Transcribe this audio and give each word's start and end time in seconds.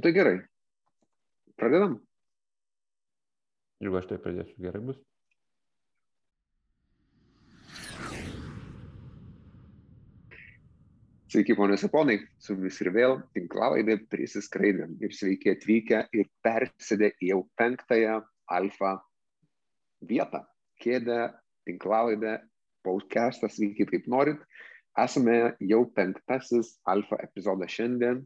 Tai 0.00 0.12
gerai. 0.16 0.38
Pradedam? 1.60 1.98
Jeigu 3.84 3.98
aš 3.98 4.06
tai 4.08 4.16
pradėsiu, 4.22 4.56
gerai 4.64 4.80
bus. 4.84 5.00
Sveiki, 11.30 11.54
ponios 11.54 11.84
ir 11.84 11.92
ponai, 11.92 12.16
su 12.40 12.56
jumis 12.56 12.80
ir 12.80 12.90
vėl 12.96 13.18
tinklavaidė 13.36 13.98
prisiskraidėm 14.10 14.96
ir 15.04 15.12
sveiki 15.14 15.52
atvykę 15.52 16.00
ir 16.16 16.32
persėdę 16.42 17.12
į 17.20 17.32
jau 17.34 17.42
penktąją 17.60 18.16
alfa 18.56 18.96
vietą. 20.08 20.42
Kėdę, 20.80 21.20
tinklavaidę, 21.68 22.38
podcastas, 22.88 23.60
sveiki 23.60 23.86
kaip 23.92 24.08
norit. 24.08 24.40
Esame 24.98 25.54
jau 25.60 25.84
penktasis 25.94 26.78
alfa 26.88 27.20
epizodas 27.28 27.76
šiandien 27.76 28.24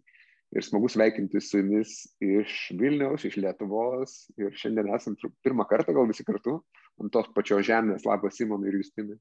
ir 0.54 0.62
smagu 0.62 0.88
sveikinti 0.88 1.40
su 1.42 1.58
jumis 1.58 1.94
iš 2.22 2.54
Vilniaus, 2.78 3.24
iš 3.26 3.36
Lietuvos 3.42 4.14
ir 4.38 4.54
šiandien 4.58 4.92
esam 4.94 5.16
pirmą 5.42 5.66
kartą 5.70 5.94
gal 5.96 6.06
visi 6.10 6.26
kartu 6.26 6.60
ant 7.02 7.12
tos 7.14 7.30
pačios 7.34 7.66
žemės. 7.66 8.06
Labas 8.06 8.38
Simonai 8.38 8.70
ir 8.70 8.78
Justinai. 8.78 9.18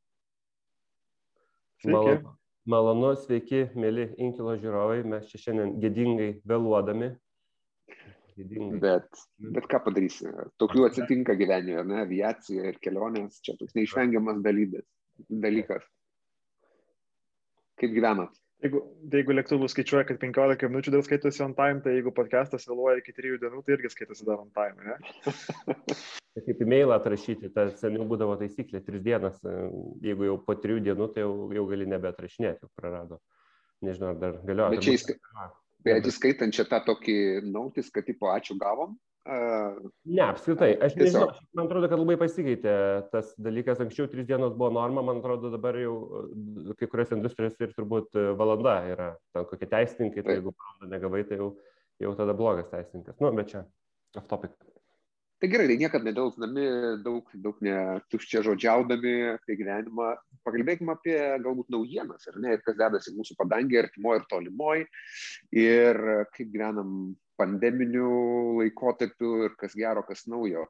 Malonu, 1.83 2.35
malonu, 2.69 3.09
sveiki, 3.19 3.65
mėly 3.75 4.07
inkilo 4.23 4.53
žiūrovai, 4.59 5.01
mes 5.09 5.25
čia 5.31 5.41
šiandien 5.47 5.73
gėdingai 5.83 6.29
vėluodami. 6.47 7.09
Gėdingai. 8.37 8.79
Bet, 8.85 9.09
bet 9.57 9.67
ką 9.69 9.81
padarysi, 9.87 10.29
tokių 10.61 10.87
atsitinka 10.87 11.35
gyvenime, 11.37 11.83
ne, 11.89 11.99
aviacija 12.05 12.69
ir 12.71 12.79
kelionės, 12.81 13.41
čia 13.43 13.57
toks 13.59 13.75
neišvengiamas 13.77 14.39
dalybės, 14.45 14.87
dalykas. 15.43 15.83
Kaip 17.81 17.93
gyvenat? 17.97 18.42
Jeigu, 18.63 18.79
tai 19.11 19.19
jeigu 19.19 19.33
lėktuvų 19.35 19.67
skaičiuoja, 19.67 20.05
kad 20.07 20.19
15 20.21 20.69
minučių 20.71 20.91
dar 20.93 21.01
skaitosi 21.03 21.41
on 21.43 21.51
time, 21.57 21.81
tai 21.83 21.97
jeigu 21.97 22.13
podcastas 22.15 22.63
vėluoja 22.69 23.01
iki 23.01 23.11
3 23.17 23.41
dienų, 23.41 23.59
tai 23.65 23.75
irgi 23.75 23.91
skaitosi 23.91 24.27
dar 24.27 24.39
on 24.39 24.53
time, 24.55 24.79
ne? 24.87 24.95
Tai 26.33 26.43
kaip 26.45 26.61
e-mailą 26.63 26.95
atrašyti, 26.95 27.51
ta 27.51 27.67
seniau 27.75 28.07
būdavo 28.07 28.37
taisyklė, 28.39 28.79
3 28.87 29.01
dienas, 29.03 29.41
jeigu 30.05 30.29
jau 30.29 30.37
po 30.47 30.55
3 30.63 30.79
dienų, 30.87 31.09
tai 31.11 31.25
jau, 31.25 31.33
jau 31.59 31.65
gali 31.73 31.89
nebeatrašinėti, 31.91 32.63
jau 32.63 32.71
prarado. 32.79 33.19
Nežinau, 33.83 34.13
ar 34.13 34.21
dar 34.21 34.39
galioja. 34.47 34.71
Bet 35.83 36.05
čia 36.07 36.13
įskaitant 36.13 36.55
čia 36.55 36.63
tą 36.71 36.79
tokį 36.87 37.17
nautis, 37.43 37.91
kad 37.91 38.07
tipo 38.07 38.31
ačiū 38.31 38.55
gavom, 38.61 38.95
Ne, 39.23 40.23
apskritai, 40.25 40.73
aš 40.83 40.97
nežinau, 40.99 41.29
man 41.55 41.69
atrodo, 41.69 41.87
kad 41.87 42.01
labai 42.01 42.17
pasikeitė 42.19 42.73
tas 43.13 43.29
dalykas, 43.39 43.79
anksčiau 43.79 44.09
trys 44.11 44.27
dienos 44.27 44.51
buvo 44.57 44.67
norma, 44.75 45.03
man 45.05 45.21
atrodo 45.21 45.51
dabar 45.53 45.79
jau 45.79 45.93
e, 46.19 46.75
kai 46.81 46.89
kurios 46.91 47.13
industrijos 47.15 47.55
ir 47.63 47.71
turbūt 47.77 48.19
e, 48.19 48.25
valanda 48.35 48.75
yra, 48.91 49.07
ten 49.31 49.47
kokie 49.47 49.69
teisininkai, 49.71 50.25
tai 50.27 50.35
jeigu 50.41 50.51
valandą 50.51 50.91
negavai, 50.91 51.23
tai 51.29 51.39
jau, 51.39 51.53
jau 52.03 52.13
tada 52.19 52.35
blogas 52.35 52.67
teisininkas. 52.73 53.15
Nu, 53.23 53.31
bet 53.39 53.53
čia 53.53 53.63
off 54.19 54.27
topic. 54.27 54.59
Tai 55.39 55.51
gerai, 55.55 55.69
tai 55.71 55.79
niekada 55.79 56.07
nedelsdami, 56.07 56.67
daug, 57.03 57.31
daug 57.47 57.63
netuščia 57.63 58.43
žodžiaudami 58.43 59.15
apie 59.37 59.57
gyvenimą, 59.59 60.13
pakalbėkime 60.43 60.93
apie 60.97 61.17
galbūt 61.47 61.71
naujienas, 61.71 62.27
ar 62.27 62.43
ne, 62.43 62.57
ir 62.57 62.63
kas 62.67 62.75
dedasi 62.79 63.15
mūsų 63.15 63.39
padangė, 63.39 63.85
artimoje 63.85 64.21
ir 64.21 64.29
tolimoje, 64.31 64.85
ir 65.63 65.99
kaip 66.35 66.51
gyvenam 66.51 67.13
pandeminiu 67.39 68.09
laikotarpiu 68.59 69.43
ir 69.47 69.57
kas 69.59 69.75
gero, 69.77 70.05
kas 70.07 70.25
naujo. 70.29 70.67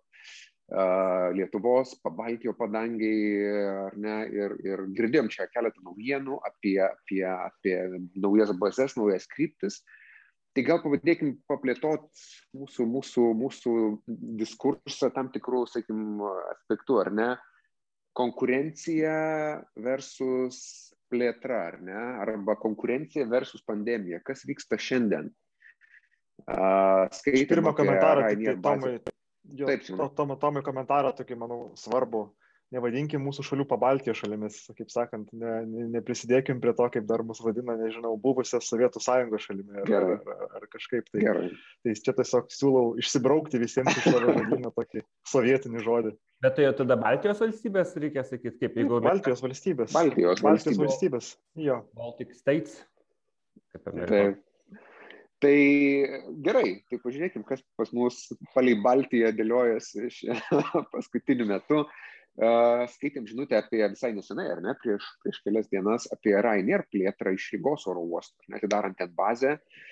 Lietuvos, 1.36 1.92
Pabaltijo 2.02 2.54
padangiai, 2.58 3.50
ar 3.88 3.98
ne, 4.00 4.16
ir, 4.34 4.56
ir 4.66 4.86
girdėjom 4.96 5.28
čia 5.30 5.46
keletą 5.52 5.84
naujienų 5.84 6.40
apie, 6.48 6.80
apie, 6.86 7.26
apie 7.28 7.76
naujas 8.16 8.54
bazės, 8.58 8.96
naujas 8.98 9.28
kryptis. 9.30 9.82
Tai 10.54 10.64
gal 10.66 10.80
pavadėkim 10.84 11.36
paplėtot 11.50 12.08
mūsų, 12.56 12.86
mūsų, 12.96 13.26
mūsų 13.38 13.74
diskursą 14.40 15.10
tam 15.14 15.32
tikrų, 15.34 15.66
sakykim, 15.70 16.22
aspektų, 16.54 17.00
ar 17.02 17.12
ne? 17.14 17.30
Konkurencija 18.18 19.14
versus 19.82 20.60
plėtra, 21.10 21.64
ar 21.72 21.80
ne? 21.86 22.02
Arba 22.22 22.56
konkurencija 22.62 23.26
versus 23.30 23.66
pandemija. 23.66 24.22
Kas 24.26 24.46
vyksta 24.46 24.78
šiandien? 24.78 25.34
Skaityti 26.44 27.50
pirmą 27.50 27.74
komentarą, 27.78 28.28
tai 28.28 28.56
Tomai, 28.62 28.96
jo, 29.54 29.68
Taip, 29.68 29.84
to, 29.88 30.08
Tomai, 30.18 30.40
Tomai 30.42 30.64
komentarą 30.66 31.14
tokį, 31.18 31.38
manau, 31.40 31.60
svarbu. 31.80 32.30
Nevadinkim 32.74 33.22
mūsų 33.22 33.44
šalių 33.46 33.68
pabaltijo 33.70 34.16
šalimis, 34.18 34.56
kaip 34.74 34.90
sakant, 34.90 35.28
ne, 35.38 35.52
ne, 35.70 35.84
neprisidėkim 35.94 36.58
prie 36.64 36.72
to, 36.74 36.88
kaip 36.96 37.04
dar 37.06 37.22
mus 37.22 37.38
vadina, 37.46 37.76
nežinau, 37.78 38.16
buvusią 38.18 38.58
Sovietų 38.66 39.02
sąjungos 39.04 39.44
šalimi 39.46 39.84
ar, 39.84 39.92
ar, 40.00 40.08
ar, 40.34 40.56
ar 40.58 40.64
kažkaip 40.74 41.06
tai. 41.12 41.22
Gerai. 41.22 41.52
Tai 41.86 41.94
čia 42.08 42.16
tiesiog 42.18 42.50
siūlau 42.56 42.96
išsibraukti 43.04 43.62
visiems 43.62 43.94
iš 43.94 44.08
savo 44.08 44.24
žodyno 44.40 44.72
tokį 44.74 45.04
sovietinį 45.30 45.84
žodį. 45.86 46.16
Bet 46.42 46.58
tai 46.58 46.72
tada 46.80 46.98
Baltijos 47.04 47.44
valstybės 47.44 47.94
reikia 48.02 48.26
sakyti, 48.26 48.56
kaip 48.64 48.80
jeigu... 48.82 49.04
Baltijos 49.06 49.46
valstybės. 49.46 49.94
Baltijos, 49.94 50.42
Baltijos 50.42 50.82
valstybės. 50.82 51.30
Jo. 51.62 51.84
Baltic 52.00 52.34
States. 52.40 52.82
Taip. 53.78 54.42
Tai 55.44 55.58
gerai, 56.46 56.70
tai 56.88 57.00
pažiūrėkime, 57.04 57.44
kas 57.48 57.64
pas 57.80 57.92
mus 57.96 58.20
palei 58.54 58.78
Baltiją 58.80 59.34
dėliojasi 59.36 60.10
paskutiniu 60.94 61.48
metu. 61.50 61.84
Skaitėm 62.96 63.28
žinutę 63.30 63.60
apie 63.60 63.84
visai 63.84 64.14
nesenai, 64.16 64.48
ar 64.56 64.62
ne, 64.64 64.74
prieš, 64.82 65.06
prieš 65.22 65.42
kelias 65.46 65.68
dienas 65.70 66.08
apie 66.16 66.34
Rainier 66.42 66.86
plėtrą 66.90 67.36
iš 67.36 67.52
Rygos 67.54 67.86
oro 67.92 68.06
uosto, 68.08 68.40
atidarant 68.56 68.98
ten 68.98 69.12
bazę. 69.14 69.58
Uh, 69.60 69.92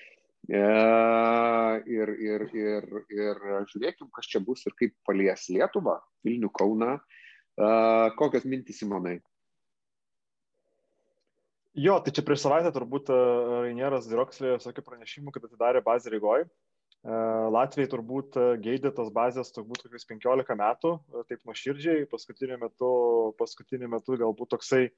ir, 0.49 2.09
ir, 2.17 2.47
ir, 2.55 2.87
ir 3.13 3.41
žiūrėkim, 3.69 4.09
kas 4.13 4.25
čia 4.27 4.41
bus 4.41 4.65
ir 4.65 4.73
kaip 4.79 4.95
palies 5.05 5.49
Lietuvą, 5.49 5.99
Vilnių, 6.25 6.49
Kauną. 6.49 6.99
Kokios 8.17 8.45
mintys, 8.45 8.79
Simonai? 8.81 9.19
Jo, 11.71 12.01
tai 12.03 12.11
čia 12.11 12.19
prieš 12.27 12.41
savaitę 12.43 12.67
turbūt 12.75 13.07
e, 13.13 13.15
Rainieras 13.63 14.03
Dirokslė 14.11 14.57
sakė 14.59 14.83
pranešimų, 14.83 15.31
kad 15.31 15.45
atidarė 15.47 15.79
bazę 15.85 16.11
Rygoje. 16.11 16.49
Latvijai 17.01 17.89
turbūt 17.89 18.35
e, 18.37 18.41
geidė 18.61 18.91
tos 18.93 19.09
bazės 19.15 19.51
turbūt 19.55 19.81
kokius 19.85 20.05
15 20.09 20.55
metų, 20.59 20.89
e, 20.99 21.23
taip 21.29 21.39
nuoširdžiai, 21.47 22.09
paskutiniu 22.11 22.57
metu, 22.59 22.89
paskutiniu 23.39 23.87
metu 23.89 24.17
galbūt 24.19 24.49
toksai 24.51 24.89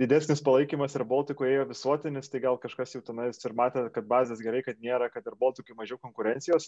didesnis 0.00 0.40
palaikymas 0.44 0.96
ir 0.96 1.04
Baltikų 1.06 1.44
ėjo 1.50 1.64
visuotinis, 1.68 2.30
tai 2.32 2.40
gal 2.42 2.56
kažkas 2.64 2.94
jau 2.96 3.02
tenais 3.04 3.44
ir 3.44 3.52
matė, 3.60 3.80
kad 3.92 4.04
bazės 4.08 4.40
gerai, 4.42 4.62
kad 4.64 4.76
nėra, 4.80 5.06
kad 5.12 5.22
ir 5.28 5.36
Baltikui 5.38 5.76
mažiau 5.76 5.98
konkurencijos, 6.00 6.64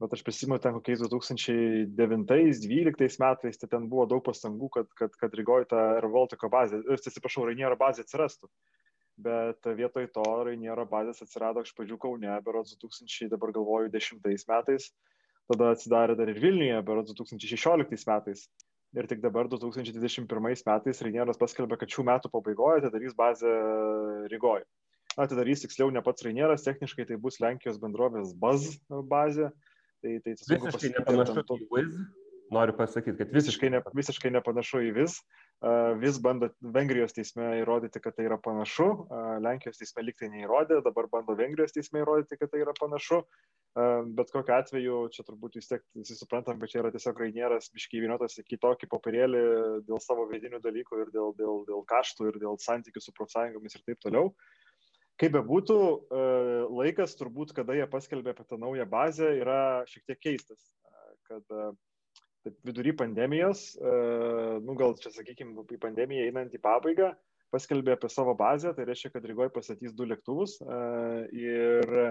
bet 0.00 0.10
aš 0.16 0.24
prisimenu 0.24 0.58
ten 0.64 0.72
kokiais 0.80 1.04
2009-2012 1.04 3.20
metais, 3.22 3.56
tai 3.60 3.68
ten 3.76 3.82
buvo 3.92 4.08
daug 4.08 4.24
pastangų, 4.24 4.68
kad, 4.80 4.88
kad, 4.96 5.10
kad 5.20 5.30
Rygoje 5.36 5.68
ta 5.70 5.78
Air 6.00 6.08
Baltiko 6.16 6.48
bazė, 6.50 6.82
atsiprašau, 6.96 7.46
Rainiero 7.46 7.76
bazė 7.78 8.08
atsirastų 8.08 8.48
bet 9.16 9.68
vietoj 9.78 10.08
to 10.12 10.24
Rainiero 10.46 10.84
bazės 10.88 11.24
atsirado 11.24 11.64
iš 11.64 11.72
pradžių 11.76 11.98
Kaune, 12.02 12.32
berods 12.44 12.76
2000, 12.76 13.30
dabar 13.32 13.52
galvoju, 13.56 13.90
10 13.92 14.22
metais, 14.50 14.90
tada 15.50 15.72
atsidarė 15.74 16.16
dar 16.18 16.32
ir 16.32 16.40
Vilniuje, 16.42 16.80
berods 16.86 17.16
2016 17.16 18.08
metais. 18.10 18.46
Ir 18.96 19.04
tik 19.10 19.20
dabar 19.20 19.48
2021 19.50 20.28
metais 20.64 21.00
Rainieras 21.04 21.40
paskelbė, 21.40 21.76
kad 21.80 21.90
šių 21.92 22.04
metų 22.06 22.30
pabaigoje 22.32 22.80
atidarys 22.80 23.16
bazę 23.18 23.50
Rygoje. 24.32 24.64
Atidarys 25.20 25.64
tiksliau 25.64 25.90
ne 25.92 26.00
pats 26.04 26.24
Rainieras, 26.24 26.64
techniškai 26.64 27.08
tai 27.08 27.18
bus 27.20 27.40
Lenkijos 27.42 27.80
bendrovės 27.82 28.32
BAZ 28.40 28.78
bazė. 29.10 29.50
Tai, 30.04 30.14
tai 30.24 30.36
visiškai 30.36 30.92
nepanašu 30.94 31.44
į 31.56 31.68
Wiz. 31.72 31.98
Noriu 32.54 32.76
pasakyti, 32.78 33.18
kad 33.18 33.32
visiškai, 33.34 33.72
ne, 33.74 33.82
visiškai 33.96 34.30
nepanašu 34.36 34.84
į 34.86 34.92
Wiz 35.00 35.18
vis 36.00 36.18
bando 36.20 36.50
Vengrijos 36.60 37.14
teisme 37.16 37.46
įrodyti, 37.62 38.00
kad 38.04 38.16
tai 38.16 38.26
yra 38.28 38.36
panašu, 38.36 38.88
Lenkijos 39.40 39.80
teisme 39.80 40.04
liktai 40.04 40.28
neįrodė, 40.28 40.82
dabar 40.84 41.08
bando 41.12 41.36
Vengrijos 41.38 41.72
teisme 41.72 42.02
įrodyti, 42.02 42.36
kad 42.36 42.52
tai 42.52 42.60
yra 42.60 42.74
panašu, 42.76 43.22
bet 44.18 44.32
kokiu 44.34 44.54
atveju 44.56 44.98
čia 45.14 45.24
turbūt 45.24 45.56
vis 45.56 45.70
tiek 45.70 45.82
visi 45.96 46.16
suprantam, 46.18 46.60
kad 46.60 46.72
čia 46.72 46.82
yra 46.82 46.92
tiesiog 46.92 47.18
rainieras 47.24 47.70
biškai 47.72 48.04
vienuotas 48.04 48.36
į 48.40 48.44
kitokį 48.52 48.90
papirėlį 48.92 49.42
dėl 49.88 50.00
savo 50.04 50.28
vidinių 50.28 50.60
dalykų 50.64 51.00
ir 51.02 51.10
dėl, 51.16 51.32
dėl, 51.40 51.64
dėl 51.68 51.82
kaštų 51.88 52.30
ir 52.30 52.38
dėl 52.44 52.60
santykių 52.60 53.00
su 53.00 53.16
profsąjungomis 53.16 53.80
ir 53.80 53.84
taip 53.88 54.00
toliau. 54.04 54.32
Kaip 55.16 55.32
be 55.32 55.40
būtų, 55.40 55.76
laikas 56.76 57.16
turbūt, 57.16 57.56
kada 57.56 57.72
jie 57.72 57.88
paskelbė 57.88 58.34
apie 58.34 58.44
tą 58.44 58.60
naują 58.60 58.84
bazę, 58.84 59.32
yra 59.40 59.60
šiek 59.88 60.04
tiek 60.04 60.20
keistas. 60.20 60.60
Kad 61.24 61.48
taip 62.46 62.68
vidury 62.68 62.94
pandemijos, 62.96 63.74
e, 63.74 63.94
nu 64.62 64.76
gal 64.78 64.94
čia 65.02 65.10
sakykime, 65.14 65.66
į 65.66 65.80
pandemiją 65.82 66.28
einant 66.28 66.54
į 66.54 66.62
pabaigą, 66.62 67.10
paskelbė 67.54 67.96
apie 67.96 68.10
savo 68.12 68.34
bazę, 68.38 68.72
tai 68.76 68.86
reiškia, 68.86 69.12
kad 69.14 69.26
Rygoje 69.26 69.52
pastatys 69.54 69.94
du 69.96 70.06
lėktuvus 70.06 70.58
e, 70.62 70.78
ir 71.34 71.98
e, 72.04 72.06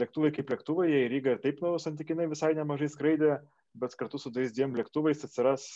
lėktuvai 0.00 0.32
kaip 0.36 0.52
lėktuvai, 0.52 0.90
jie 0.90 1.02
į 1.06 1.10
Rygą 1.14 1.36
ir 1.36 1.42
taip 1.44 1.64
nu, 1.64 1.74
santykinai 1.80 2.28
visai 2.30 2.52
nemažai 2.58 2.90
skraidė, 2.92 3.38
bet 3.80 3.96
kartu 3.96 4.20
su 4.20 4.32
tais 4.34 4.52
dviem 4.52 4.74
lėktuvais 4.76 5.24
atsiras 5.24 5.66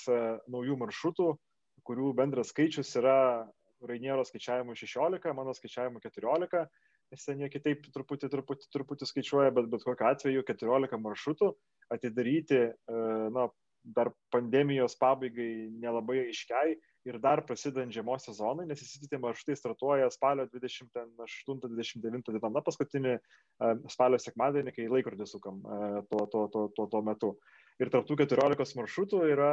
naujų 0.50 0.76
maršrutų, 0.80 1.28
kurių 1.86 2.14
bendras 2.18 2.50
skaičius 2.50 2.90
yra 2.98 3.18
Rainiero 3.84 4.24
skaičiavimu 4.26 4.74
16, 4.76 5.32
mano 5.36 5.52
skaičiavimu 5.54 6.00
14. 6.02 6.64
Nes 7.12 7.26
ten 7.26 7.42
jie 7.42 7.50
kitaip 7.52 7.84
truputį, 7.94 8.30
truputį, 8.32 8.70
truputį 8.74 9.08
skaičiuoja, 9.10 9.52
bet 9.54 9.68
bet 9.72 9.84
kokiu 9.86 10.08
atveju 10.08 10.46
14 10.48 10.98
maršrutų 11.04 11.52
atidaryti, 11.94 12.64
na, 13.34 13.48
dar 13.84 14.08
pandemijos 14.32 14.96
pabaigai 14.96 15.68
nelabai 15.76 16.22
aiškiai 16.24 16.74
ir 17.04 17.18
dar 17.20 17.42
prasidant 17.44 17.92
žiemos 17.92 18.24
sezonui, 18.24 18.64
nes 18.68 18.80
visi 18.80 19.08
tie 19.10 19.18
maršrutai 19.20 19.56
startuoja 19.60 20.08
spalio 20.12 20.46
28-29 20.48 22.00
dieną, 22.00 22.52
na, 22.54 22.62
paskutinį 22.64 23.18
spalio 23.92 24.20
sekmadienį, 24.22 24.72
kai 24.72 24.88
laikrodį 24.88 25.28
sukam 25.28 25.60
tuo, 26.08 26.24
tuo, 26.32 26.46
tuo, 26.48 26.68
tuo, 26.72 26.88
tuo 26.88 27.02
metu. 27.04 27.34
Ir 27.82 27.92
tarptų 27.92 28.16
14 28.24 28.78
maršrutų 28.80 29.20
yra 29.34 29.52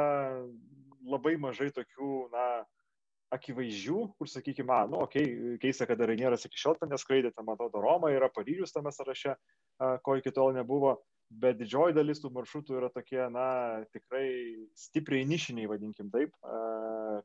labai 1.04 1.36
mažai 1.36 1.68
tokių, 1.74 2.12
na, 2.32 2.46
akivaizdžių, 3.32 4.02
kur 4.18 4.28
sakykime, 4.28 4.68
na, 4.68 4.90
nu, 4.92 5.00
okay, 5.06 5.56
keista, 5.62 5.86
kad 5.88 6.00
Rainieras 6.00 6.44
iki 6.46 6.60
šiol 6.60 6.76
ten 6.80 6.92
neskraidė, 6.92 7.32
ten, 7.32 7.46
man 7.46 7.56
atrodo, 7.56 7.80
Roma 7.84 8.12
yra 8.12 8.28
Paryžius 8.32 8.74
tame 8.74 8.92
sąraše, 8.92 9.36
ko 10.04 10.16
iki 10.18 10.32
tol 10.36 10.52
nebuvo, 10.56 10.98
bet 11.42 11.56
didžioji 11.60 11.96
dalis 11.96 12.20
tų 12.20 12.32
maršrutų 12.34 12.76
yra 12.80 12.90
tokie, 12.92 13.20
na, 13.32 13.46
tikrai 13.94 14.26
stipriai 14.78 15.24
nišiniai, 15.28 15.70
vadinkim 15.70 16.10
taip, 16.12 16.34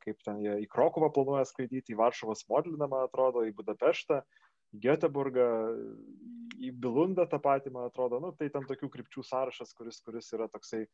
kaip 0.06 0.24
ten 0.24 0.40
jie 0.44 0.56
į 0.64 0.70
Krokovą 0.72 1.12
planuoja 1.16 1.48
skraidyti, 1.50 1.94
į 1.94 2.00
Varšuvos 2.00 2.46
Modliną, 2.52 2.88
man 2.88 3.08
atrodo, 3.10 3.44
į 3.44 3.52
Budapeštą, 3.58 4.22
į 4.76 4.82
Göteborgą, 4.88 5.50
į 6.58 6.72
Bilundą 6.80 7.28
tą 7.30 7.42
patį, 7.44 7.76
man 7.76 7.92
atrodo, 7.92 8.22
nu, 8.24 8.32
tai 8.40 8.48
ten 8.54 8.66
tokių 8.68 8.90
krypčių 8.96 9.28
sąrašas, 9.28 9.76
kuris, 9.78 10.00
kuris 10.06 10.32
yra 10.36 10.48
toksai 10.52 10.86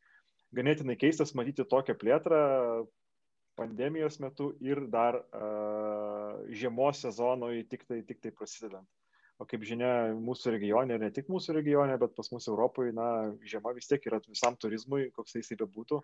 ganėtinai 0.54 0.98
keistas 0.98 1.34
matyti 1.38 1.66
tokią 1.66 1.96
plėtrą 1.98 2.42
pandemijos 3.58 4.18
metu 4.22 4.50
ir 4.64 4.84
dar 4.90 5.18
uh, 5.20 6.42
žiemos 6.50 7.02
sezonui 7.04 7.64
tik 7.70 7.86
tai, 7.88 8.02
tik 8.06 8.20
tai 8.22 8.32
prasidedant. 8.34 8.86
O 9.42 9.46
kaip 9.50 9.64
žinia, 9.66 10.14
mūsų 10.14 10.52
regione, 10.54 10.94
ir 10.94 11.02
ne 11.02 11.10
tik 11.14 11.26
mūsų 11.32 11.56
regione, 11.56 11.96
bet 11.98 12.14
pas 12.14 12.28
mus 12.30 12.46
Europoje, 12.50 12.92
na, 12.94 13.06
žiema 13.42 13.72
vis 13.74 13.88
tiek 13.90 14.04
yra 14.06 14.20
visam 14.28 14.54
turizmui, 14.60 15.08
koks 15.16 15.34
jisai 15.40 15.58
bebūtų, 15.64 15.98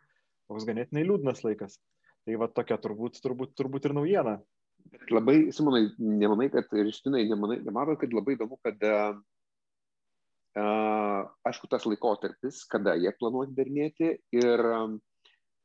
toks 0.51 0.67
ganėtinai 0.67 1.05
liūdnas 1.07 1.45
laikas. 1.47 1.79
Tai 2.27 2.41
va 2.43 2.51
tokia 2.51 2.77
turbūt, 2.83 3.21
turbūt, 3.23 3.55
turbūt 3.59 3.87
ir 3.87 3.95
naujiena. 3.97 4.35
Labai, 5.13 5.37
Simonai, 5.55 5.85
nemanai, 6.03 6.49
kad 6.51 6.73
ir 6.75 6.91
ištinai, 6.91 7.23
nematot, 7.31 8.01
kad 8.01 8.17
labai 8.17 8.35
įdomu, 8.35 8.59
kad, 8.67 8.83
uh, 8.83 9.15
aišku, 11.47 11.71
tas 11.71 11.87
laikotarpis, 11.87 12.65
kada 12.71 12.97
jie 12.99 13.13
planuoja 13.21 13.55
darinėti 13.55 14.17
ir 14.35 14.67
um, 14.75 14.99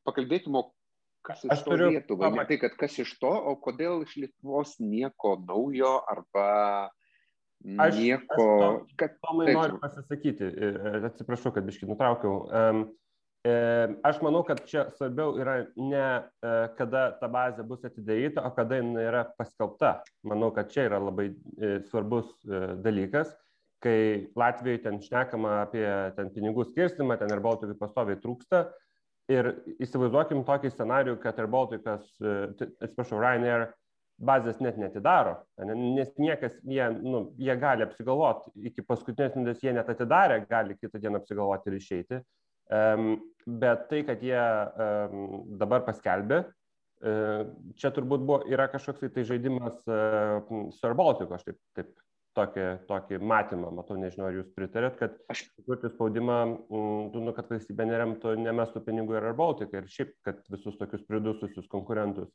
pakalbėkime, 0.06 0.62
kas 1.26 1.42
iš 1.44 1.64
to 1.66 1.78
Lietuvai. 1.82 2.30
Ne 2.34 2.44
tai, 2.48 2.60
kad 2.62 2.76
kas 2.78 2.98
iš 3.02 3.16
to, 3.22 3.30
o 3.30 3.56
kodėl 3.62 4.04
iš 4.06 4.14
Lietuvos 4.22 4.76
nieko 4.82 5.36
naujo 5.42 5.98
arba 6.12 6.46
Aš, 7.82 7.96
nieko. 7.98 8.36
Aš 8.36 8.62
to, 8.62 8.70
kad... 9.00 9.16
Tomai 9.24 9.48
taip, 9.48 9.58
noriu 9.58 9.80
pasisakyti, 9.82 10.52
atsiprašau, 11.10 11.54
kad 11.56 11.66
biškai 11.66 11.88
nutraukiau. 11.90 12.44
Um, 12.46 12.86
Aš 14.02 14.18
manau, 14.24 14.40
kad 14.46 14.64
čia 14.66 14.88
svarbiau 14.96 15.36
yra 15.38 15.60
ne 15.78 16.02
e, 16.02 16.54
kada 16.78 17.12
ta 17.20 17.28
bazė 17.30 17.62
bus 17.68 17.84
atidaryta, 17.86 18.42
o 18.42 18.50
kada 18.56 18.80
jinai 18.80 19.04
yra 19.06 19.20
paskelbta. 19.38 20.00
Manau, 20.26 20.48
kad 20.54 20.72
čia 20.72 20.88
yra 20.88 20.98
labai 20.98 21.28
e, 21.30 21.76
svarbus 21.86 22.32
e, 22.42 22.62
dalykas, 22.82 23.30
kai 23.84 24.26
Latvijoje 24.38 24.82
ten 24.88 24.98
šnekama 25.04 25.60
apie 25.60 25.86
ten 26.16 26.32
pinigų 26.34 26.66
skirstimą, 26.72 27.20
ten 27.20 27.30
ir 27.30 27.44
Baltikui 27.44 27.78
pastoviai 27.78 28.18
trūksta. 28.18 28.64
Ir 29.32 29.48
įsivaizduokim 29.82 30.44
tokį 30.46 30.70
scenarių, 30.70 31.16
kad 31.22 31.38
ir 31.42 31.48
Baltikas, 31.50 32.06
atsiprašau, 32.22 33.18
Ryanair 33.18 33.72
bazės 34.22 34.60
net 34.64 34.78
netidaro, 34.80 35.34
nes 35.58 36.12
niekas, 36.16 36.54
jie, 36.64 36.84
nu, 37.02 37.26
jie 37.36 37.56
gali 37.60 37.84
apsigalvoti, 37.84 38.52
iki 38.70 38.84
paskutinės 38.86 39.34
minutės 39.36 39.64
jie 39.64 39.74
net 39.76 39.90
atidarė, 39.92 40.38
gali 40.48 40.76
kitą 40.78 41.00
dieną 41.02 41.20
apsigalvoti 41.20 41.72
ir 41.72 41.78
išeiti. 41.80 42.20
Um, 42.66 43.18
bet 43.46 43.84
tai, 43.90 44.00
kad 44.06 44.22
jie 44.24 44.38
um, 44.38 45.26
dabar 45.60 45.84
paskelbė, 45.86 46.40
uh, 46.46 47.44
čia 47.78 47.92
turbūt 47.94 48.24
buvo, 48.26 48.40
yra 48.50 48.66
kažkoks 48.72 49.04
tai, 49.14 49.26
žaidimas 49.28 49.76
uh, 49.86 50.40
su 50.74 50.88
Arbaltiku, 50.88 51.36
aš 51.36 51.46
taip, 51.50 51.60
taip 51.78 51.92
tokį, 52.36 52.66
tokį 52.88 53.20
matymą, 53.24 53.70
matau, 53.74 53.96
nežinau, 54.00 54.28
ar 54.28 54.36
jūs 54.38 54.50
pritarėt, 54.56 54.98
kad 55.00 55.16
aš 55.32 55.46
kurti 55.66 55.90
spaudimą, 55.92 56.38
mm, 56.68 57.22
nu, 57.24 57.34
kad 57.36 57.48
valstybė 57.52 57.88
neremtų, 57.88 58.36
nemestų 58.42 58.82
pinigų 58.86 59.16
ir 59.16 59.30
Arbaltiką 59.30 59.80
ir 59.80 59.88
šiaip, 59.92 60.12
kad 60.26 60.42
visus 60.52 60.76
tokius 60.80 61.04
pridususius 61.08 61.68
konkurentus 61.72 62.30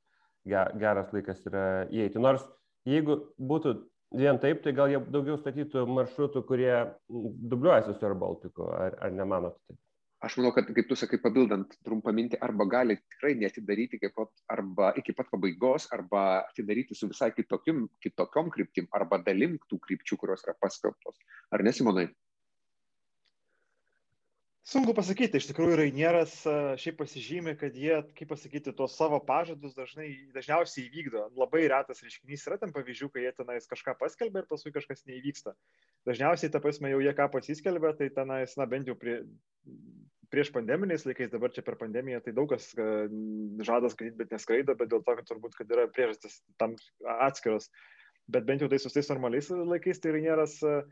geras 0.46 1.14
laikas 1.14 1.44
yra 1.46 1.66
įeiti. 1.94 2.22
Nors 2.22 2.46
jeigu 2.90 3.20
būtų 3.38 3.76
vien 4.18 4.42
taip, 4.42 4.64
tai 4.66 4.74
gal 4.76 4.92
jie 4.92 5.00
daugiau 5.14 5.38
statytų 5.40 5.86
maršrutų, 5.88 6.44
kurie 6.50 6.74
dubliuojasi 7.10 7.96
su 7.96 8.10
Air 8.10 8.18
Balticu, 8.20 8.68
ar, 8.74 8.98
ar 9.00 9.16
nemanot 9.16 9.58
taip? 9.68 9.80
Aš 10.22 10.36
manau, 10.38 10.52
kad, 10.54 10.68
kaip 10.70 10.86
tu 10.86 10.96
sakai, 11.00 11.18
papildant 11.22 11.72
trumpą 11.82 12.12
mintį, 12.14 12.38
arba 12.46 12.68
gali 12.70 13.00
tikrai 13.00 13.32
netidaryti 13.42 13.98
iki 13.98 14.12
pat, 14.14 14.30
arba 14.54 14.92
iki 15.02 15.16
pat 15.18 15.32
pabaigos, 15.34 15.88
arba 15.96 16.26
atidaryti 16.44 16.98
su 16.98 17.10
visai 17.10 17.32
kitokiom, 17.34 17.88
kitokiom 18.06 18.52
kryptim, 18.54 18.90
arba 18.94 19.18
dalim 19.26 19.58
tų 19.72 19.80
krypčių, 19.88 20.20
kurios 20.22 20.46
yra 20.46 20.54
paskelbtos. 20.62 21.18
Ar 21.50 21.66
nesimonai? 21.66 22.12
Sunku 24.72 24.94
pasakyti, 24.94 25.40
iš 25.42 25.48
tikrųjų 25.50 25.80
Rainieras 25.80 26.36
šiaip 26.80 27.00
pasižymė, 27.00 27.56
kad 27.58 27.74
jie, 27.76 27.96
kaip 28.16 28.30
pasakyti, 28.30 28.76
tuos 28.78 28.94
savo 28.94 29.18
pažadus 29.26 29.74
dažnai, 29.74 30.12
dažniausiai 30.36 30.86
įvykdo. 30.86 31.26
Labai 31.42 31.64
retas 31.74 32.04
reiškinys 32.06 32.46
yra 32.46 32.60
tam 32.62 32.70
pavyzdžių, 32.76 33.10
kai 33.10 33.26
jie 33.26 33.34
tenais 33.42 33.66
kažką 33.68 33.98
paskelbė 34.00 34.44
ir 34.44 34.48
paskui 34.54 34.72
kažkas 34.78 35.02
neįvyksta. 35.10 35.58
Dažniausiai, 36.08 36.54
ta 36.54 36.62
prasme, 36.62 36.94
jau 36.94 37.02
jie 37.02 37.16
ką 37.18 37.28
pasiskelbė, 37.34 37.96
tai 37.98 38.12
tenais, 38.14 38.54
na 38.62 38.70
bent 38.70 38.94
jau 38.94 38.96
prie, 39.02 39.18
prieš 40.32 40.52
pandeminiais 40.56 41.06
laikais, 41.08 41.32
dabar 41.32 41.52
čia 41.54 41.64
per 41.66 41.78
pandemiją, 41.80 42.22
tai 42.24 42.34
daug 42.36 42.50
kas 42.52 42.70
žada 42.74 43.92
skraidyti, 43.92 44.20
bet 44.24 44.36
neskraido, 44.36 44.76
bet 44.80 44.92
dėl 44.94 45.04
to, 45.06 45.18
kad 45.20 45.28
turbūt, 45.28 45.58
kad 45.60 45.74
yra 45.76 45.90
priežastis 45.92 46.40
tam 46.62 46.78
atskiros. 47.20 47.70
Bet 48.32 48.46
bent 48.48 48.62
jau 48.64 48.70
tai 48.72 48.80
su 48.80 48.90
tais 48.94 49.10
normaliais 49.12 49.50
laikais, 49.52 50.00
tai 50.00 50.14
Rainieras 50.14 50.54
uh, 50.64 50.84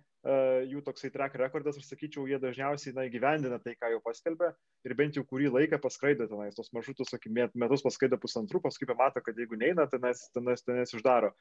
jų 0.68 0.82
toksai 0.84 1.12
track 1.14 1.38
rekordas, 1.40 1.78
aš 1.80 1.88
sakyčiau, 1.88 2.26
jie 2.28 2.40
dažniausiai 2.42 2.96
na, 2.96 3.06
įgyvendina 3.08 3.60
tai, 3.64 3.78
ką 3.80 3.94
jau 3.94 4.02
paskelbė 4.04 4.50
ir 4.84 4.96
bent 5.00 5.16
jau 5.16 5.24
kurį 5.24 5.48
laiką 5.54 5.80
paskraido 5.80 6.28
tenais, 6.28 6.58
tos 6.58 6.74
maršrutus, 6.76 7.14
sakykime, 7.14 7.48
metus 7.56 7.86
paskraido 7.86 8.20
pusantrų, 8.20 8.60
paskui 8.66 8.90
pamato, 8.90 9.24
kad 9.24 9.40
jeigu 9.40 9.56
neina, 9.62 9.88
tenais, 9.88 10.26
tenais, 10.36 10.66
tenais 10.66 10.92
uždaro. 10.98 11.32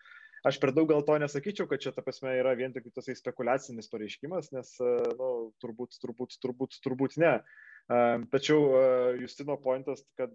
Aš 0.46 0.60
per 0.62 0.70
daug 0.76 0.86
gal 0.92 1.02
to 1.02 1.16
nesakyčiau, 1.18 1.66
kad 1.66 1.82
čia 1.82 1.90
ta 1.96 2.04
prasme 2.06 2.36
yra 2.38 2.54
vien 2.54 2.70
tik 2.76 2.86
tasai 2.94 3.16
spekulacinis 3.18 3.90
pareiškimas, 3.90 4.52
nes, 4.54 4.76
nu, 5.18 5.32
turbūt, 5.64 5.98
turbūt, 6.04 6.38
turbūt, 6.44 6.78
turbūt 6.84 7.18
ne. 7.18 7.40
Tačiau 7.88 9.16
Justino 9.16 9.57
pointas, 9.64 10.02
kad 10.18 10.35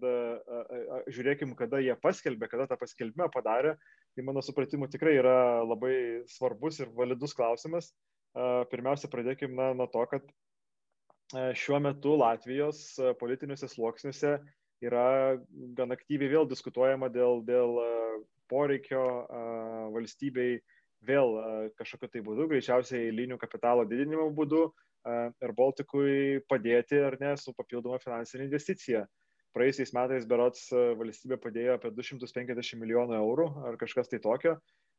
žiūrėkim, 1.06 1.52
kada 1.54 1.78
jie 1.78 1.94
paskelbė, 2.02 2.48
kada 2.50 2.66
tą 2.66 2.78
paskelbimą 2.80 3.28
padarė, 3.30 3.76
tai 4.14 4.24
mano 4.26 4.42
supratimu 4.42 4.88
tikrai 4.90 5.14
yra 5.20 5.62
labai 5.62 6.24
svarbus 6.32 6.80
ir 6.82 6.90
validus 6.96 7.36
klausimas. 7.38 7.92
Pirmiausia, 8.72 9.06
pradėkime 9.12 9.54
na, 9.54 9.70
nuo 9.78 9.86
to, 9.86 10.02
kad 10.10 10.26
šiuo 11.54 11.78
metu 11.82 12.16
Latvijos 12.18 12.96
politiniuose 13.20 13.70
sluoksniuose 13.70 14.34
yra 14.82 15.38
gan 15.78 15.94
aktyviai 15.94 16.32
vėl 16.34 16.50
diskutuojama 16.50 17.06
dėl, 17.14 17.38
dėl 17.46 17.78
poreikio 18.50 19.04
valstybei 19.94 20.58
vėl 21.06 21.38
kažkokiu 21.78 22.10
tai 22.10 22.24
būdu, 22.26 22.48
greičiausiai 22.50 23.12
eilinių 23.12 23.38
kapitalo 23.38 23.86
didinimo 23.86 24.26
būdu 24.34 24.66
ir 25.04 25.52
Baltikui 25.56 26.40
padėti 26.48 27.00
ar 27.04 27.18
ne 27.20 27.34
su 27.40 27.54
papildoma 27.56 28.00
finansinė 28.02 28.48
investicija. 28.48 29.04
Praėjusiais 29.54 29.92
metais 29.94 30.24
berots 30.26 30.66
valstybė 30.98 31.38
padėjo 31.42 31.76
apie 31.78 31.92
250 31.94 32.80
milijonų 32.80 33.18
eurų 33.20 33.46
ar 33.68 33.76
kažkas 33.78 34.10
tai 34.10 34.18
tokio 34.24 34.56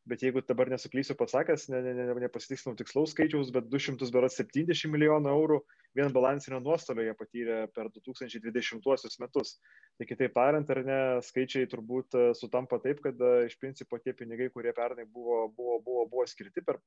bet 0.10 0.22
jeigu 0.22 0.42
dabar 0.46 0.70
nesuklysiu 0.70 1.16
pasakęs, 1.18 1.68
ne, 1.74 1.82
ne, 1.82 1.94
ne, 1.98 2.06
nepasitikslinau 2.26 2.78
tikslaus 2.78 3.16
skaičiaus, 3.16 3.50
bet 3.56 3.68
270 3.72 4.92
milijonų 4.94 5.32
eurų 5.34 5.60
vien 5.98 6.14
balansinio 6.14 6.60
nuostolio 6.62 7.08
jie 7.08 7.16
patyrė 7.18 7.60
per 7.74 7.90
2020 7.96 9.20
metus. 9.24 9.56
Tai 9.98 10.10
kitaip 10.10 10.36
tariant, 10.38 10.72
ar 10.76 10.82
ne, 10.86 11.02
skaičiai 11.26 11.70
turbūt 11.72 12.18
e, 12.20 12.26
sutampa 12.38 12.80
taip, 12.84 13.02
kad 13.06 13.20
e, 13.20 13.34
iš 13.50 13.58
principo 13.62 14.00
tie 14.02 14.14
pinigai, 14.14 14.52
kurie 14.54 14.74
pernai 14.78 15.08
buvo, 15.08 15.46
buvo, 15.58 15.80
buvo, 15.86 16.08
buvo 16.14 16.26
skirti 16.30 16.66
per 16.66 16.82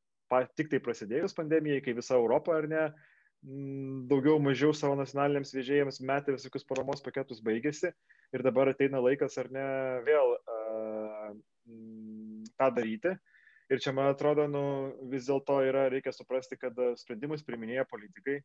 tik 0.54 0.70
tai 0.70 0.82
prasidėjus 0.84 1.34
pandemijai, 1.34 1.82
kai 1.82 1.96
visa 1.98 2.18
Europa 2.18 2.54
ar 2.54 2.68
ne, 2.70 2.84
daugiau 4.10 4.40
mažiau 4.42 4.72
savo 4.74 4.96
nacionaliniams 4.98 5.52
vežėjams 5.54 6.00
metė 6.02 6.34
visokius 6.34 6.66
paramos 6.66 7.02
paketus 7.04 7.38
baigėsi 7.44 7.92
ir 8.34 8.42
dabar 8.42 8.72
ateina 8.72 8.98
laikas 8.98 9.38
ar 9.38 9.50
ne 9.54 9.66
vėl 10.08 10.34
uh, 10.34 10.87
tą 12.60 12.70
daryti. 12.74 13.16
Ir 13.68 13.82
čia, 13.84 13.92
man 13.92 14.06
atrodo, 14.08 14.46
nu, 14.48 14.60
vis 15.12 15.26
dėlto 15.28 15.58
yra, 15.68 15.82
reikia 15.92 16.08
suprasti, 16.16 16.56
kad 16.56 16.78
e, 16.80 16.94
sprendimus 16.96 17.42
priminėja 17.44 17.84
politikai. 17.90 18.38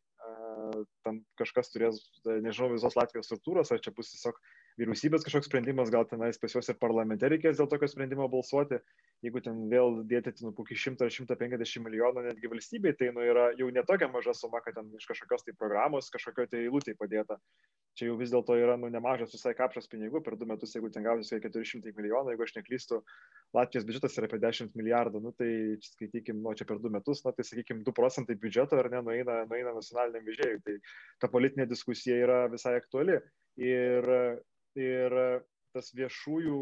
Tam 1.06 1.22
kažkas 1.40 1.72
turės, 1.72 2.02
e, 2.28 2.34
nežinau, 2.44 2.68
visos 2.74 2.96
Latvijos 2.98 3.30
struktūros, 3.30 3.72
ar 3.72 3.80
čia 3.80 3.94
bus 3.96 4.12
tiesiog 4.12 4.36
vyriausybės 4.82 5.24
kažkoks 5.24 5.48
sprendimas, 5.48 5.92
gal 5.94 6.04
tenais 6.10 6.36
pas 6.40 6.52
juos 6.52 6.68
ir 6.68 6.76
parlamente 6.76 7.30
reikės 7.32 7.56
dėl 7.56 7.70
tokio 7.72 7.88
sprendimo 7.88 8.28
balsuoti. 8.28 8.82
jeigu 9.24 9.40
ten 9.40 9.64
vėl 9.72 10.02
dėti 10.04 10.34
nu, 10.44 10.52
kokį 10.52 10.76
100 10.82 11.06
ar 11.06 11.16
150 11.16 11.84
milijonų 11.86 12.26
netgi 12.28 12.50
valstybei, 12.52 12.92
tai 12.92 13.08
nu, 13.16 13.24
yra 13.24 13.46
jau 13.56 13.70
netokia 13.72 14.10
maža 14.12 14.36
suma, 14.36 14.60
kad 14.60 14.76
ten 14.76 14.92
iš 14.98 15.08
kažkokios 15.08 15.46
tai 15.46 15.56
programos 15.56 16.12
kažkokio 16.12 16.50
tai 16.52 16.66
eilutė 16.66 16.98
padėta. 17.00 17.40
Čia 17.94 18.08
jau 18.08 18.16
vis 18.18 18.32
dėlto 18.32 18.56
yra 18.58 18.74
nu, 18.80 18.88
nemažas 18.90 19.30
visai 19.30 19.52
kapšas 19.54 19.86
pinigų 19.90 20.18
per 20.26 20.34
du 20.38 20.48
metus, 20.50 20.72
jeigu 20.74 20.90
ten 20.90 21.04
gausis 21.06 21.30
400 21.30 21.92
milijonų, 21.94 22.32
jeigu 22.32 22.46
aš 22.46 22.54
neklystu, 22.56 22.98
Latvijos 23.54 23.86
biudžetas 23.86 24.18
yra 24.18 24.26
apie 24.26 24.40
10 24.42 24.74
milijardų, 24.74 25.22
nu, 25.22 25.30
tai 25.38 25.50
skaitykim, 25.86 26.40
nu, 26.42 26.56
čia 26.58 26.66
per 26.66 26.82
du 26.82 26.90
metus, 26.90 27.22
na, 27.22 27.30
tai 27.36 27.46
sakykim, 27.46 27.84
2 27.86 27.94
procentai 27.94 28.34
biudžeto 28.40 28.80
ar 28.82 28.90
ne 28.90 29.02
nueina, 29.06 29.40
nueina 29.46 29.76
nacionaliniam 29.76 30.26
vežėjui. 30.26 30.62
Tai 30.66 30.78
ta 31.22 31.30
politinė 31.30 31.68
diskusija 31.70 32.18
yra 32.26 32.40
visai 32.50 32.74
aktuali. 32.80 33.20
Ir, 33.62 34.10
ir 34.74 35.20
tas 35.74 35.94
viešųjų 35.94 36.58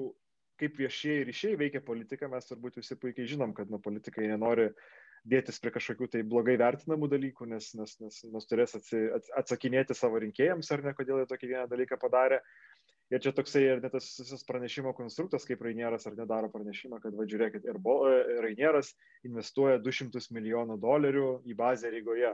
kaip 0.60 0.76
viešieji 0.78 1.24
ryšiai 1.26 1.58
veikia 1.58 1.80
politiką, 1.84 2.28
mes 2.30 2.46
turbūt 2.46 2.76
visi 2.78 2.96
puikiai 3.00 3.30
žinom, 3.30 3.54
kad 3.56 3.72
nu, 3.72 3.80
politikai 3.82 4.28
nenori 4.30 4.68
dėtis 5.28 5.60
prie 5.62 5.72
kažkokių 5.74 6.08
tai 6.12 6.22
blogai 6.26 6.56
vertinamų 6.60 7.08
dalykų, 7.12 7.46
nes, 7.52 7.72
nes, 7.78 7.96
nes, 8.02 8.20
nes 8.34 8.48
turės 8.50 8.76
atsi, 8.78 9.02
atsakinėti 9.38 9.96
savo 9.96 10.20
rinkėjams 10.22 10.70
ar 10.74 10.84
ne, 10.86 10.94
kodėl 10.98 11.22
jie 11.22 11.28
tokį 11.30 11.50
vieną 11.54 11.66
dalyką 11.70 11.98
padarė. 12.02 12.42
Ir 13.12 13.20
čia 13.20 13.34
toksai 13.36 13.60
ir 13.66 13.82
net 13.84 13.92
tas 13.92 14.06
visas 14.22 14.44
pranešimo 14.48 14.94
konstruktas, 14.96 15.44
kaip 15.44 15.60
Rainieras 15.62 16.06
ar 16.08 16.14
nedaro 16.16 16.48
pranešimą, 16.52 17.02
kad 17.02 17.12
va 17.18 17.26
žiūrėkit, 17.28 17.66
ir 17.68 17.80
Rainieras 18.40 18.94
investuoja 19.28 19.82
200 19.84 20.22
milijonų 20.32 20.78
dolerių 20.80 21.28
į 21.44 21.58
bazę 21.58 21.92
Rygoje 21.92 22.32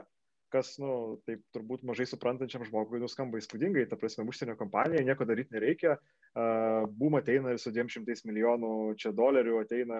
kas, 0.53 0.73
nu, 0.81 1.19
taip 1.29 1.41
turbūt 1.53 1.83
mažai 1.87 2.07
suprantančiam 2.09 2.63
žmogui 2.67 3.01
nuskamba 3.01 3.39
įspūdingai, 3.39 3.85
ta 3.89 3.97
prasme, 3.99 4.25
užsienio 4.29 4.55
kompanija, 4.59 5.03
nieko 5.05 5.27
daryti 5.29 5.55
nereikia, 5.55 5.95
uh, 5.99 6.87
bum 6.89 7.19
ateina 7.19 7.53
ir 7.53 7.61
su 7.61 7.73
200 7.75 8.25
milijonų 8.25 8.71
čia 9.01 9.13
dolerių 9.15 9.59
ateina 9.61 9.99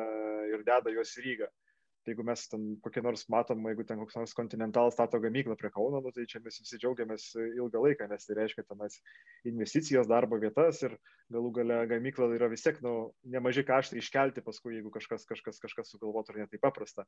ir 0.50 0.65
deda 0.67 0.93
juos 0.96 1.13
į 1.17 1.25
Rygą. 1.27 1.50
Jeigu 2.09 2.25
mes 2.25 2.45
ten 2.49 2.65
kokie 2.83 3.03
nors 3.05 3.25
matom, 3.29 3.67
jeigu 3.69 3.85
ten 3.87 3.99
koks 4.01 4.17
nors 4.17 4.33
Continental 4.37 4.91
stato 4.93 5.19
gamyklą 5.21 5.55
prie 5.59 5.69
Kauno, 5.73 6.01
nu, 6.03 6.11
tai 6.15 6.25
čia 6.29 6.41
mes 6.43 6.57
visi 6.61 6.79
džiaugiamės 6.81 7.27
ilgą 7.37 7.83
laiką, 7.85 8.07
nes 8.09 8.25
tai 8.25 8.37
reiškia 8.39 8.65
tenas 8.65 8.97
investicijos 9.49 10.09
darbo 10.09 10.39
vietas 10.41 10.81
ir 10.85 10.95
galų 11.33 11.51
gale 11.59 11.77
gamykla 11.91 12.31
yra 12.35 12.49
vis 12.51 12.65
tiek 12.65 12.79
nu, 12.85 13.11
nemažai 13.35 13.65
kaštai 13.67 14.01
iškelti 14.01 14.43
paskui, 14.45 14.75
jeigu 14.79 14.91
kažkas, 14.93 15.27
kažkas, 15.29 15.61
kažkas 15.61 15.93
sugalvotų 15.93 16.35
ir 16.35 16.41
netai 16.43 16.61
paprasta. 16.61 17.05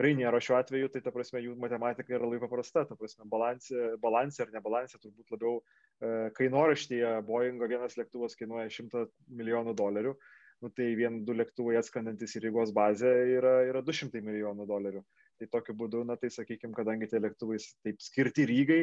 Rainiero 0.00 0.40
šiuo 0.44 0.58
atveju, 0.60 0.92
tai 0.92 1.04
ta 1.04 1.14
prasme 1.14 1.42
jų 1.44 1.56
matematika 1.60 2.16
yra 2.16 2.28
labai 2.28 2.42
paprasta, 2.44 2.84
ta 2.88 2.98
prasme 3.00 3.28
balansė, 3.30 3.94
balansė 4.04 4.44
ar 4.44 4.54
nebalansė 4.58 5.00
turbūt 5.00 5.34
labiau 5.36 5.58
e, 5.58 6.30
kainoraštyje 6.36 7.18
Boeingo 7.28 7.68
vienas 7.70 7.96
lėktuvas 8.00 8.36
kainuoja 8.38 8.68
100 8.68 9.08
milijonų 9.40 9.76
dolerių 9.78 10.18
nu, 10.62 10.70
tai 10.70 10.92
vien 10.98 11.20
du 11.26 11.34
lėktuvai 11.36 11.78
atskandantis 11.80 12.36
į 12.38 12.44
Rygos 12.46 12.72
bazę 12.76 13.10
yra, 13.38 13.56
yra 13.68 13.82
200 13.84 14.22
milijonų 14.24 14.66
dolerių. 14.70 15.02
Tai 15.40 15.50
tokiu 15.56 15.74
būdu, 15.78 16.04
na 16.06 16.16
tai 16.20 16.30
sakykime, 16.30 16.76
kadangi 16.76 17.10
tie 17.10 17.20
lėktuvai 17.22 17.58
taip 17.86 18.02
skirti 18.02 18.46
Rygai, 18.50 18.82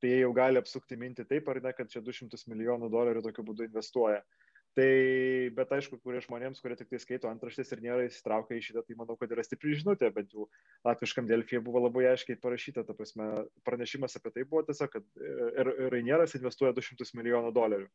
tai 0.00 0.14
jie 0.14 0.22
jau 0.22 0.30
gali 0.36 0.60
apsukti 0.60 0.96
mintį 1.00 1.26
taip 1.28 1.50
ar 1.52 1.60
ne, 1.64 1.74
kad 1.76 1.92
čia 1.92 2.00
200 2.04 2.40
milijonų 2.48 2.88
dolerių 2.92 3.24
tokiu 3.26 3.44
būdu 3.50 3.68
investuoja. 3.68 4.22
Tai, 4.78 4.90
bet 5.56 5.72
aišku, 5.74 5.96
kurie 5.98 6.20
žmonėms, 6.22 6.60
kurie 6.62 6.76
tik 6.78 6.92
tai 6.92 7.00
skaito 7.02 7.26
antraštės 7.26 7.72
ir 7.74 7.80
nėra 7.82 8.04
įsitraukę 8.06 8.54
į 8.54 8.62
šitą, 8.68 8.84
tai 8.86 8.94
manau, 9.00 9.16
kad 9.18 9.32
yra 9.34 9.42
stipri 9.42 9.74
žinutė, 9.74 10.12
bent 10.14 10.30
jau 10.30 10.46
latviškam 10.86 11.26
Delfija 11.26 11.58
buvo 11.66 11.82
labai 11.82 12.04
aiškiai 12.12 12.38
parašyta, 12.38 12.84
ta 12.86 12.94
prasme, 12.94 13.26
pranešimas 13.66 14.14
apie 14.20 14.30
tai 14.36 14.44
buvo 14.46 14.62
tiesiog, 14.68 14.94
kad 14.94 15.90
Rainieras 15.90 16.36
investuoja 16.38 16.70
200 16.76 17.10
milijonų 17.18 17.50
dolerių. 17.56 17.90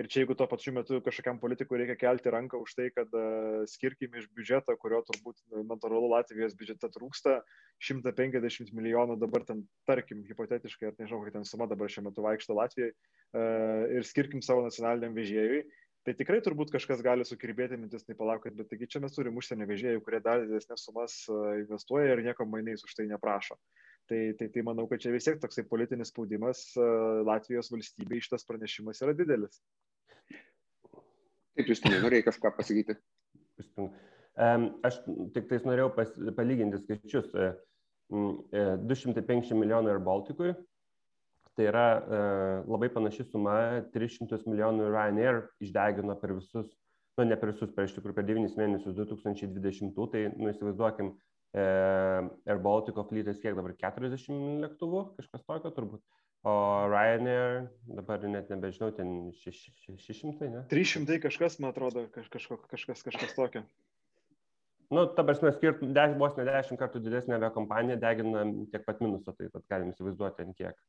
Ir 0.00 0.06
čia 0.08 0.22
jeigu 0.22 0.32
tuo 0.32 0.46
pačiu 0.48 0.72
metu 0.72 0.96
kažkokiam 1.04 1.36
politikui 1.42 1.76
reikia 1.82 1.96
kelti 2.00 2.30
ranką 2.32 2.62
už 2.64 2.72
tai, 2.78 2.86
kad 2.94 3.10
uh, 3.12 3.66
skirkim 3.68 4.14
iš 4.16 4.30
biudžeto, 4.32 4.72
kurio 4.80 5.02
turbūt 5.04 5.42
natūralu 5.68 6.08
Latvijos 6.14 6.54
biudžete 6.56 6.88
trūksta, 6.94 7.34
150 7.84 8.72
milijonų 8.78 9.18
dabar 9.20 9.44
ten, 9.44 9.60
tarkim, 9.90 10.22
hipotetiškai, 10.24 10.88
ar 10.88 10.96
nežinau, 10.96 11.20
kokia 11.20 11.34
ten 11.36 11.44
suma 11.44 11.68
dabar 11.68 11.92
šiuo 11.92 12.06
metu 12.06 12.24
vaikšto 12.24 12.56
Latvijai, 12.56 12.94
uh, 12.94 13.84
ir 13.98 14.08
skirkim 14.08 14.40
savo 14.46 14.64
nacionaliniam 14.64 15.12
vežėjui, 15.18 15.66
tai 16.08 16.16
tikrai 16.16 16.40
turbūt 16.48 16.72
kažkas 16.72 17.04
gali 17.04 17.28
sukirbėti 17.28 17.76
mintis, 17.76 18.06
tai 18.08 18.16
palaukit, 18.16 18.56
bet 18.56 18.72
taigi 18.72 18.88
čia 18.94 19.04
mes 19.04 19.12
turim 19.12 19.36
užsienio 19.36 19.68
vežėjų, 19.68 20.00
kurie 20.06 20.24
dar 20.24 20.46
didesnės 20.46 20.88
sumas 20.88 21.20
investuoja 21.60 22.16
ir 22.16 22.24
nieko 22.24 22.48
mainais 22.48 22.88
už 22.88 22.96
tai 22.96 23.10
neprašo. 23.10 23.60
Tai, 24.10 24.20
tai, 24.34 24.48
tai 24.50 24.62
manau, 24.66 24.88
kad 24.90 24.98
čia 24.98 25.12
vis 25.14 25.22
tiek 25.22 25.38
toksai 25.38 25.62
politinis 25.70 26.10
spaudimas 26.10 26.64
Latvijos 27.28 27.70
valstybei 27.70 28.18
šitas 28.24 28.42
pranešimas 28.48 28.98
yra 29.04 29.14
didelis. 29.14 29.60
Taip, 31.54 31.68
jūs 31.70 31.84
norėjai 31.86 32.26
kažką 32.26 32.50
pasakyti. 32.56 32.96
Aš 34.86 34.98
tik 35.34 35.46
tais 35.50 35.66
norėjau 35.68 35.90
pas, 35.94 36.10
palyginti 36.36 36.80
skaičius. 36.82 37.30
250 38.10 39.30
e, 39.30 39.54
e, 39.54 39.58
milijonų 39.60 39.94
ir 39.94 40.02
Baltikui. 40.06 40.52
Tai 41.58 41.66
yra 41.66 41.86
e, 41.98 42.20
labai 42.70 42.88
panaši 42.94 43.26
suma, 43.28 43.56
300 43.94 44.46
milijonų 44.48 44.86
Ryanair 44.90 45.42
išdegino 45.62 46.16
per 46.20 46.34
visus, 46.38 46.70
nu 47.18 47.26
ne 47.26 47.36
per 47.36 47.52
visus, 47.52 47.72
per 47.74 47.88
iš 47.88 47.96
tikrųjų 47.98 48.16
per 48.16 48.26
9 48.28 48.56
mėnesius 48.56 48.96
2020, 48.96 49.98
tai 50.14 50.28
nu 50.38 50.52
įsivaizduokim, 50.52 51.12
Air 51.54 52.58
Baltico 52.62 53.02
flytas 53.08 53.40
kiek 53.42 53.56
dabar 53.58 53.74
40 53.74 54.60
lėktuvų, 54.62 55.04
kažkas 55.18 55.42
tokio 55.48 55.72
turbūt. 55.74 56.02
O 56.46 56.52
Ryanair, 56.88 57.66
dabar 57.84 58.22
net 58.24 58.48
nebežinau, 58.48 58.94
ten 58.96 59.32
600, 59.42 60.46
ne? 60.48 60.62
300 60.70 61.18
kažkas, 61.26 61.58
man 61.60 61.74
atrodo, 61.74 62.06
kažkas, 62.14 62.46
kažkas, 62.70 63.02
kažkas 63.04 63.34
tokio. 63.36 63.64
Nu, 64.90 65.04
ta 65.14 65.22
prasme, 65.26 65.52
skirt 65.54 65.82
vos 66.18 66.38
ne 66.38 66.46
10 66.48 66.78
kartų 66.80 67.02
didesnė 67.04 67.36
aviakompanija 67.36 67.98
degina 68.00 68.46
tiek 68.72 68.86
pat 68.86 69.02
minuso, 69.04 69.34
tai 69.36 69.50
pat 69.52 69.66
galim 69.70 69.92
įsivaizduoti, 69.92 70.46
ant 70.46 70.56
kiek, 70.58 70.80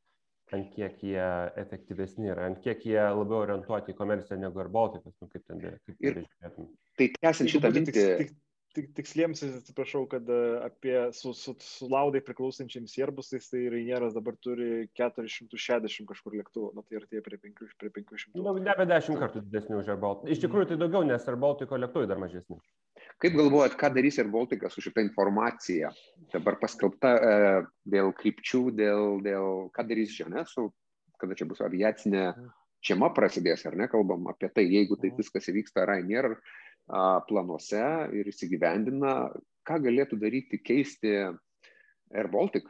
ant 0.55 0.71
kiek 0.77 1.03
jie 1.05 1.27
efektyvesni 1.61 2.31
yra, 2.31 2.47
ant 2.49 2.61
kiek 2.63 2.85
jie 2.87 3.01
labiau 3.01 3.41
orientuoti 3.43 3.93
į 3.93 3.97
komerciją 3.99 4.39
negu 4.41 4.63
ir 4.63 4.71
Baltikas, 4.73 5.17
nu, 5.19 5.29
kaip 5.33 5.45
ten, 5.45 5.61
kaip 5.67 5.99
žiūrėtum. 5.99 6.71
Tai 7.01 7.09
tęsiant 7.17 7.53
šitą 7.53 7.73
mintį. 7.75 7.93
Tik, 7.97 8.23
tik, 8.23 8.33
tiksliems, 8.75 9.41
atsiprašau, 9.43 10.05
kad 10.11 10.29
e, 10.29 10.39
apie 10.65 10.95
su, 11.15 11.33
su, 11.37 11.53
su 11.59 11.87
laudai 11.91 12.21
priklausančiams 12.25 12.93
Airbusais, 12.99 13.49
tai 13.51 13.65
Rainieras 13.73 14.15
dabar 14.15 14.37
turi 14.43 14.87
460 14.99 16.07
kažkur 16.09 16.37
lėktuvų, 16.39 16.71
nu, 16.77 16.85
tai 16.87 17.01
artėja 17.01 17.23
prie 17.25 17.39
500. 17.41 17.75
Prie 17.81 17.91
500. 17.97 18.37
Nu, 18.39 18.55
ne 18.59 18.73
apie 18.73 18.87
10 18.89 19.19
kartų 19.21 19.43
didesni 19.47 19.77
už 19.79 19.91
AirBaltic. 19.95 20.31
Iš 20.35 20.43
tikrųjų 20.45 20.71
tai 20.71 20.79
daugiau, 20.81 21.03
nes 21.07 21.27
AirBaltico 21.27 21.81
lėktuvai 21.83 22.09
dar 22.11 22.21
mažesni. 22.21 22.59
Kaip 23.21 23.35
galvojat, 23.37 23.75
ką 23.77 23.91
darys 23.93 24.17
AirBalticas 24.21 24.73
su 24.75 24.85
šitą 24.85 25.03
informaciją? 25.05 25.91
Dabar 26.33 26.57
paskelbta 26.61 27.11
e, 27.17 27.35
dėl 27.93 28.15
krypčių, 28.17 28.63
dėl, 28.77 29.21
dėl 29.25 29.67
ką 29.75 29.85
darys 29.89 30.15
žinia, 30.15 30.45
su, 30.49 30.69
kada 31.21 31.37
čia 31.37 31.45
bus 31.49 31.61
aviacinė 31.61 32.31
žiema 32.81 33.11
prasidės, 33.13 33.65
ar 33.69 33.77
ne, 33.77 33.85
kalbam 33.91 34.25
apie 34.31 34.49
tai, 34.53 34.65
jeigu 34.69 34.97
tai 34.97 35.11
viskas 35.17 35.49
įvyksta 35.51 35.85
Rainier 35.85 36.33
planuose 37.29 37.83
ir 38.17 38.29
įsigyvendina, 38.31 39.15
ką 39.67 39.81
galėtų 39.85 40.19
daryti, 40.21 40.61
keisti 40.63 41.15
Air 41.21 42.31
Baltic? 42.31 42.69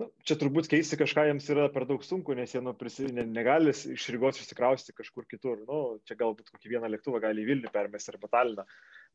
Nu, 0.00 0.06
čia 0.24 0.38
turbūt 0.40 0.70
keisti 0.72 0.96
kažką 0.96 1.26
jiems 1.28 1.44
yra 1.52 1.66
per 1.72 1.84
daug 1.84 2.00
sunku, 2.00 2.32
nes 2.32 2.54
jie 2.54 2.62
nu, 2.64 2.72
prisi, 2.74 3.04
ne, 3.12 3.26
negali 3.28 3.74
iš 3.74 4.06
Rygos 4.14 4.38
išsikrausti 4.40 4.94
kažkur 4.96 5.26
kitur. 5.28 5.58
Nu, 5.68 5.80
čia 6.08 6.16
galbūt 6.16 6.48
kokį 6.48 6.70
vieną 6.72 6.88
lėktuvą 6.94 7.20
gali 7.20 7.44
į 7.44 7.50
Vilnių 7.50 7.72
permesti 7.74 8.14
arba 8.14 8.30
Taliną, 8.32 8.64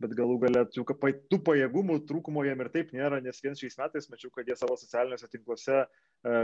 bet 0.04 0.14
galų 0.20 0.36
galia 0.46 0.64
tų, 0.70 0.86
tų 1.32 1.40
pajėgumų 1.50 1.98
trūkumo 2.12 2.46
jiem 2.46 2.62
ir 2.62 2.70
taip 2.76 2.94
nėra, 2.94 3.18
nes 3.26 3.42
vien 3.42 3.58
šiais 3.58 3.80
metais 3.82 4.06
mačiau, 4.14 4.30
kad 4.36 4.46
jie 4.46 4.60
savo 4.60 4.78
socialiniuose 4.78 5.32
tinkluose 5.34 5.80
e, 5.82 5.88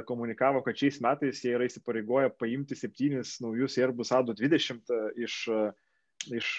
komunikavo, 0.09 0.65
kad 0.65 0.81
šiais 0.81 0.97
metais 1.05 1.45
jie 1.45 1.53
yra 1.53 1.69
įsipareigoję 1.69 2.33
paimti 2.41 2.79
septynis 2.79 3.37
naujus 3.45 3.77
Airbus 3.77 4.15
A220 4.17 4.97
iš 5.27 5.43
e, 5.53 5.61
iš, 6.31 6.49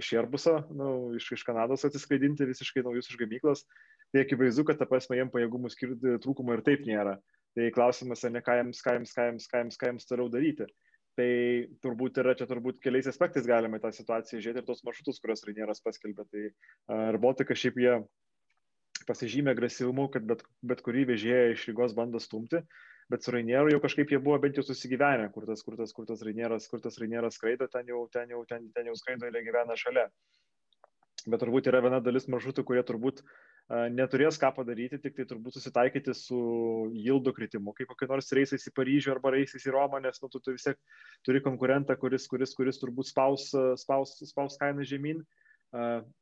iš 0.00 0.12
Airbuso, 0.18 0.56
nu, 0.74 0.88
iš, 1.18 1.30
iš 1.38 1.44
Kanados 1.46 1.84
atsiskraidinti 1.86 2.48
visiškai 2.48 2.84
naujus 2.86 3.10
iš 3.10 3.18
gamyklos, 3.20 3.64
tai 4.12 4.24
akivaizdu, 4.24 4.66
kad 4.68 4.80
ta 4.80 4.88
prasme 4.90 5.18
jiem 5.18 5.30
pajėgumų 5.32 5.70
skirti 5.72 6.18
trūkumo 6.24 6.56
ir 6.56 6.64
taip 6.66 6.84
nėra. 6.88 7.18
Tai 7.54 7.68
klausimas, 7.74 8.24
ne 8.26 8.42
ką 8.42 8.58
jiems, 8.58 8.82
ką 8.82 8.96
jiems, 8.96 9.14
ką 9.14 9.28
jiems, 9.28 9.46
ką 9.50 9.62
jiems, 9.62 9.78
ką 9.78 9.92
jiems 9.92 10.08
toliau 10.10 10.30
daryti. 10.32 10.66
Tai 11.14 11.28
turbūt 11.84 12.18
yra 12.18 12.34
čia 12.34 12.48
turbūt 12.50 12.80
keliais 12.82 13.06
aspektais 13.06 13.46
galima 13.46 13.78
tą 13.78 13.92
situaciją 13.94 14.40
žiūrėti 14.42 14.64
ir 14.64 14.66
tos 14.66 14.82
maršrutus, 14.86 15.20
kuriuos 15.22 15.44
Rainieras 15.46 15.82
paskelbė. 15.84 16.26
Tai 16.26 16.48
ar 16.96 17.18
Baltika 17.22 17.54
šiaip 17.54 17.78
jie 17.78 17.92
pasižymė 19.06 19.52
agresyvumu, 19.54 20.08
kad 20.10 20.26
bet, 20.26 20.42
bet 20.66 20.82
kurį 20.82 21.06
vežėją 21.12 21.52
iš 21.52 21.68
Rygos 21.70 21.94
bando 21.94 22.18
stumti 22.22 22.64
bet 23.12 23.24
su 23.24 23.34
Rainieru 23.34 23.72
jau 23.74 23.80
kažkaip 23.84 24.12
jie 24.12 24.20
buvo 24.22 24.38
bent 24.42 24.60
jau 24.60 24.64
susigyvenę, 24.66 25.30
kur 25.34 25.48
tas, 25.48 25.64
kur 25.66 25.76
tas, 25.80 25.92
kur 25.96 26.06
tas 26.08 26.22
Rainieras, 26.26 26.68
kur 26.70 26.82
tas 26.84 27.00
Rainieras 27.00 27.38
skraido, 27.40 27.68
ten 27.72 27.90
jau, 27.90 28.04
ten 28.12 28.30
jau, 28.32 28.44
ten, 28.48 28.70
ten 28.76 28.92
jau 28.92 28.96
skraido 29.00 29.30
ir 29.30 29.42
gyvena 29.46 29.76
šalia. 29.80 30.08
Bet 31.24 31.40
turbūt 31.40 31.70
yra 31.70 31.80
viena 31.84 32.02
dalis 32.04 32.28
maršrutų, 32.28 32.66
kurie 32.68 32.82
turbūt 32.84 33.22
uh, 33.22 33.36
neturės 33.70 34.36
ką 34.40 34.50
padaryti, 34.58 34.98
tik 35.00 35.14
tai 35.16 35.24
turbūt 35.28 35.56
susitaikyti 35.56 36.12
su 36.16 36.38
jildo 36.92 37.32
kritimu, 37.32 37.72
kaip 37.72 37.88
kokie 37.88 38.08
nors 38.10 38.28
reisais 38.36 38.66
į 38.68 38.74
Paryžių 38.76 39.14
arba 39.14 39.32
reisais 39.32 39.64
į 39.64 39.72
Romą, 39.72 40.02
nes 40.04 40.20
nu, 40.20 40.28
tu, 40.28 40.40
tu 40.40 40.52
vis 40.52 40.66
tiek 40.66 40.76
turi 41.24 41.40
konkurentą, 41.40 41.96
kuris, 41.96 42.28
kuris, 42.28 42.52
kuris 42.54 42.80
turbūt 42.82 43.08
spaus, 43.08 43.48
spaus, 43.80 44.18
spaus 44.28 44.60
kainą 44.60 44.84
žemyn. 44.84 45.24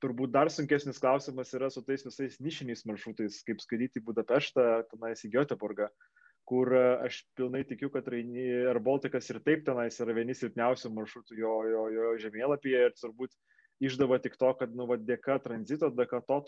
Turbūt 0.01 0.31
dar 0.33 0.49
sunkesnis 0.49 1.03
klausimas 1.03 1.51
yra 1.53 1.69
su 1.69 1.83
tais 1.85 2.07
visais 2.07 2.39
nišiniais 2.41 2.87
maršrutais, 2.89 3.43
kaip 3.45 3.61
skraidyti 3.61 4.01
į 4.01 4.07
Budapeštą, 4.07 4.69
tenais 4.95 5.27
į 5.27 5.33
Göteborgą, 5.35 5.91
kur 6.49 6.73
aš 6.75 7.23
pilnai 7.39 7.63
tikiu, 7.69 7.91
kad 7.93 8.09
Air 8.13 8.81
Balticas 8.83 9.31
ir 9.31 9.41
taip 9.47 9.65
tenais 9.67 9.99
yra 10.03 10.15
vieni 10.17 10.35
silpniausių 10.35 10.91
maršrutų 10.97 11.39
jo, 11.39 11.55
jo, 11.71 11.83
jo 11.95 12.13
žemėlapyje 12.25 12.87
ir 12.89 12.97
turbūt 12.99 13.35
išdava 13.83 14.19
tik 14.23 14.37
to, 14.39 14.51
kad 14.59 14.75
nu, 14.75 14.87
va, 14.91 14.99
dėka 14.99 15.39
tranzito, 15.43 15.91
dėka 15.91 16.23
to, 16.27 16.41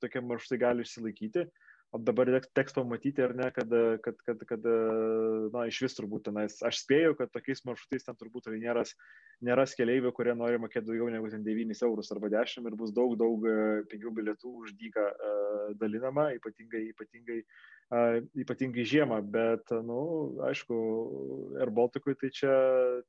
tokie 0.00 0.24
maršrutai 0.24 0.60
gali 0.60 0.86
išsilaikyti 0.86 1.46
o 1.92 1.98
dabar 2.00 2.30
teks 2.56 2.72
pamatyti, 2.72 3.20
ar 3.22 3.34
ne, 3.36 3.50
kad, 3.52 3.72
kad, 4.04 4.16
kad, 4.24 4.44
kad 4.48 4.68
na, 5.52 5.66
iš 5.68 5.82
vis 5.84 5.96
turbūt 5.98 6.24
tenais, 6.30 6.56
aš 6.64 6.80
spėju, 6.86 7.16
kad 7.18 7.32
tokiais 7.34 7.60
maršrutais 7.68 8.06
ten 8.06 8.16
turbūt 8.16 8.48
nėra, 8.54 8.84
nėra 9.44 9.66
keleivių, 9.76 10.14
kurie 10.16 10.32
nori 10.38 10.60
mokėti 10.62 10.88
daugiau 10.88 11.10
negu 11.12 11.28
9 11.28 11.84
eurus 11.88 12.12
arba 12.14 12.32
10 12.32 12.70
ir 12.70 12.78
bus 12.80 12.94
daug, 12.96 13.12
daug 13.20 13.44
e, 13.44 13.56
pigių 13.92 14.14
bilietų 14.16 14.54
už 14.62 14.74
dyką 14.80 15.06
uh, 15.12 15.68
dalinama, 15.80 16.30
ypatingai, 16.38 16.86
ypatingai, 16.94 17.38
uh, 17.92 18.18
ypatingai 18.40 18.88
žiemą, 18.88 19.20
bet, 19.36 19.68
na, 19.76 19.84
nu, 19.92 20.02
aišku, 20.48 20.82
Air 21.60 21.72
Balticui 21.76 22.16
tai 22.16 22.32
čia 22.32 22.54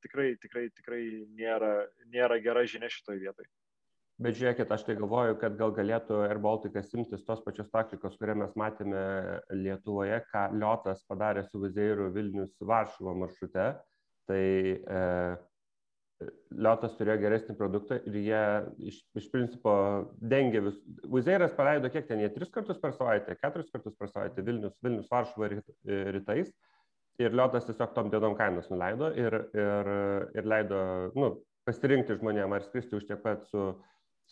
tikrai, 0.04 0.34
tikrai, 0.44 0.68
tikrai 0.75 1.04
nėra, 1.40 1.75
nėra 2.12 2.42
gera 2.44 2.68
žinia 2.68 2.92
šitoje 2.92 3.24
vietoje. 3.24 3.52
Bet 4.22 4.38
žiūrėkit, 4.38 4.70
aš 4.70 4.84
tai 4.86 4.93
galvoju, 5.00 5.38
kad 5.41 5.55
gal 5.58 5.72
galėtų 5.74 6.20
Air 6.27 6.38
Balticas 6.41 6.91
imtis 6.93 7.24
tos 7.25 7.39
pačios 7.41 7.72
taktikos, 7.74 8.13
kurią 8.20 8.36
mes 8.43 8.51
matėme 8.60 9.00
Lietuvoje, 9.58 10.20
ką 10.29 10.43
Liotas 10.53 11.01
padarė 11.10 11.48
su 11.48 11.62
Vizeiru 11.63 12.12
Vilnius 12.13 12.53
Varšuvo 12.62 13.15
maršrute. 13.17 13.72
Tai 14.29 14.43
e, 14.77 15.00
Liotas 16.53 16.93
turėjo 17.00 17.24
geresnį 17.24 17.55
produktą 17.58 17.98
ir 18.05 18.20
jie 18.22 18.43
iš, 18.91 19.00
iš 19.17 19.32
principo 19.34 19.74
dengė 20.22 20.62
vis. 20.67 20.77
Vizeiras 21.15 21.55
paleido 21.58 21.89
kiek 21.91 22.05
ten, 22.08 22.22
jie 22.22 22.29
tris 22.36 22.53
kartus 22.53 22.77
per 22.84 22.93
savaitę, 22.93 23.34
keturis 23.41 23.74
kartus 23.74 23.98
per 23.98 24.12
savaitę 24.12 24.46
Vilnius, 24.46 24.77
Vilnius 24.86 25.10
Varšuvo 25.12 25.50
rytais. 26.20 26.53
Ir 27.22 27.34
Liotas 27.34 27.65
tiesiog 27.65 27.98
tom 27.98 28.13
dienom 28.13 28.38
kainas 28.38 28.70
nuleido 28.70 29.10
ir, 29.17 29.36
ir, 29.58 29.91
ir 30.38 30.48
leido 30.50 30.84
nu, 31.17 31.34
pasirinkti 31.67 32.17
žmonėm, 32.20 32.53
ar 32.53 32.63
skristi 32.65 32.98
už 32.98 33.10
tiek 33.10 33.22
pat 33.25 33.43
su 33.50 33.74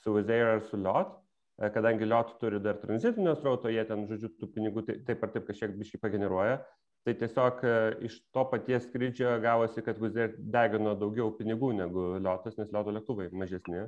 su 0.03 0.13
Wizz 0.15 0.29
Air 0.34 0.53
ar 0.55 0.62
su 0.67 0.77
Liot, 0.77 1.15
e, 1.62 1.70
kadangi 1.74 2.08
Liot 2.08 2.36
turi 2.41 2.60
dar 2.63 2.79
tranzitinio 2.81 3.36
srauto, 3.38 3.72
jie 3.72 3.84
ten, 3.88 4.05
žodžiu, 4.10 4.31
tų 4.39 4.51
pinigų 4.55 4.86
taip 4.89 5.24
ar 5.24 5.34
taip 5.34 5.50
kažkiek 5.50 5.75
biškai 5.79 6.01
pageneruoja. 6.03 6.62
Tai 7.05 7.15
tiesiog 7.17 7.63
e, 7.65 7.75
iš 8.08 8.20
to 8.34 8.46
paties 8.51 8.86
skrydžio 8.86 9.34
gavosi, 9.41 9.81
kad 9.86 10.01
Wizz 10.01 10.22
Air 10.22 10.36
degino 10.38 10.93
daugiau 10.98 11.31
pinigų 11.38 11.74
negu 11.79 12.12
Liotas, 12.20 12.58
nes 12.60 12.70
Lioto 12.74 12.93
lėktuvai 12.93 13.31
mažesni. 13.34 13.88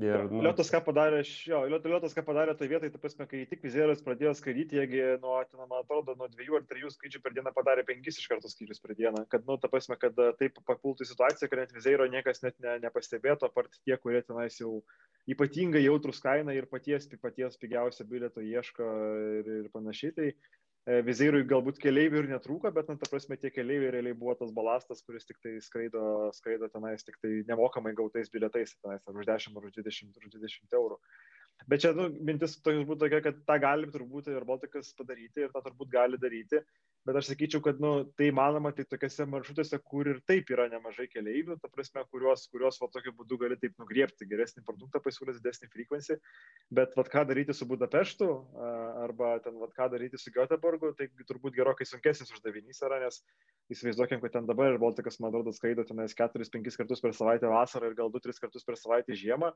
Ir, 0.00 0.22
nu... 0.32 0.40
Liotas 0.44 0.70
ką 0.72 0.78
padarė, 0.86 1.20
jo, 1.44 1.58
Liotas 1.68 2.14
ką 2.16 2.22
padarė 2.24 2.54
toje 2.56 2.70
vietoje, 2.72 2.92
tai 2.94 3.00
prasme, 3.02 3.26
kai 3.28 3.42
tik 3.50 3.60
vizieras 3.66 4.00
pradėjo 4.04 4.32
skraidyti, 4.38 4.78
jiegi, 4.78 5.02
nu, 5.20 5.34
ten, 5.50 5.60
man 5.60 5.82
atrodo, 5.82 6.14
nuo 6.16 6.28
dviejų 6.32 6.56
ar 6.56 6.64
trijų 6.70 6.92
skrydžių 6.94 7.20
per 7.24 7.36
dieną 7.36 7.52
padarė 7.56 7.84
penkis 7.88 8.16
iš 8.22 8.30
karto 8.30 8.48
skrydžius 8.48 8.80
per 8.80 8.94
dieną, 8.96 9.26
kad, 9.32 9.44
nu, 9.48 9.58
ta 9.60 9.68
prasme, 9.72 9.98
kad 10.00 10.16
e, 10.16 10.30
taip 10.40 10.56
papultų 10.68 11.04
į 11.04 11.10
situaciją, 11.10 11.50
kad 11.52 11.60
net 11.60 11.76
viziero 11.76 12.08
niekas 12.08 12.40
net 12.46 12.56
ne, 12.64 12.78
nepastebėtų, 12.86 13.50
apart 13.50 13.76
tie, 13.84 13.98
kurie 14.00 14.22
tenais 14.24 14.56
jau 14.62 14.78
ypatingai 15.28 15.84
jautrus 15.84 16.22
kainą 16.24 16.56
ir 16.56 16.70
paties, 16.70 17.10
paties 17.20 17.60
pigiausio 17.60 18.08
bilieto 18.08 18.40
ieško 18.40 18.90
ir, 19.42 19.54
ir 19.60 19.70
panašiai. 19.74 20.16
Tai, 20.16 20.32
Vizirui 21.06 21.42
galbūt 21.46 21.78
keleivių 21.82 22.22
ir 22.22 22.28
netrūko, 22.30 22.70
bet, 22.74 22.88
na, 22.88 22.96
ta 22.98 23.08
prasme, 23.10 23.36
tie 23.38 23.50
keleiviai 23.52 23.92
realiai 23.94 24.16
buvo 24.16 24.34
tas 24.38 24.50
balastas, 24.54 25.02
kuris 25.06 25.28
tik 25.28 25.36
tai 25.44 25.52
skraido, 25.62 26.02
skraido 26.34 26.70
tenais, 26.72 27.04
tik 27.06 27.18
tai 27.22 27.30
nemokamai 27.50 27.92
gautais 27.98 28.32
bilietais, 28.32 28.72
tenais, 28.80 29.02
ar 29.06 29.18
už 29.20 29.28
10, 29.28 29.58
ar 29.60 29.68
už 29.68 29.76
20, 29.76 30.16
ar 30.16 30.26
už 30.26 30.38
20 30.38 30.78
eurų. 30.80 30.96
Bet 31.68 31.82
čia, 31.84 31.92
nu, 31.96 32.08
mintis 32.24 32.56
tokia 32.64 32.84
būtų 32.88 33.04
tokia, 33.04 33.20
kad 33.24 33.40
tą 33.48 33.56
gali 33.60 33.90
turbūt 33.92 34.30
ir 34.32 34.46
Baltikas 34.48 34.92
padaryti 34.96 35.44
ir 35.44 35.52
tą 35.52 35.62
turbūt 35.64 35.90
gali 35.92 36.20
daryti, 36.20 36.62
bet 37.08 37.18
aš 37.20 37.30
sakyčiau, 37.32 37.62
kad 37.64 37.80
nu, 37.82 37.92
tai 38.16 38.30
manoma 38.36 38.72
tik 38.76 38.88
tokiuose 38.90 39.26
maršrutuose, 39.28 39.80
kur 39.84 40.08
ir 40.08 40.20
taip 40.28 40.50
yra 40.54 40.68
nemažai 40.72 41.08
keleivių, 41.12 41.58
ta 41.60 41.70
prasme, 41.72 42.04
kuriuos, 42.12 42.46
kuriuos 42.52 42.80
va, 42.82 42.90
tokiu 42.92 43.12
būdu 43.16 43.38
gali 43.40 43.58
taip 43.60 43.76
nugriepti 43.80 44.28
geresnį 44.30 44.64
produktą, 44.66 45.02
pasiūlyti 45.04 45.40
didesnį 45.40 45.70
frekvenciją, 45.74 46.18
bet 46.80 46.96
va, 46.96 47.06
ką 47.16 47.26
daryti 47.28 47.56
su 47.56 47.68
Budapeštu 47.68 48.30
arba 49.04 49.36
ten 49.44 49.56
va, 49.60 49.70
ką 49.76 49.90
daryti 49.92 50.20
su 50.20 50.32
Göteborgu, 50.34 50.94
tai 50.96 51.10
turbūt 51.28 51.56
gerokai 51.56 51.88
sunkesnis 51.88 52.32
uždavinys 52.36 52.84
yra, 52.86 53.00
nes 53.04 53.22
įsivaizduokim, 53.70 54.20
kad 54.22 54.34
ten 54.34 54.48
dabar 54.48 54.72
ir 54.72 54.80
Baltikas, 54.82 55.20
man 55.22 55.30
atrodo, 55.30 55.52
skraido 55.54 55.84
tenais 55.86 56.14
4-5 56.18 56.76
kartus 56.78 57.02
per 57.02 57.14
savaitę 57.16 57.50
vasarą 57.50 57.90
ir 57.90 57.96
gal 57.98 58.10
2-3 58.12 58.42
kartus 58.42 58.66
per 58.66 58.76
savaitę 58.80 59.16
žiemą, 59.16 59.52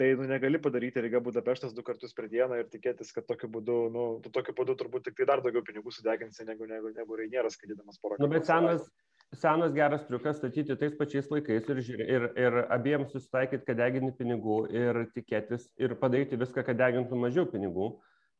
tai 0.00 0.12
nu, 0.18 0.26
negali 0.28 0.60
padaryti 0.62 1.02
Riga 1.04 1.20
Budapeštas 1.42 1.74
du 1.74 1.82
kartus 1.82 2.12
per 2.14 2.28
dieną 2.30 2.60
ir 2.60 2.68
tikėtis, 2.70 3.10
kad 3.14 3.26
tokiu 3.26 3.48
būdu, 3.50 3.76
nu, 3.90 4.02
tokiu 4.30 4.54
būdu 4.54 4.76
turbūt 4.78 5.08
tik 5.08 5.16
tai 5.18 5.26
dar 5.26 5.40
daugiau 5.42 5.64
pinigų 5.66 5.90
sudeginsi 5.90 6.46
negu, 6.46 6.68
negu 6.70 6.92
negu, 6.94 7.16
Reinieras, 7.18 7.56
skaitydamas 7.58 7.98
porą 7.98 8.14
kartų. 8.14 8.28
Nu, 8.28 8.30
bet 8.30 8.46
senas, 8.46 8.84
senas 9.34 9.74
geras 9.74 10.04
triukas 10.06 10.38
statyti 10.38 10.76
tais 10.78 10.94
pačiais 10.94 11.30
laikais 11.32 11.66
ir, 11.74 11.82
ir, 12.06 12.28
ir 12.44 12.58
abiems 12.70 13.10
susitaikyti, 13.10 13.66
kad 13.66 13.80
degini 13.82 14.12
pinigų 14.14 14.60
ir 14.70 15.02
tikėtis 15.16 15.66
ir 15.82 15.96
padaryti 15.98 16.38
viską, 16.38 16.62
kad 16.68 16.78
degintų 16.78 17.18
mažiau 17.24 17.50
pinigų. 17.50 17.90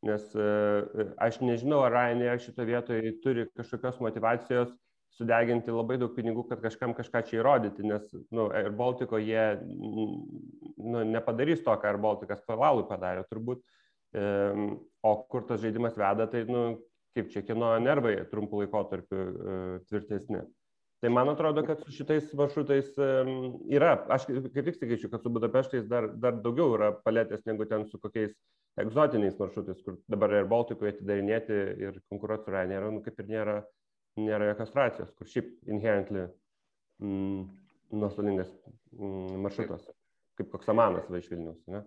Nes 0.07 0.31
uh, 0.39 1.13
aš 1.23 1.41
nežinau, 1.43 1.83
ar 1.87 1.95
Ryanair 1.95 2.39
šito 2.43 2.67
vietoje 2.67 3.17
turi 3.23 3.49
kažkokios 3.59 3.99
motivacijos 4.03 4.71
sudeginti 5.19 5.75
labai 5.75 5.99
daug 6.01 6.15
pinigų, 6.17 6.47
kad 6.49 6.63
kažkam 6.65 6.95
kažką 6.97 7.23
čia 7.29 7.41
įrodyti, 7.41 7.85
nes 7.87 8.07
nu, 8.33 8.49
Air 8.57 8.71
Baltico 8.77 9.21
jie 9.21 9.45
nu, 9.63 11.03
nepadarys 11.09 11.63
to, 11.65 11.75
ką 11.75 11.91
Air 11.91 12.01
Balticas 12.03 12.43
pavalui 12.49 12.87
padarė, 12.89 13.27
turbūt. 13.31 13.63
O 15.03 15.13
kur 15.33 15.45
tas 15.49 15.61
žaidimas 15.63 15.95
veda, 15.97 16.27
tai 16.29 16.45
nu, 16.49 16.65
kaip 17.17 17.31
čia 17.33 17.45
kieno 17.45 17.75
nervai 17.81 18.19
trumpų 18.31 18.65
laikotarpių 18.65 19.21
e, 19.21 19.55
tvirtesni. 19.89 20.43
Tai 21.03 21.11
man 21.11 21.33
atrodo, 21.33 21.65
kad 21.67 21.81
su 21.83 21.91
šitais 21.91 22.29
maršrutais 22.39 22.93
yra, 23.75 23.97
aš 24.15 24.29
kaip 24.31 24.69
tik 24.69 24.77
sakyčiau, 24.77 25.11
kad 25.11 25.25
su 25.25 25.33
Budapeštais 25.35 25.89
dar, 25.91 26.07
dar 26.23 26.37
daugiau 26.45 26.77
yra 26.77 26.93
palėtės 27.03 27.43
negu 27.49 27.67
ten 27.67 27.89
su 27.91 27.99
kokiais 27.99 28.37
egzotiniais 28.79 29.35
maršrutais, 29.41 29.81
kur 29.83 29.97
dabar 30.13 30.37
ir 30.39 30.47
Baltikoje 30.53 30.95
atidarinėti 30.95 31.59
ir 31.89 31.99
konkuruoti 32.13 32.47
su 32.47 32.55
Ryanair, 32.55 32.87
nu, 32.95 33.03
kaip 33.03 33.19
ir 33.19 33.33
nėra, 33.33 33.57
nėra 34.21 34.51
jokios 34.51 34.75
racijos, 34.77 35.13
kur 35.17 35.29
šiaip 35.29 35.51
inherently 35.73 36.27
mm, 37.03 37.43
nuostolingas 37.97 38.53
mm, 38.93 39.41
maršrutas, 39.45 39.87
kaip 40.39 40.53
koks 40.53 40.71
Amanas 40.73 41.09
va 41.11 41.21
iš 41.21 41.31
Vilnius. 41.33 41.61
Ne? 41.73 41.83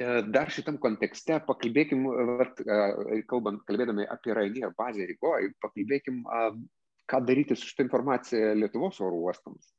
E, 0.00 0.06
dar 0.32 0.52
šitam 0.52 0.78
kontekste 0.82 1.40
pakalbėkim, 1.48 2.06
vat, 2.38 2.62
e, 2.64 3.20
kalbant, 3.28 3.60
kalbėdami 3.68 4.06
apie 4.14 4.36
Ryanair 4.36 4.72
bazę 4.78 5.08
Rygoje, 5.10 5.52
pakalbėkim, 5.64 6.22
ką 7.10 7.22
daryti 7.28 7.58
su 7.58 7.68
šitą 7.68 7.88
informaciją 7.88 8.54
Lietuvos 8.56 9.00
oro 9.04 9.20
uostams. 9.26 9.74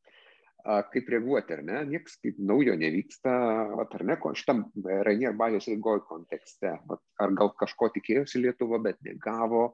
Kaip 0.63 1.09
reaguoti, 1.11 1.51
ar 1.57 1.59
ne? 1.67 1.81
Niekas 1.89 2.13
kaip 2.23 2.37
naujo 2.39 2.77
nevyksta, 2.79 3.31
vat, 3.75 3.95
ar 3.97 4.05
ne, 4.07 4.15
šitam 4.39 4.61
Ryanair 4.85 5.33
bazės 5.39 5.67
Rygoje 5.71 6.05
kontekste. 6.07 6.77
Vat, 6.87 7.01
ar 7.19 7.33
gal 7.35 7.51
kažko 7.59 7.89
tikėjosi 7.97 8.45
Lietuva, 8.45 8.79
bet 8.85 9.01
negavo. 9.03 9.73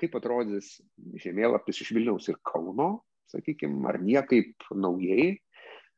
Kaip 0.00 0.14
atrodys 0.16 0.78
žemėlapis 1.20 1.82
iš 1.84 1.92
Vilniaus 1.96 2.30
ir 2.32 2.38
Kauno, 2.48 3.04
sakykime, 3.32 3.82
ar 3.90 4.00
niekaip 4.00 4.68
naujai. 4.72 5.34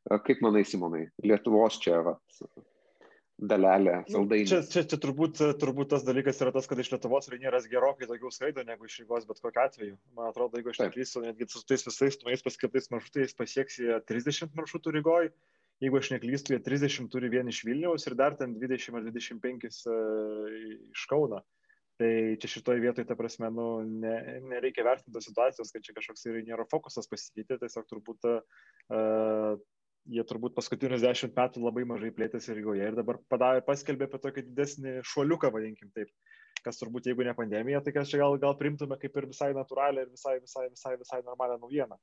Kaip 0.07 0.39
manai, 0.43 0.63
Simonai, 0.63 1.05
Lietuvos 1.23 1.81
čia 1.83 1.99
vat, 2.03 2.39
dalelę 3.37 4.01
nu, 4.01 4.13
saldainį. 4.13 4.47
Čia, 4.49 4.59
čia, 4.65 4.83
čia 4.89 4.99
turbūt, 5.01 5.41
turbūt 5.61 5.91
tas 5.93 6.05
dalykas 6.07 6.39
yra 6.41 6.51
tas, 6.55 6.67
kad 6.69 6.79
iš 6.81 6.89
Lietuvos 6.93 7.29
Rainieras 7.29 7.67
gerokai 7.69 8.09
daugiau 8.09 8.31
skraido 8.33 8.63
negu 8.65 8.87
iš 8.89 9.01
Rygos 9.03 9.27
bet 9.29 9.41
kokiu 9.43 9.63
atveju. 9.63 9.97
Man 10.17 10.31
atrodo, 10.31 10.57
jeigu 10.57 10.73
aš 10.73 10.81
neklystu, 10.85 11.21
netgi 11.25 11.49
su 11.51 11.61
tais 11.67 11.85
visais 11.85 12.17
naujais 12.23 12.45
paskirtais 12.45 12.89
maršrutais 12.93 13.37
pasieks 13.37 13.77
jie 13.83 13.99
30 14.09 14.57
maršrutų 14.57 14.95
Rygoje. 14.97 15.31
Jeigu 15.83 15.99
aš 15.99 16.09
neklystu, 16.15 16.55
jie 16.55 16.63
30 16.65 17.11
turi 17.13 17.29
vien 17.29 17.51
iš 17.51 17.61
Vilniaus 17.67 18.07
ir 18.09 18.17
dar 18.17 18.33
ten 18.39 18.55
20 18.57 18.97
ar 18.97 19.05
25 19.05 19.67
uh, 19.85 20.55
iš 20.95 21.05
Kauno. 21.11 21.43
Tai 21.97 22.09
čia 22.37 22.49
šitoje 22.51 22.81
vietoje, 22.83 23.07
ta 23.09 23.15
prasme, 23.17 23.49
nu, 23.49 23.81
ne, 23.81 24.13
nereikia 24.45 24.85
vertinti 24.85 25.15
tos 25.15 25.25
situacijos, 25.25 25.71
kad 25.73 25.85
čia 25.85 25.95
kažkoks 25.97 26.27
ir 26.29 26.43
nėra 26.45 26.67
fokusas 26.69 27.09
pasikeitė, 27.09 27.57
tiesiog 27.63 27.87
turbūt 27.89 28.27
uh, 28.29 29.57
jie 30.07 30.23
turbūt 30.27 30.55
paskutinius 30.57 31.03
dešimt 31.03 31.35
metų 31.37 31.63
labai 31.65 31.85
mažai 31.89 32.11
plėtėsi 32.15 32.55
Rygoje 32.55 32.91
ir 32.91 32.97
dabar 32.97 33.19
padarė, 33.31 33.63
paskelbė 33.65 34.07
apie 34.07 34.19
tokį 34.23 34.43
didesnį 34.49 34.93
šuoliuką, 35.09 35.51
vadinkim 35.53 35.91
taip, 35.95 36.11
kas 36.63 36.79
turbūt 36.81 37.09
jeigu 37.09 37.25
ne 37.27 37.33
pandemija, 37.37 37.81
tai 37.83 37.93
kas 37.95 38.11
čia 38.11 38.21
gal, 38.21 38.37
gal 38.41 38.55
primtume 38.59 38.97
kaip 39.01 39.17
ir 39.19 39.29
visai 39.31 39.51
natūralią 39.57 40.05
ir 40.05 40.13
visai, 40.13 40.37
visai, 40.43 40.67
visai, 40.71 40.95
visai 41.01 41.21
normalią 41.25 41.59
naujieną. 41.63 41.99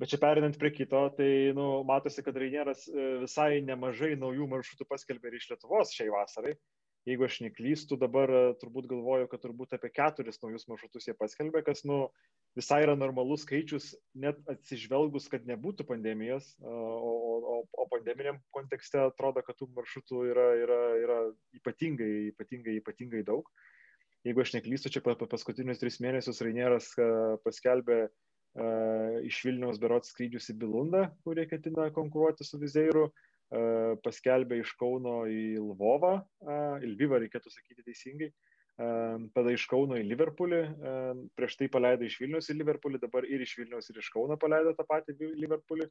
Bet 0.00 0.10
čia 0.10 0.18
perinant 0.18 0.56
prie 0.58 0.72
kito, 0.74 1.04
tai 1.14 1.28
nu, 1.54 1.68
matosi, 1.86 2.22
kad 2.26 2.34
Rainieras 2.40 2.88
e, 2.90 3.04
visai 3.22 3.60
nemažai 3.62 4.16
naujų 4.18 4.48
maršrutų 4.50 4.88
paskelbė 4.90 5.30
ir 5.30 5.36
iš 5.38 5.52
Lietuvos 5.52 5.92
šiai 5.94 6.10
vasarai. 6.10 6.56
Jeigu 7.04 7.26
aš 7.26 7.42
neklystu, 7.44 7.98
dabar 8.00 8.30
e, 8.32 8.38
turbūt 8.60 8.86
galvoju, 8.88 9.26
kad 9.28 9.42
turbūt 9.42 9.74
apie 9.76 9.90
keturis 9.92 10.40
naujus 10.40 10.64
maršrutus 10.70 11.04
jie 11.04 11.14
paskelbė, 11.18 11.60
kas, 11.66 11.82
nu, 11.84 12.06
visai 12.56 12.78
yra 12.86 12.94
normalus 12.96 13.44
skaičius, 13.44 13.90
net 14.16 14.40
atsižvelgus, 14.48 15.26
kad 15.32 15.44
nebūtų 15.50 15.84
pandemijos, 15.90 16.54
o, 16.64 16.72
o, 16.72 17.58
o 17.76 17.86
pandeminiam 17.92 18.40
kontekste 18.56 19.02
atrodo, 19.02 19.44
kad 19.44 19.58
tų 19.60 19.68
maršrutų 19.76 20.22
yra, 20.30 20.46
yra, 20.62 20.80
yra 21.02 21.18
ypatingai, 21.60 22.30
ypatingai, 22.32 22.78
ypatingai 22.80 23.20
daug. 23.28 23.52
Jeigu 24.24 24.40
aš 24.40 24.54
neklystu, 24.56 24.88
čia 24.88 25.04
per 25.04 25.20
paskutinius 25.20 25.82
tris 25.82 26.00
mėnesius 26.00 26.40
Rainieras 26.40 26.86
paskelbė 27.44 27.98
uh, 28.06 29.18
iš 29.28 29.42
Vilniaus 29.44 29.76
berots 29.82 30.14
skrydžius 30.14 30.48
į 30.54 30.56
Bilundą, 30.62 31.10
kurie 31.28 31.44
ketina 31.50 31.90
konkuruoti 31.92 32.48
su 32.48 32.56
Vizeiru, 32.62 33.10
uh, 33.10 33.33
paskelbė 34.04 34.62
iš 34.62 34.72
Kauno 34.80 35.24
į 35.30 35.60
Lvovą, 35.60 36.16
uh, 36.22 36.82
į 36.82 36.94
Lvivą 36.94 37.20
reikėtų 37.22 37.52
sakyti 37.52 37.84
teisingai, 37.86 38.30
uh, 38.30 38.54
tada 38.76 39.52
iš 39.54 39.66
Kauno 39.70 39.98
į 40.00 40.06
Liverpoolį, 40.08 40.60
prieš 41.38 41.56
tai 41.60 41.68
paleido 41.70 42.06
iš 42.06 42.18
Vilnius 42.20 42.50
į 42.50 42.58
Liverpoolį, 42.58 42.98
dabar 43.02 43.26
ir 43.28 43.44
iš 43.44 43.56
Vilnius 43.60 43.90
ir 43.90 44.00
iš 44.00 44.10
Kauno 44.10 44.36
paleido 44.40 44.74
tą 44.74 44.86
patį 44.88 45.14
Liverpoolį. 45.38 45.86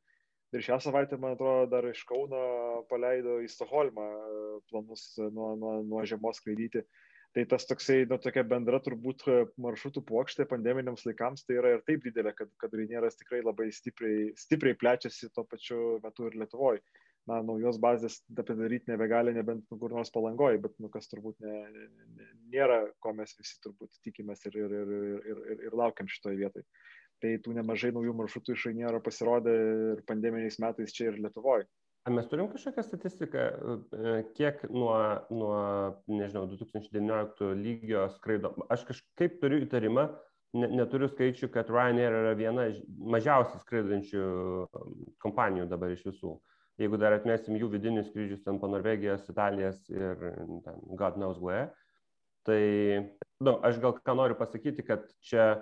Ir 0.54 0.62
šią 0.62 0.78
savaitę, 0.84 1.18
man 1.18 1.34
atrodo, 1.34 1.70
dar 1.72 1.88
iš 1.90 2.04
Kauno 2.06 2.84
paleido 2.90 3.40
į 3.42 3.48
Stoholmą 3.50 4.10
planus 4.70 5.14
nuo, 5.18 5.56
nuo, 5.56 5.80
nuo 5.88 6.04
žiemos 6.06 6.38
skraidyti. 6.38 6.84
Tai 7.34 7.48
tas 7.50 7.64
toksai, 7.66 8.04
nu, 8.06 8.20
tokia 8.22 8.44
bendra 8.46 8.78
turbūt 8.84 9.24
maršrutų 9.58 10.04
plokštė 10.06 10.46
pandeminiams 10.52 11.08
laikams 11.08 11.48
tai 11.48 11.56
yra 11.58 11.72
ir 11.74 11.82
taip 11.88 12.04
didelė, 12.06 12.36
kad, 12.38 12.52
kad 12.62 12.76
Rainieras 12.78 13.18
tikrai 13.18 13.40
labai 13.42 13.72
stipriai, 13.74 14.28
stipriai 14.38 14.78
plečiasi 14.78 15.32
tuo 15.34 15.48
pačiu 15.50 15.80
metu 16.04 16.28
ir 16.28 16.38
Lietuvoje 16.38 16.84
na, 17.30 17.40
naujos 17.46 17.78
bazės 17.82 18.20
padaryti 18.36 18.92
nebegali, 18.92 19.34
nebent 19.36 19.64
nu, 19.72 19.78
kur 19.80 19.94
nors 19.96 20.12
palangoji, 20.14 20.62
bet 20.64 20.76
nu, 20.84 20.90
kas 20.94 21.08
turbūt 21.12 21.40
ne, 21.44 21.60
ne, 21.72 22.28
nėra, 22.54 22.82
ko 23.04 23.14
mes 23.18 23.36
visi 23.40 23.60
turbūt 23.64 24.02
tikimės 24.06 24.44
ir, 24.50 24.58
ir, 24.60 24.76
ir, 24.80 24.92
ir, 24.98 25.46
ir, 25.54 25.64
ir 25.70 25.78
laukiam 25.80 26.10
šitoje 26.12 26.42
vietoje. 26.42 26.68
Tai 27.24 27.38
tų 27.46 27.56
nemažai 27.56 27.94
naujų 27.96 28.18
maršrutų 28.20 28.58
iš 28.58 28.68
Rainiero 28.68 29.00
pasirodė 29.04 29.54
ir 29.94 30.04
pandeminiais 30.10 30.60
metais 30.60 30.92
čia 30.96 31.12
ir 31.12 31.22
Lietuvoje. 31.24 31.70
Ar 32.04 32.12
mes 32.12 32.28
turim 32.28 32.50
kažkokią 32.52 32.84
statistiką, 32.84 33.44
e, 33.96 34.16
kiek 34.36 34.66
nuo, 34.68 34.98
nuo 35.32 35.60
nežinau, 36.12 36.50
2019 36.52 37.54
lygio 37.56 38.10
skraido? 38.18 38.52
Aš 38.74 38.84
kažkaip 38.90 39.38
turiu 39.40 39.62
įtarimą, 39.64 40.10
ne, 40.60 40.68
neturiu 40.82 41.08
skaičių, 41.14 41.48
kad 41.54 41.72
Ryanair 41.72 42.18
yra 42.26 42.34
viena 42.36 42.68
mažiausiai 43.16 43.64
skraidančių 43.64 44.26
kompanijų 45.24 45.70
dabar 45.72 45.96
iš 45.96 46.04
visų. 46.10 46.34
Uh, 46.34 46.53
jeigu 46.82 46.98
dar 47.02 47.16
atmesim 47.18 47.58
jų 47.60 47.70
vidinius 47.74 48.10
skrydžius 48.10 48.44
ten 48.46 48.60
po 48.62 48.70
Norvegijos, 48.72 49.28
Italijos 49.30 49.84
ir 49.94 50.18
ten, 50.66 50.82
God 51.00 51.20
knows 51.20 51.40
where, 51.42 51.70
tai 52.48 52.64
nu, 53.44 53.58
aš 53.66 53.80
gal 53.84 53.98
ką 54.00 54.18
noriu 54.18 54.38
pasakyti, 54.40 54.86
kad 54.88 55.06
čia 55.24 55.54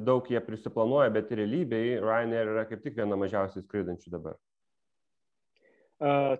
daug 0.00 0.26
jie 0.30 0.40
prisiplanuoja, 0.40 1.12
bet 1.12 1.32
realybėje 1.36 2.00
Ryanair 2.02 2.54
yra 2.54 2.64
kaip 2.68 2.82
tik 2.84 2.96
viena 2.96 3.18
mažiausiai 3.20 3.64
skraidančių 3.66 4.12
dabar. 4.14 4.38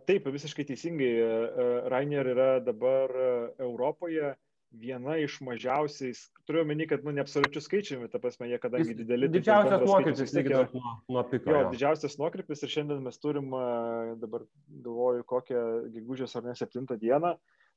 Taip, 0.08 0.26
visiškai 0.34 0.64
teisingai. 0.66 1.10
Ryanair 1.92 2.30
yra 2.32 2.48
dabar 2.64 3.12
Europoje 3.62 4.32
viena 4.80 5.16
iš 5.20 5.38
mažiausiai, 5.44 6.14
turiu 6.48 6.62
omeny, 6.64 6.86
kad, 6.90 7.04
nu, 7.06 7.12
ne 7.14 7.22
absoliučių 7.24 7.62
skaičiumi, 7.62 8.08
ta 8.12 8.20
prasme, 8.22 8.48
jie 8.50 8.58
kadangi 8.62 8.96
dideli. 8.98 9.28
Tai 9.28 9.38
didžiausias 9.38 9.84
nuokrypis, 9.86 10.34
lyginant 10.36 10.76
nuo, 10.76 10.94
nuo 11.16 11.24
piko. 11.30 11.50
Jo, 11.52 11.62
jo, 11.62 11.72
didžiausias 11.74 12.16
nuokrypis 12.20 12.64
ir 12.64 12.72
šiandien 12.74 13.02
mes 13.04 13.20
turim, 13.22 13.50
dabar 14.22 14.46
galvoju, 14.68 15.26
kokią 15.30 15.64
gegužės 15.94 16.36
ar 16.38 16.48
ne 16.48 16.56
septintą 16.58 16.98
dieną. 17.00 17.34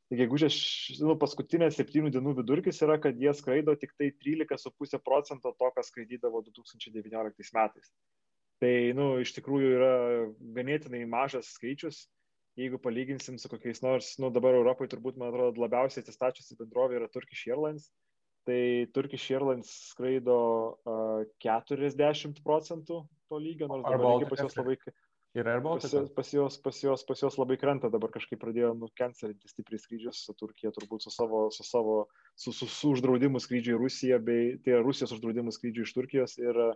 Tai 0.08 0.18
gegužės, 0.22 0.58
nu, 1.04 1.18
paskutinė 1.20 1.68
septynių 1.76 2.14
dienų 2.16 2.38
vidurkis 2.38 2.78
yra, 2.86 2.96
kad 3.04 3.18
jie 3.20 3.34
skraido 3.36 3.74
tik 3.76 3.92
tai 4.00 4.14
13,5 4.16 5.02
procento 5.04 5.52
to, 5.52 5.72
kas 5.76 5.92
skraidydavo 5.92 6.46
2019 6.46 7.52
metais. 7.58 7.92
Tai, 8.64 8.72
nu, 8.98 9.10
iš 9.22 9.36
tikrųjų 9.36 9.74
yra 9.76 9.96
ganėtinai 10.56 11.04
mažas 11.12 11.52
skaičius 11.58 12.06
jeigu 12.58 12.80
palyginsim 12.82 13.38
su 13.38 13.50
kokiais 13.52 13.84
nors, 13.86 14.16
nu 14.22 14.32
dabar 14.34 14.58
Europoje 14.58 14.92
turbūt, 14.94 15.18
man 15.22 15.30
atrodo, 15.30 15.62
labiausiai 15.62 16.04
atsistačiusi 16.04 16.58
bendrovė 16.60 17.00
yra 17.00 17.10
Turkish 17.14 17.46
Airlines. 17.52 17.92
Tai 18.48 18.62
Turkish 18.96 19.28
Airlines 19.36 19.70
skraido 19.92 20.38
uh, 20.88 21.26
40 21.44 22.40
procentų 22.46 23.04
to 23.28 23.42
lygio, 23.44 23.68
nors 23.68 23.84
dabar 23.86 24.16
lygiai 24.16 24.32
pas 24.32 24.46
juos 24.46 24.58
labai... 24.58 24.80
Ir 25.36 25.46
Air 25.52 25.60
Baltica. 25.62 26.00
Pas, 26.00 26.14
pas, 26.16 26.30
jos, 26.34 26.56
pas, 26.64 26.78
jos, 26.82 27.04
pas 27.06 27.20
jos 27.22 27.36
labai 27.38 27.60
krenta, 27.62 27.92
dabar 27.94 28.10
kažkaip 28.10 28.40
pradėjo 28.42 28.72
nukencelinti 28.80 29.52
stipriai 29.52 29.82
skrydžius 29.84 30.24
su 30.26 30.34
Turkija, 30.40 30.72
turbūt 30.74 31.04
su 31.06 31.12
savo, 31.14 31.44
su 31.54 31.66
savo, 31.68 31.98
su, 32.34 32.56
su, 32.56 32.66
su 32.66 32.94
uždraudimu 32.96 33.42
skrydžiui 33.44 33.76
į 33.76 33.82
Rusiją, 33.84 34.18
bei 34.24 34.56
tai 34.66 34.80
Rusijos 34.80 35.14
uždraudimu 35.14 35.54
skrydžiui 35.54 35.86
iš 35.86 35.94
Turkijos 35.94 36.38
ir 36.42 36.58
uh, 36.64 36.74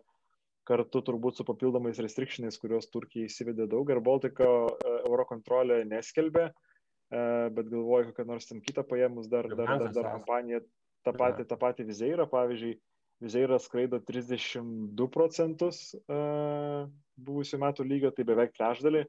kartu 0.71 1.03
turbūt 1.05 1.39
su 1.39 1.45
papildomais 1.47 1.99
restrikšiniais, 2.03 2.59
kuriuos 2.61 2.89
Turkija 2.93 3.27
įsivedė 3.29 3.67
daug. 3.71 3.89
Ir 3.91 4.01
Baltiko 4.03 4.47
e, 4.71 4.93
Eurokontrolė 5.09 5.81
neskelbė, 5.89 6.47
e, 6.51 7.23
bet 7.57 7.71
galvoju, 7.71 8.11
kokią 8.11 8.27
nors 8.29 8.47
ten 8.49 8.63
kitą 8.63 8.85
paėmus 8.87 9.27
dar, 9.31 9.49
dar, 9.51 9.75
dar, 9.83 9.91
dar 9.97 10.09
kompaniją, 10.15 10.63
tą 11.05 11.15
patį, 11.17 11.47
tą 11.49 11.59
patį 11.59 11.89
Vizeirą, 11.91 12.29
pavyzdžiui, 12.31 12.77
Vizeiras 13.21 13.67
skraido 13.67 13.99
32 14.01 15.05
procentus 15.13 15.91
uh, 16.09 16.87
buvusių 17.21 17.59
metų 17.61 17.85
lygio, 17.85 18.09
tai 18.17 18.25
beveik 18.25 18.55
trečdalį, 18.55 19.03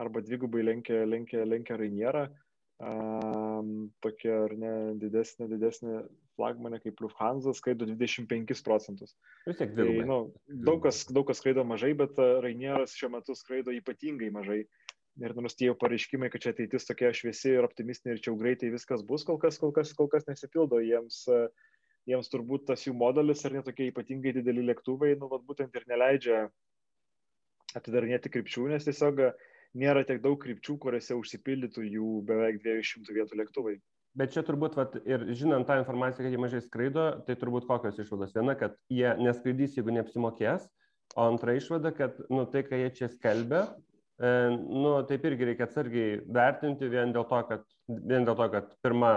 arba 0.00 0.22
dvigubai 0.24 0.64
lenkia, 0.64 1.02
lenkia, 1.04 1.44
lenkia 1.44 1.76
Rainierą. 1.80 2.24
Tokia 4.00 4.38
ar 4.46 4.54
ne 4.56 4.72
didesnė, 5.02 5.50
didesnė 5.50 5.98
flagmanė 6.40 6.80
kaip 6.80 7.00
Lufthansa 7.04 7.52
skraido 7.56 7.88
25 7.88 8.64
procentus. 8.64 9.12
Vis 9.48 9.58
tiek 9.60 9.74
tai, 9.76 9.88
nu, 10.08 10.20
daug, 10.48 10.80
kas, 10.86 11.04
daug 11.12 11.28
kas 11.28 11.42
skraido 11.42 11.66
mažai, 11.68 11.92
bet 11.98 12.16
e, 12.16 12.28
Rainieras 12.46 12.96
šiuo 12.96 13.12
metu 13.18 13.36
skraido 13.36 13.74
ypatingai 13.76 14.30
mažai. 14.34 14.62
Ir 15.20 15.34
nors 15.36 15.56
tie 15.58 15.68
pareiškimai, 15.76 16.30
kad 16.32 16.40
čia 16.40 16.54
ateitis 16.54 16.86
tokia 16.88 17.10
šviesi 17.12 17.52
ir 17.52 17.66
optimistinė 17.66 18.14
ir 18.14 18.22
čia 18.24 18.30
jau 18.30 18.38
greitai 18.40 18.70
viskas 18.72 19.02
bus, 19.04 19.26
kol 19.28 19.40
kas, 19.42 19.58
kol 19.60 19.74
kas, 19.76 19.92
kol 19.98 20.08
kas 20.08 20.24
nesipildo. 20.30 20.80
Jiems, 20.86 21.26
e, 21.28 21.42
jiems 22.08 22.32
turbūt 22.32 22.64
tas 22.70 22.86
jų 22.86 22.94
modelis 22.96 23.44
ar 23.44 23.58
netokie 23.58 23.90
ypatingai 23.90 24.32
dideli 24.38 24.64
lėktuvai, 24.70 25.12
nu, 25.20 25.28
vat, 25.32 25.44
būtent 25.48 25.76
ir 25.76 25.86
neleidžia 25.90 26.44
atidarinėti 27.76 28.32
krypčių, 28.32 28.70
nes 28.72 28.86
tiesiog 28.86 29.20
nėra 29.78 30.02
tiek 30.06 30.22
daug 30.22 30.38
krypčių, 30.42 30.78
kuriuose 30.82 31.18
užsipildytų 31.18 31.84
jų 31.86 32.08
beveik 32.26 32.62
200 32.64 33.14
vietų 33.14 33.38
lėktuvai. 33.42 33.76
Bet 34.18 34.32
čia 34.34 34.42
turbūt, 34.42 34.74
vat, 34.74 34.96
ir 35.06 35.22
žinant 35.38 35.68
tą 35.68 35.76
informaciją, 35.78 36.24
kad 36.24 36.34
jie 36.34 36.40
mažai 36.42 36.60
skraido, 36.64 37.04
tai 37.26 37.36
turbūt 37.38 37.68
kokios 37.68 37.98
išvados. 38.02 38.32
Viena, 38.34 38.56
kad 38.58 38.74
jie 38.90 39.12
neskraidys, 39.22 39.76
jeigu 39.78 39.94
neapsimokės, 39.94 40.64
o 41.14 41.26
antra 41.30 41.54
išvada, 41.54 41.92
kad 41.94 42.18
nu, 42.32 42.42
tai, 42.50 42.64
ką 42.66 42.80
jie 42.80 42.88
čia 42.96 43.10
skelbia, 43.12 43.68
e, 44.18 44.32
nu, 44.56 44.96
taip 45.06 45.28
irgi 45.30 45.52
reikia 45.52 45.68
atsargiai 45.68 46.18
vertinti 46.26 46.90
vien 46.90 47.14
dėl 47.14 47.28
to, 47.30 47.40
kad, 47.52 47.62
vien 47.86 48.26
dėl 48.26 48.38
to, 48.42 48.50
kad 48.56 48.74
pirma, 48.82 49.12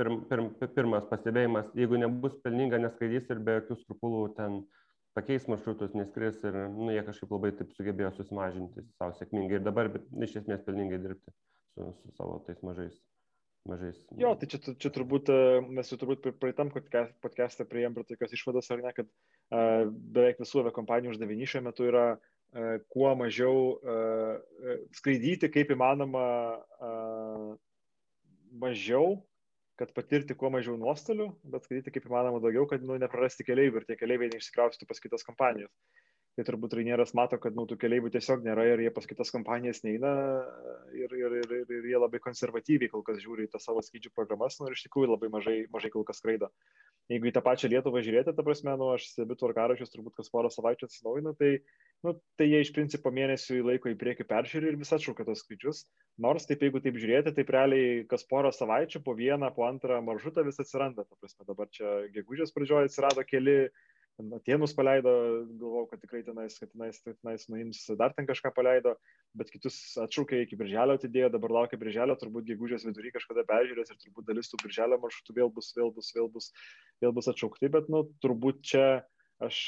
pirm, 0.00 0.22
pirm, 0.32 0.48
pirmas 0.72 1.04
pastebėjimas, 1.12 1.68
jeigu 1.76 2.00
nebus 2.00 2.40
pelninga, 2.40 2.80
neskraidys 2.80 3.28
ir 3.28 3.44
be 3.44 3.60
jokių 3.60 3.76
skrupulų 3.82 4.24
ten 4.40 4.62
pakeis 5.18 5.44
maršrutus, 5.52 5.92
neskris 5.98 6.40
ir 6.48 6.56
nu, 6.72 6.88
jie 6.94 7.04
kažkaip 7.04 7.36
labai 7.36 7.52
taip 7.60 7.76
sugebėjo 7.76 8.14
susimažinti 8.16 8.88
savo 8.96 9.12
sėkmingai 9.20 9.60
ir 9.60 9.68
dabar 9.68 9.92
iš 10.24 10.40
esmės 10.40 10.64
pelningai 10.64 11.02
dirbti 11.02 11.34
su, 11.74 11.92
su 12.00 12.16
savo 12.16 12.40
tais 12.46 12.62
mažais 12.64 12.96
mažais. 13.68 13.98
Jo, 14.18 14.32
tai 14.38 14.48
čia, 14.50 14.60
čia 14.80 14.90
turbūt, 14.94 15.30
e, 15.32 15.60
mes 15.78 15.90
jau 15.92 15.98
turbūt 16.00 16.28
praeitam 16.40 16.72
podcast'e 16.72 17.66
prieėm 17.68 17.96
prie 17.96 18.06
tokios 18.08 18.34
išvados, 18.36 18.70
ar 18.72 18.82
ne, 18.84 18.92
kad 18.96 19.08
uh, 19.08 19.88
beveik 19.88 20.40
visų 20.42 20.64
aviakompanijų 20.64 21.14
uždavinys 21.14 21.54
šiuo 21.54 21.64
metu 21.68 21.88
yra 21.88 22.04
uh, 22.16 22.76
kuo 22.92 23.12
mažiau 23.18 23.74
uh, 23.78 24.38
skraidyti, 24.96 25.52
kaip 25.52 25.72
įmanoma 25.76 26.26
uh, 26.58 27.50
mažiau, 28.64 29.18
kad 29.80 29.94
patirti 29.96 30.36
kuo 30.36 30.50
mažiau 30.52 30.76
nuostolių, 30.80 31.30
bet 31.52 31.64
skraidyti 31.64 31.94
kaip 31.96 32.08
įmanoma 32.10 32.42
daugiau, 32.42 32.66
kad 32.68 32.84
nu, 32.84 32.98
neprarasti 33.00 33.46
keliaivių 33.48 33.80
ir 33.80 33.88
tie 33.88 33.96
keliaiviai 34.00 34.34
neišsikraustų 34.34 34.88
pas 34.88 35.00
kitas 35.00 35.24
kompanijas 35.24 35.72
tai 36.38 36.44
turbūt 36.46 36.74
Rainieras 36.78 37.12
mato, 37.18 37.38
kad 37.42 37.56
nu, 37.58 37.66
tų 37.68 37.76
keliaivių 37.80 38.12
tiesiog 38.14 38.44
nėra 38.44 38.64
ir 38.68 38.84
jie 38.84 38.92
pas 38.94 39.06
kitas 39.08 39.32
kompanijas 39.34 39.82
neina 39.82 40.12
ir, 40.94 41.10
ir, 41.10 41.34
ir, 41.42 41.54
ir, 41.58 41.72
ir 41.80 41.88
jie 41.90 41.98
labai 41.98 42.20
konservatyviai 42.22 42.90
kol 42.92 43.02
kas 43.06 43.18
žiūri 43.22 43.48
į 43.48 43.52
tas 43.54 43.66
savo 43.66 43.82
skrydžių 43.84 44.12
programas, 44.14 44.60
nu 44.60 44.70
ir 44.70 44.76
iš 44.76 44.86
tikrųjų 44.86 45.10
labai 45.10 45.30
mažai, 45.32 45.56
mažai 45.74 45.90
kol 45.92 46.06
kas 46.06 46.22
skraido. 46.22 46.50
Jeigu 47.10 47.26
į 47.26 47.34
tą 47.34 47.42
pačią 47.42 47.70
Lietuvą 47.72 48.02
žiūrėti, 48.06 48.34
ta 48.36 48.44
prasme, 48.46 48.76
nu, 48.78 48.92
aš 48.94 49.08
stebiu 49.10 49.34
tvarkarašius 49.40 49.90
turbūt 49.90 50.14
kas 50.20 50.30
porą 50.30 50.52
savaičių 50.54 50.86
atsinaujinu, 50.86 51.34
tai, 51.40 51.50
nu, 52.06 52.14
tai 52.38 52.46
jie 52.46 52.60
iš 52.62 52.70
principo 52.76 53.10
mėnesių 53.14 53.58
į 53.58 53.64
laiko 53.72 53.90
į 53.90 53.98
priekį 53.98 54.28
peržiūri 54.30 54.70
ir 54.70 54.78
vis 54.78 54.94
atšaukia 54.94 55.26
tos 55.26 55.42
skrydžius. 55.42 55.82
Nors 56.22 56.46
taip, 56.46 56.62
jeigu 56.62 56.78
taip 56.84 57.00
žiūrėti, 57.02 57.34
tai 57.34 57.46
realiai 57.50 58.04
kas 58.10 58.22
porą 58.30 58.52
savaičių 58.54 59.02
po 59.02 59.16
vieną, 59.18 59.50
po 59.56 59.66
antrą 59.66 59.98
maršrutą 60.06 60.46
vis 60.46 60.62
atsiranda. 60.62 61.02
Ta 61.02 61.18
prasme, 61.18 61.48
dabar 61.48 61.70
čia 61.74 62.04
gegužės 62.14 62.54
pradžioje 62.54 62.92
atsirado 62.92 63.26
keli 63.26 63.56
Atenus 64.36 64.74
paleido, 64.76 65.10
galvojau, 65.60 65.86
kad 65.90 66.00
tikrai 66.02 66.20
tenais, 66.26 66.56
kad 66.60 66.70
tenais, 66.72 67.00
tenais 67.06 67.46
nuims, 67.52 67.82
dar 67.98 68.12
ten 68.16 68.28
kažką 68.28 68.52
paleido, 68.56 68.94
bet 69.38 69.52
kitus 69.52 69.78
atšaukė 70.04 70.42
iki 70.44 70.58
birželio 70.60 70.96
atidėjo, 70.98 71.30
dabar 71.34 71.54
laukia 71.58 71.78
birželio, 71.80 72.16
turbūt 72.20 72.48
gegužės 72.50 72.86
vidury 72.88 73.12
kažkada 73.14 73.46
peržiūrės 73.48 73.92
ir 73.92 74.00
turbūt 74.04 74.28
dalis 74.28 74.52
tų 74.52 74.60
birželio 74.64 75.00
maršrutų 75.02 75.36
vėl 75.40 75.52
bus, 75.56 75.72
vėl 75.78 75.92
bus, 75.96 76.12
vėl 76.16 76.30
bus, 76.34 76.50
vėl 77.04 77.16
bus 77.16 77.30
atšaukti, 77.32 77.72
bet, 77.76 77.90
nu, 77.92 78.04
turbūt 78.24 78.62
čia 78.72 78.86
aš 79.40 79.62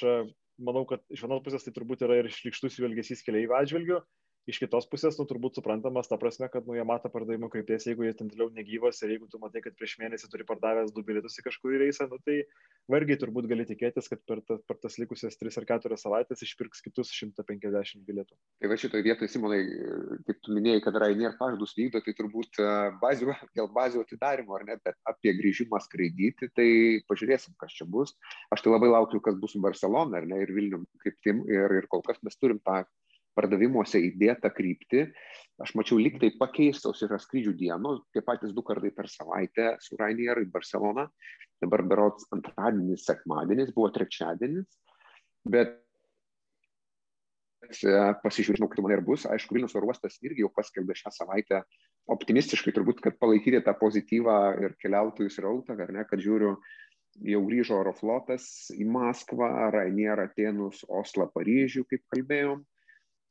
manau, 0.63 0.85
kad 0.89 1.05
iš 1.13 1.25
vienos 1.25 1.43
pusės 1.45 1.65
tai 1.67 1.75
turbūt 1.77 2.05
yra 2.07 2.21
ir 2.21 2.31
šlikštus 2.33 2.79
jų 2.79 2.91
elgesys 2.91 3.25
keliaivių 3.27 3.57
atžvilgių, 3.63 4.03
iš 4.51 4.59
kitos 4.63 4.89
pusės, 4.91 5.17
nu, 5.19 5.27
turbūt 5.29 5.59
suprantamas, 5.59 6.09
ta 6.11 6.19
prasme, 6.19 6.49
kad, 6.51 6.67
nu, 6.67 6.75
jie 6.75 6.85
mato 6.87 7.11
pardavimo 7.13 7.49
krypties, 7.53 7.87
jeigu 7.87 8.07
jie 8.07 8.15
ten 8.19 8.31
toliau 8.33 8.51
negyvas 8.55 8.99
ir 9.05 9.15
jeigu 9.15 9.29
tu 9.31 9.39
matai, 9.43 9.63
kad 9.63 9.77
prieš 9.79 9.95
mėnesį 10.01 10.31
turi 10.33 10.47
pardavęs 10.49 10.91
du 10.95 11.05
bilietus 11.07 11.39
į 11.39 11.45
kažkurį 11.47 11.83
reisą, 11.85 12.09
nu, 12.11 12.19
tai 12.27 12.41
vargiai 12.91 13.21
turbūt 13.21 13.47
gali 13.51 13.67
tikėtis, 13.69 14.11
kad 14.11 14.23
per, 14.27 14.43
ta, 14.49 14.59
per 14.67 14.81
tas 14.83 14.99
likusias 14.99 15.39
3 15.39 15.61
ar 15.63 15.69
4 15.71 15.99
savaitės 16.01 16.43
išpirks 16.47 16.83
kitus 16.83 17.13
150 17.15 18.03
bilietų. 18.09 18.35
Tai 18.63 18.73
va 18.73 18.79
šitoje 18.83 19.07
vietoje, 19.07 19.31
Simonai, 19.31 19.61
kaip 20.27 20.43
tu 20.43 20.57
minėjai, 20.57 20.83
kad 20.89 20.99
Rainier 20.99 21.39
pažadus 21.39 21.77
vykdo, 21.79 22.03
tai 22.03 22.17
turbūt 22.19 22.59
e, 22.59 22.73
bazių, 23.03 23.31
dėl 23.59 23.71
bazių 23.77 24.03
atidarimo, 24.03 24.59
ar 24.59 24.67
ne, 24.67 24.79
bet 24.83 24.99
apie 25.09 25.37
grįžimą 25.39 25.79
skraidyti, 25.87 26.51
tai 26.59 26.69
pažiūrėsim, 27.07 27.55
kas 27.63 27.79
čia 27.79 27.87
bus. 27.87 28.17
Aš 28.51 28.67
tai 28.67 28.75
labai 28.75 28.91
laukiu, 28.91 29.23
kas 29.23 29.39
bus 29.39 29.55
su 29.55 29.63
Barcelona, 29.63 30.19
ar 30.19 30.27
ne, 30.27 30.43
ir 30.43 30.51
Vilnium 30.57 30.89
kryptim, 31.05 31.45
ir, 31.51 31.79
ir 31.79 31.89
kol 31.93 32.03
kas 32.07 32.19
mes 32.27 32.39
turim 32.41 32.59
tą 32.67 32.83
pardavimuose 33.39 34.01
įdėtą 34.09 34.51
kryptį. 34.55 35.07
Aš 35.63 35.75
mačiau 35.79 36.01
liktai 36.01 36.33
pakeistos 36.39 37.03
yra 37.07 37.19
skrydžių 37.21 37.53
dienos, 37.59 38.03
tie 38.15 38.23
patys 38.25 38.55
du 38.57 38.65
kartai 38.67 38.91
per 38.95 39.09
savaitę 39.11 39.77
su 39.85 39.99
Rainier 40.01 40.41
į 40.43 40.51
Barceloną. 40.53 41.07
Dabar 41.63 41.85
berots 41.87 42.27
antradienis, 42.35 43.05
sekmadienis, 43.07 43.71
buvo 43.77 43.93
trečiadienis. 43.95 44.67
Bet 45.53 45.77
e, 47.69 47.95
pasižiūrėjau, 48.25 48.71
kaip 48.73 48.83
man 48.83 48.97
ir 48.97 49.05
bus. 49.07 49.29
Aišku, 49.31 49.55
Vilnius 49.55 49.77
oro 49.79 49.93
uostas 49.93 50.19
irgi 50.27 50.43
jau 50.43 50.51
paskelbė 50.57 50.97
šią 50.99 51.15
savaitę 51.15 51.63
optimistiškai, 52.11 52.75
turbūt, 52.75 53.05
kad 53.05 53.21
palaikyti 53.23 53.63
tą 53.63 53.77
pozityvą 53.79 54.39
ir 54.65 54.75
keliautojų 54.83 55.31
srautą, 55.31 55.79
ar 55.79 55.93
ne, 55.95 56.03
kad 56.09 56.19
žiūriu, 56.25 56.57
jau 57.29 57.41
grįžo 57.47 57.79
oro 57.79 57.93
flotas 57.95 58.49
į 58.75 58.89
Maskvą, 58.91 59.71
Rainier, 59.75 60.25
Atenus, 60.25 60.83
Oslą, 60.89 61.29
Paryžių, 61.31 61.85
kaip 61.91 62.03
kalbėjom 62.11 62.65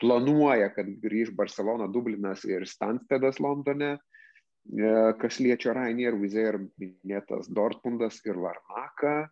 planuoja, 0.01 0.71
kad 0.75 0.89
grįž 1.03 1.35
Barcelona, 1.37 1.87
Dublinas 1.91 2.45
ir 2.49 2.65
Stanstedas 2.69 3.39
Londone, 3.43 3.93
e, 3.95 4.95
kas 5.21 5.39
liečia 5.43 5.75
Rainier, 5.77 6.17
Vizer 6.19 6.57
minėtas 6.81 7.51
Dortmundas 7.53 8.19
ir 8.25 8.39
Larnaka. 8.41 9.29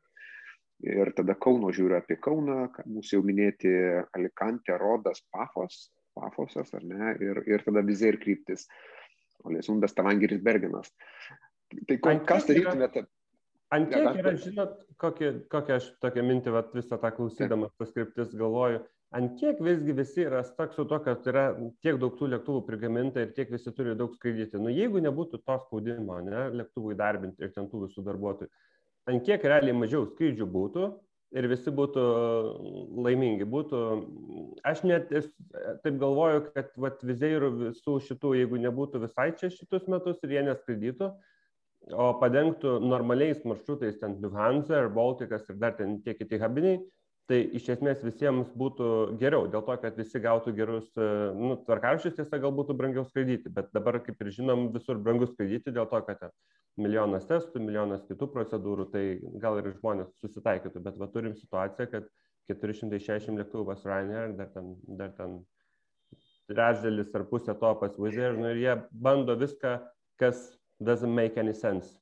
Ir 0.79 1.11
tada 1.11 1.35
Kauno 1.35 1.73
žiūriu 1.75 1.97
apie 1.97 2.15
Kauną, 2.23 2.69
mūsų 2.87 3.17
jau 3.17 3.23
minėti 3.27 3.71
Alicante, 4.15 4.77
Rodas, 4.79 5.19
Pafos, 5.27 5.89
Pafosas, 6.15 6.71
ar 6.77 6.85
ne, 6.87 7.17
ir, 7.19 7.41
ir 7.51 7.65
tada 7.65 7.83
Vizer 7.83 8.15
kryptis, 8.21 8.63
Olesundas, 9.43 9.91
Tavangiris, 9.97 10.39
Bergenas. 10.43 10.93
Tai 11.83 11.97
ko, 11.99 12.13
kas 12.29 12.47
darytumėte? 12.47 13.03
Ant 13.75 13.91
kiek 13.91 14.21
yra, 14.21 14.31
žinot, 14.39 14.79
kokią, 15.01 15.33
kokią 15.51 15.75
aš 15.77 15.89
tokią 16.01 16.23
mintį, 16.25 16.53
vat, 16.55 16.71
visą 16.73 16.97
tą 17.01 17.11
klausydamas 17.13 17.75
tas 17.77 17.91
kryptis 17.93 18.31
galvoju, 18.39 18.79
ant 19.15 19.35
kiek 19.39 19.59
visgi 19.63 19.93
visi 19.97 20.23
yra 20.27 20.43
stak 20.45 20.73
su 20.75 20.85
to, 20.89 20.99
kad 21.05 21.25
yra 21.31 21.49
tiek 21.83 21.97
daug 22.01 22.17
tų 22.19 22.29
lėktuvų 22.35 22.63
prigaminta 22.67 23.23
ir 23.25 23.33
tiek 23.37 23.51
visi 23.51 23.73
turi 23.75 23.95
daug 23.97 24.13
skraidyti. 24.17 24.61
Nu, 24.61 24.69
jeigu 24.73 25.01
nebūtų 25.01 25.41
to 25.41 25.59
spaudimo, 25.65 26.19
ne, 26.25 26.47
lėktuvų 26.61 26.93
įdarbinti 26.95 27.45
ir 27.45 27.53
ten 27.55 27.69
tų 27.71 27.87
visų 27.87 28.05
darbuotojų, 28.05 28.51
ant 29.09 29.25
kiek 29.25 29.45
realiai 29.49 29.77
mažiau 29.77 30.05
skrydžių 30.11 30.49
būtų 30.53 30.89
ir 31.39 31.47
visi 31.49 31.73
būtų 31.73 32.03
laimingi. 33.05 33.47
Būtų, 33.49 33.81
aš 34.65 34.83
net 34.89 35.09
taip 35.09 35.97
galvoju, 36.01 36.45
kad 36.53 36.71
vat, 36.77 37.01
vizėjų 37.05 37.51
visų 37.63 37.97
šitų, 38.07 38.35
jeigu 38.41 38.61
nebūtų 38.61 39.03
visai 39.05 39.31
čia 39.37 39.51
šitus 39.53 39.89
metus 39.91 40.21
ir 40.25 40.37
jie 40.37 40.45
neskraidytų, 40.49 41.11
o 41.89 42.07
padengtų 42.21 42.77
normaliais 42.85 43.41
maršrutais, 43.47 43.97
ten 44.01 44.17
Lufthansa 44.21 44.83
ir 44.83 44.89
Baltikas 44.93 45.45
ir 45.49 45.57
dar 45.61 45.77
ten 45.77 45.99
tie 46.05 46.13
kiti 46.17 46.41
habiniai, 46.41 46.81
tai 47.29 47.39
iš 47.59 47.67
esmės 47.75 47.99
visiems 48.01 48.49
būtų 48.57 49.17
geriau, 49.21 49.45
dėl 49.53 49.61
to, 49.67 49.75
kad 49.83 49.97
visi 49.99 50.21
gautų 50.23 50.53
gerus, 50.57 50.87
nu, 50.97 51.59
tvarkaraščius 51.67 52.15
tiesa 52.17 52.39
gal 52.41 52.53
būtų 52.57 52.73
brangiau 52.79 53.03
skraidyti, 53.05 53.51
bet 53.53 53.69
dabar, 53.75 53.99
kaip 54.05 54.17
ir 54.23 54.31
žinom, 54.33 54.71
visur 54.73 54.97
brangu 54.97 55.27
skraidyti 55.29 55.73
dėl 55.75 55.85
to, 55.91 56.01
kad 56.07 56.25
milijonas 56.79 57.27
testų, 57.29 57.61
milijonas 57.61 58.07
kitų 58.09 58.31
procedūrų, 58.33 58.87
tai 58.95 59.03
gal 59.43 59.59
ir 59.61 59.69
žmonės 59.75 60.09
susitaikytų, 60.23 60.81
bet 60.87 60.97
va 60.97 61.09
turim 61.13 61.37
situaciją, 61.37 61.89
kad 61.93 62.09
460 62.49 63.37
lėktuvų 63.43 63.69
pas 63.69 63.85
Ryanair, 63.85 64.33
dar 64.39 64.49
ten, 64.55 64.73
dar 64.97 65.13
ten 65.17 65.39
trečdalis 66.49 67.13
ar 67.13 67.27
pusė 67.29 67.53
to 67.61 67.73
pas 67.81 67.97
Wizz 68.01 68.17
Air, 68.17 68.37
nu, 68.41 68.49
ir 68.49 68.63
jie 68.63 68.77
bando 68.89 69.37
viską, 69.37 69.77
kas 70.17 70.47
doesn't 70.81 71.13
make 71.13 71.37
any 71.37 71.53
sense. 71.53 71.98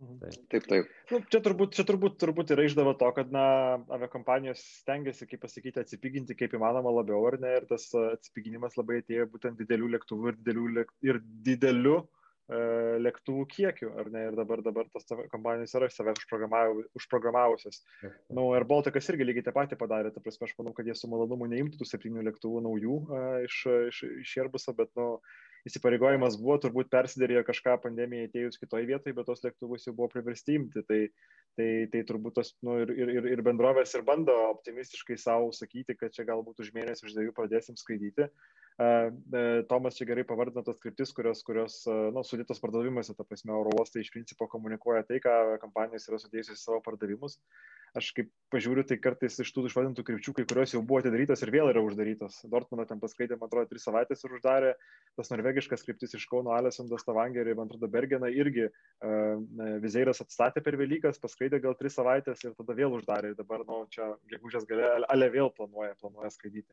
Mhm. 0.00 0.18
Taip, 0.20 0.48
taip. 0.52 0.66
taip. 0.68 0.90
Nu, 1.10 1.20
čia 1.32 1.40
turbūt, 1.44 1.72
čia 1.76 1.84
turbūt, 1.88 2.18
turbūt 2.20 2.50
yra 2.52 2.66
išdava 2.68 2.92
to, 3.00 3.08
kad 3.16 3.30
na, 3.32 3.46
aviakompanijos 3.96 4.60
stengiasi, 4.82 5.28
kaip 5.30 5.40
pasakyti, 5.46 5.80
atsipiginti 5.80 6.36
kaip 6.36 6.56
įmanoma 6.58 6.92
labiau, 6.98 7.22
ar 7.30 7.38
ne, 7.40 7.54
ir 7.60 7.68
tas 7.70 7.88
atsipiginimas 7.96 8.76
labai 8.76 9.00
atėjo 9.00 9.30
būtent 9.32 9.56
didelių 9.62 9.94
lėktuvų 9.94 10.34
ir 10.34 10.38
didelių, 10.42 10.66
lėk, 10.80 10.92
ir 11.08 11.20
didelių 11.48 11.94
e, 12.02 12.60
lėktuvų 13.06 13.46
kiekių, 13.54 13.90
ar 14.02 14.12
ne, 14.12 14.26
ir 14.28 14.36
dabar, 14.36 14.60
dabar 14.66 14.92
tos 14.92 15.08
kompanijos 15.32 15.72
yra 15.80 15.88
save 15.94 16.12
užprogramavusios. 17.00 17.80
Na, 18.04 18.12
nu, 18.36 18.50
ir 18.58 18.68
Baltikas 18.68 19.08
irgi 19.14 19.30
lygiai 19.30 19.48
tą 19.48 19.56
patį 19.56 19.80
padarė, 19.80 20.12
ta 20.12 20.20
prasme, 20.20 20.44
aš 20.44 20.58
manau, 20.60 20.76
kad 20.76 20.84
jie 20.84 20.98
su 20.98 21.08
malonumu 21.08 21.48
neimtų 21.48 21.80
tų 21.80 21.88
septynių 21.88 22.28
lėktuvų 22.28 22.66
naujų 22.68 23.02
e, 23.08 23.26
iš, 23.48 23.64
iš, 23.88 24.04
iš 24.26 24.38
Airbuso, 24.44 24.76
bet, 24.76 24.92
na, 24.92 25.14
nu, 25.14 25.36
įsipareigojimas 25.66 26.36
buvo, 26.40 26.56
turbūt 26.62 26.90
persidarėjo 26.92 27.42
kažką 27.48 27.76
pandemijai 27.82 28.28
atėjus 28.28 28.60
kitoje 28.60 28.86
vietoje, 28.88 29.16
bet 29.16 29.26
tos 29.28 29.42
lėktuvus 29.44 29.88
jau 29.88 29.94
buvo 29.96 30.08
priversti 30.12 30.58
imti. 30.60 30.84
Tai, 30.86 31.00
tai, 31.58 31.70
tai 31.92 32.02
turbūt 32.08 32.36
tos 32.38 32.52
nu, 32.66 32.78
ir, 32.84 32.92
ir, 32.94 33.30
ir 33.34 33.42
bendrovės 33.46 33.94
ir 33.96 34.04
bando 34.06 34.34
optimistiškai 34.52 35.18
savo 35.20 35.50
sakyti, 35.56 35.96
kad 35.98 36.14
čia 36.14 36.26
galbūt 36.28 36.62
už 36.62 36.70
mėnesį, 36.76 37.08
už 37.08 37.16
dviejų 37.16 37.34
pradėsim 37.36 37.78
skaityti. 37.80 38.30
Tomas 39.70 39.96
čia 39.96 40.04
gerai 40.04 40.26
pavardino 40.28 40.60
tas 40.66 40.76
kryptis, 40.82 41.14
kurios, 41.16 41.40
kurios 41.46 41.78
nu, 41.88 42.24
sudėtos 42.28 42.60
pardavimuose, 42.60 43.14
ta 43.16 43.24
prasme, 43.24 43.54
oro 43.56 43.72
uostai 43.78 44.04
iš 44.04 44.12
principo 44.12 44.50
komunikuoja 44.52 45.06
tai, 45.08 45.22
ką 45.24 45.56
kompanijos 45.62 46.10
yra 46.10 46.20
sudėjusios 46.20 46.60
į 46.60 46.64
savo 46.66 46.82
pardavimus. 46.84 47.38
Aš 47.96 48.10
kaip 48.12 48.28
pažiūriu, 48.52 48.82
tai 48.84 48.98
kartais 49.00 49.38
iš 49.40 49.50
tų 49.56 49.64
išvadintų 49.70 50.02
krypčių, 50.04 50.34
kai 50.36 50.44
kurios 50.50 50.74
jau 50.74 50.82
buvo 50.84 51.00
atidarytos 51.00 51.40
ir 51.46 51.52
vėl 51.54 51.70
yra 51.70 51.80
uždarytos. 51.80 52.42
Dortmundo 52.52 52.84
ten 52.90 53.00
paskaitė, 53.00 53.38
man 53.40 53.48
atrodo, 53.48 53.70
tris 53.70 53.86
savaitės 53.88 54.26
ir 54.26 54.34
uždarė. 54.36 54.74
Tas 55.16 55.32
norvegiškas 55.56 55.84
kryptis 55.84 56.14
iš 56.14 56.26
Kauno, 56.28 56.52
Alessandas, 56.52 57.04
Tavangerį, 57.06 57.54
man 57.56 57.68
atrodo, 57.68 57.88
Bergeną 57.88 58.28
irgi 58.28 58.68
uh, 58.68 59.40
Vizeiras 59.80 60.20
atstatė 60.20 60.60
per 60.62 60.76
Velykas, 60.76 61.18
paskaitė 61.18 61.60
gal 61.62 61.74
tris 61.78 61.96
savaitės 61.96 62.44
ir 62.44 62.52
tada 62.56 62.74
vėl 62.76 62.92
uždarė. 62.92 63.34
Dabar, 63.36 63.64
nu, 63.64 63.86
čia 63.90 64.14
gegužės 64.28 64.66
gale, 64.68 65.04
ale 65.08 65.30
vėl 65.32 65.50
planuoja, 65.56 65.94
planuoja 66.00 66.30
skaityti. 66.30 66.72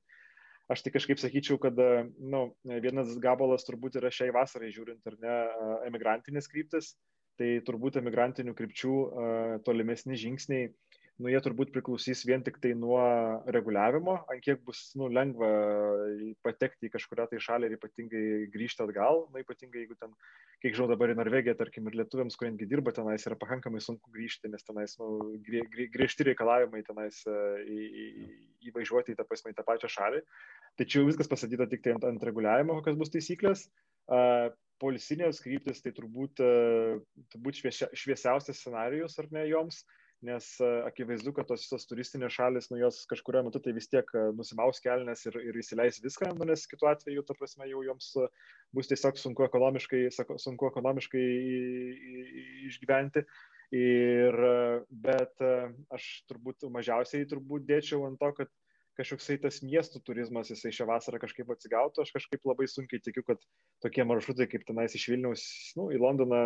Aš 0.71 0.83
tai 0.83 0.93
kažkaip 0.95 1.19
sakyčiau, 1.19 1.57
kad 1.59 1.79
nu, 2.19 2.55
vienas 2.63 3.15
gabalas 3.19 3.63
turbūt 3.67 3.97
yra 3.99 4.11
šiai 4.11 4.31
vasarai 4.31 4.71
žiūrint 4.71 5.07
ar 5.07 5.17
ne 5.19 5.39
emigrantinės 5.89 6.47
kryptis, 6.51 6.93
tai 7.39 7.57
turbūt 7.65 7.99
emigrantinių 7.99 8.53
krypčių 8.55 8.95
tolimesni 9.67 10.19
žingsniai 10.19 10.71
nu, 11.21 11.29
jie 11.29 11.39
turbūt 11.45 11.71
priklausys 11.73 12.23
vien 12.25 12.41
tik 12.45 12.57
tai 12.61 12.71
nuo 12.77 13.01
reguliavimo, 13.53 14.15
ant 14.31 14.41
kiek 14.43 14.63
bus 14.65 14.79
nu, 14.97 15.09
lengva 15.13 15.49
patekti 16.45 16.89
į 16.89 16.93
kažkuria 16.95 17.27
tai 17.29 17.41
šalį 17.43 17.69
ir 17.69 17.75
ypatingai 17.77 18.23
grįžti 18.53 18.81
atgal, 18.85 19.27
nu, 19.29 19.43
ypatingai 19.43 19.83
jeigu 19.83 19.97
ten, 19.99 20.15
kiek 20.65 20.73
žinau, 20.73 20.89
dabar 20.89 21.13
į 21.13 21.17
Norvegiją, 21.19 21.55
tarkim, 21.59 21.85
ir 21.89 21.99
lietuviams, 22.01 22.37
kuriems 22.39 22.65
dirba 22.65 22.95
tenais, 22.97 23.27
yra 23.29 23.37
pakankamai 23.37 23.83
sunku 23.83 24.09
grįžti, 24.15 24.49
nes 24.49 24.65
tenais 24.65 24.97
nu, 25.01 25.11
grie, 25.45 25.61
grie, 25.75 25.87
griežti 25.93 26.25
reikalavimai 26.31 26.81
tenais 26.87 27.21
e, 27.29 27.39
į, 27.61 27.79
į, 27.85 28.27
įvažiuoti 28.71 29.13
į 29.13 29.21
tą, 29.21 29.29
pasmai, 29.29 29.53
tą 29.53 29.65
pačią 29.69 29.91
šalį. 29.93 30.25
Tačiau 30.81 31.05
viskas 31.05 31.29
pasakyta 31.29 31.69
tik 31.69 31.85
tai 31.85 31.93
ant, 31.97 32.07
ant 32.09 32.25
reguliavimo, 32.25 32.79
kokios 32.79 32.97
bus 32.97 33.13
taisyklės. 33.13 33.67
Uh, 34.09 34.49
polisinės 34.81 35.37
kryptis 35.39 35.79
tai 35.79 35.93
turbūt, 35.95 36.41
turbūt 37.31 37.59
šviesia, 37.61 37.87
šviesiausias 37.95 38.57
scenarius 38.59 39.13
ar 39.21 39.29
ne 39.31 39.45
joms. 39.47 39.77
Uh, 39.83 39.99
nes 40.23 40.47
e, 40.63 40.69
akivaizdu, 40.87 41.33
kad 41.35 41.47
tos 41.49 41.65
visos 41.65 41.85
turistinės 41.89 42.35
šalis, 42.37 42.69
nu 42.71 42.79
jos 42.79 43.01
kažkurio 43.11 43.43
metu 43.45 43.61
tai 43.63 43.73
vis 43.75 43.89
tiek 43.91 44.07
e, 44.15 44.25
nusimaus 44.37 44.79
kelnes 44.83 45.25
ir, 45.27 45.37
ir 45.49 45.59
įsileis 45.59 45.99
viską, 46.03 46.31
nu, 46.37 46.47
nes 46.49 46.65
kitu 46.69 46.87
atveju, 46.89 47.25
ta 47.27 47.35
prasme, 47.37 47.67
jau 47.71 47.83
joms 47.85 48.13
e, 48.21 48.27
bus 48.75 48.89
tiesiog 48.91 49.19
sunku 49.19 49.45
ekonomiškai, 49.47 50.05
sunku 50.41 50.71
ekonomiškai 50.71 51.25
išgyventi. 52.69 53.27
Ir, 53.73 54.35
bet 55.01 55.41
aš 55.41 56.03
turbūt 56.29 56.67
mažiausiai 56.69 57.25
turbūt 57.25 57.63
dėčiau 57.65 58.03
ant 58.05 58.19
to, 58.21 58.29
kad 58.37 58.51
kažkoksai 58.97 59.39
tas 59.41 59.59
miestų 59.65 60.01
turizmas, 60.05 60.51
jisai 60.53 60.71
šią 60.75 60.85
vasarą 60.89 61.19
kažkaip 61.21 61.49
atsigautų, 61.53 62.03
aš 62.03 62.11
kažkaip 62.13 62.45
labai 62.45 62.67
sunkiai 62.69 63.01
tikiu, 63.01 63.23
kad 63.25 63.41
tokie 63.81 64.05
maršrutai 64.05 64.45
kaip 64.51 64.65
tenais 64.67 64.93
iš 64.97 65.07
Vilniaus 65.09 65.45
nu, 65.79 65.87
į 65.93 66.01
Londoną 66.01 66.43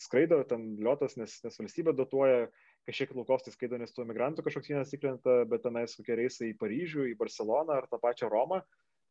skraido, 0.00 0.40
ten 0.48 0.70
liotas, 0.80 1.18
nes, 1.20 1.36
nes 1.44 1.60
valstybė 1.60 1.92
dotuoja, 1.96 2.46
kažkiek 2.86 3.14
laukos 3.18 3.44
tai 3.46 3.52
skaido, 3.54 3.78
nes 3.80 3.92
tų 3.94 4.06
emigrantų 4.06 4.44
kažkoks 4.46 4.72
vienas 4.72 4.92
tikrenta, 4.92 5.40
bet 5.50 5.64
tenais 5.66 5.96
kokie 5.98 6.18
reisai 6.22 6.52
į 6.52 6.58
Paryžių, 6.60 7.08
į 7.10 7.16
Barceloną 7.18 7.80
ar 7.80 7.88
tą 7.90 8.00
pačią 8.02 8.30
Romą, 8.32 8.62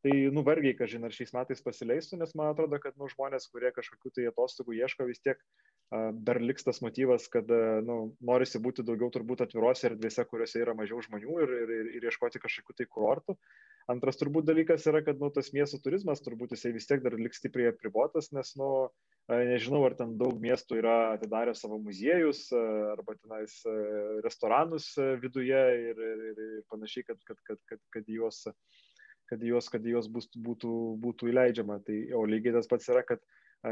Tai 0.06 0.14
nuvargiai, 0.30 0.76
kažin, 0.78 1.02
ar 1.08 1.14
šiais 1.16 1.32
metais 1.34 1.64
pasileistų, 1.66 2.20
nes 2.22 2.36
man 2.38 2.52
atrodo, 2.52 2.78
kad 2.78 2.94
nu, 3.02 3.08
žmonės, 3.10 3.48
kurie 3.50 3.72
kažkokių 3.74 4.12
tai 4.14 4.28
atostogų 4.30 4.76
ieško, 4.78 5.08
vis 5.10 5.24
tiek 5.26 5.40
dar 5.94 6.42
liks 6.42 6.66
tas 6.66 6.82
motyvas, 6.82 7.28
kad 7.32 7.50
uh, 7.54 7.78
nu, 7.86 8.16
norisi 8.26 8.60
būti 8.62 8.84
daugiau 8.86 9.12
turbūt 9.14 9.44
atvirose 9.46 9.86
erdvėse, 9.92 10.26
kuriuose 10.26 10.64
yra 10.64 10.74
mažiau 10.78 11.02
žmonių 11.06 11.36
ir, 11.44 11.54
ir, 11.62 11.74
ir, 11.76 11.90
ir 12.00 12.08
ieškoti 12.10 12.42
kažkokių 12.42 12.78
tai 12.80 12.88
kurortų. 12.90 13.36
Antras 13.94 14.18
turbūt 14.18 14.48
dalykas 14.48 14.88
yra, 14.90 15.04
kad 15.06 15.22
nu, 15.22 15.30
tas 15.30 15.52
miestų 15.54 15.84
turizmas 15.86 16.24
turbūt 16.26 16.56
jisai 16.56 16.74
vis 16.74 16.90
tiek 16.90 17.04
dar 17.06 17.14
liks 17.20 17.38
stipriai 17.38 17.70
apribotas, 17.70 18.32
nes 18.34 18.56
nu, 18.58 18.70
nežinau, 19.30 19.84
ar 19.86 19.94
ten 20.00 20.18
daug 20.18 20.42
miestų 20.42 20.82
yra 20.82 20.96
atidarę 21.14 21.54
savo 21.58 21.78
muziejus 21.82 22.48
arba 22.56 23.14
tenais 23.20 23.62
restoranus 24.26 24.90
viduje 25.22 25.62
ir, 25.92 26.02
ir, 26.02 26.26
ir 26.34 26.66
panašiai, 26.74 27.06
kad, 27.12 27.22
kad, 27.30 27.42
kad, 27.46 27.62
kad, 27.70 27.82
kad 27.94 28.10
juos, 28.10 28.42
kad 29.30 29.46
juos, 29.46 29.70
kad 29.70 29.86
juos 29.86 30.10
bus, 30.10 30.32
būtų, 30.34 30.74
būtų 31.06 31.30
įleidžiama. 31.30 31.78
Tai, 31.86 32.02
o 32.18 32.26
lygiai 32.30 32.58
tas 32.58 32.70
pats 32.70 32.90
yra, 32.90 33.06
kad 33.06 33.22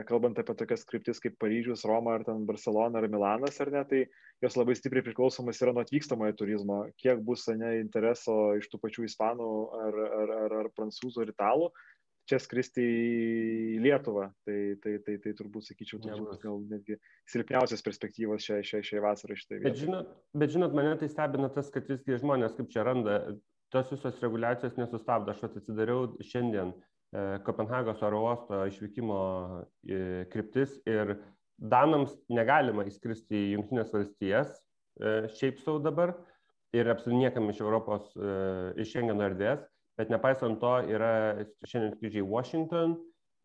kalbant 0.10 0.39
apie 0.41 0.56
tokias 0.58 0.86
kryptis 0.89 1.22
kaip 1.22 1.36
Paryžius, 1.41 1.86
Roma 1.86 2.15
ar 2.17 2.26
ten 2.26 2.46
Barcelona 2.50 3.02
ar 3.02 3.08
Milanas 3.12 3.60
ar 3.62 3.72
ne, 3.74 3.84
tai 3.89 4.04
jos 4.41 4.58
labai 4.58 4.76
stipriai 4.78 5.06
priklausomas 5.06 5.62
yra 5.62 5.74
nuo 5.76 5.84
atvykstamojo 5.86 6.36
turizmo, 6.39 6.80
kiek 7.02 7.22
bus 7.26 7.46
ne 7.54 7.76
intereso 7.82 8.56
iš 8.60 8.69
tų 8.72 8.82
pačių 8.84 9.08
ispanų 9.10 9.50
ar, 9.82 10.00
ar, 10.22 10.38
ar, 10.39 10.56
ar 10.63 10.72
prancūzų 10.78 11.26
ar 11.26 11.34
italų, 11.36 11.69
čia 12.30 12.39
skristi 12.41 12.84
į 12.84 13.80
Lietuvą. 13.84 14.30
Tai, 14.48 14.60
tai, 14.84 14.96
tai, 15.06 15.17
tai 15.24 15.34
turbūt, 15.38 15.67
sakyčiau, 15.69 16.00
turbūt 16.04 16.43
gal 16.43 16.62
netgi 16.72 16.98
silpniausias 17.30 17.84
perspektyvos 17.86 18.46
šiai, 18.46 18.63
šiai, 18.67 18.86
šiai 18.88 19.04
vasarai 19.04 19.38
šitai. 19.39 19.60
Bet 19.65 19.80
žinot, 19.82 20.13
bet 20.38 20.54
žinot, 20.56 20.76
mane 20.78 20.96
tai 21.02 21.12
stebina 21.12 21.52
tas, 21.54 21.72
kad 21.74 21.89
visgi 21.89 22.22
žmonės 22.24 22.56
kaip 22.58 22.72
čia 22.74 22.88
randa, 22.88 23.19
tos 23.74 23.91
visos 23.91 24.19
reguliacijos 24.24 24.78
nesustabdo. 24.80 25.34
Aš 25.34 25.48
atsidariau 25.50 26.13
šiandien 26.24 26.72
e, 26.72 26.93
Kopenhagos 27.45 28.02
oro 28.02 28.23
uosto 28.26 28.63
išvykimo 28.65 29.17
e, 29.86 29.97
kryptis 30.34 30.80
ir 30.89 31.17
Danams 31.62 32.15
negalima 32.34 32.88
įskristi 32.89 33.38
į 33.38 33.52
Junktinės 33.54 33.93
valstijas 33.93 34.56
e, 34.97 35.30
šiaip 35.38 35.62
savo 35.62 35.78
dabar 35.84 36.15
ir 36.73 36.89
apsilinė 36.89 37.28
niekam 37.28 37.52
iš 37.54 37.62
Europos, 37.62 38.10
e, 38.17 38.34
iš 38.82 38.95
Schengeno 38.95 39.28
erdvės 39.28 39.62
bet 39.97 40.10
nepaisant 40.10 40.60
to 40.62 40.73
yra 40.89 41.13
šiandien 41.67 41.93
skrydžiai 41.95 42.26
Washington, 42.26 42.95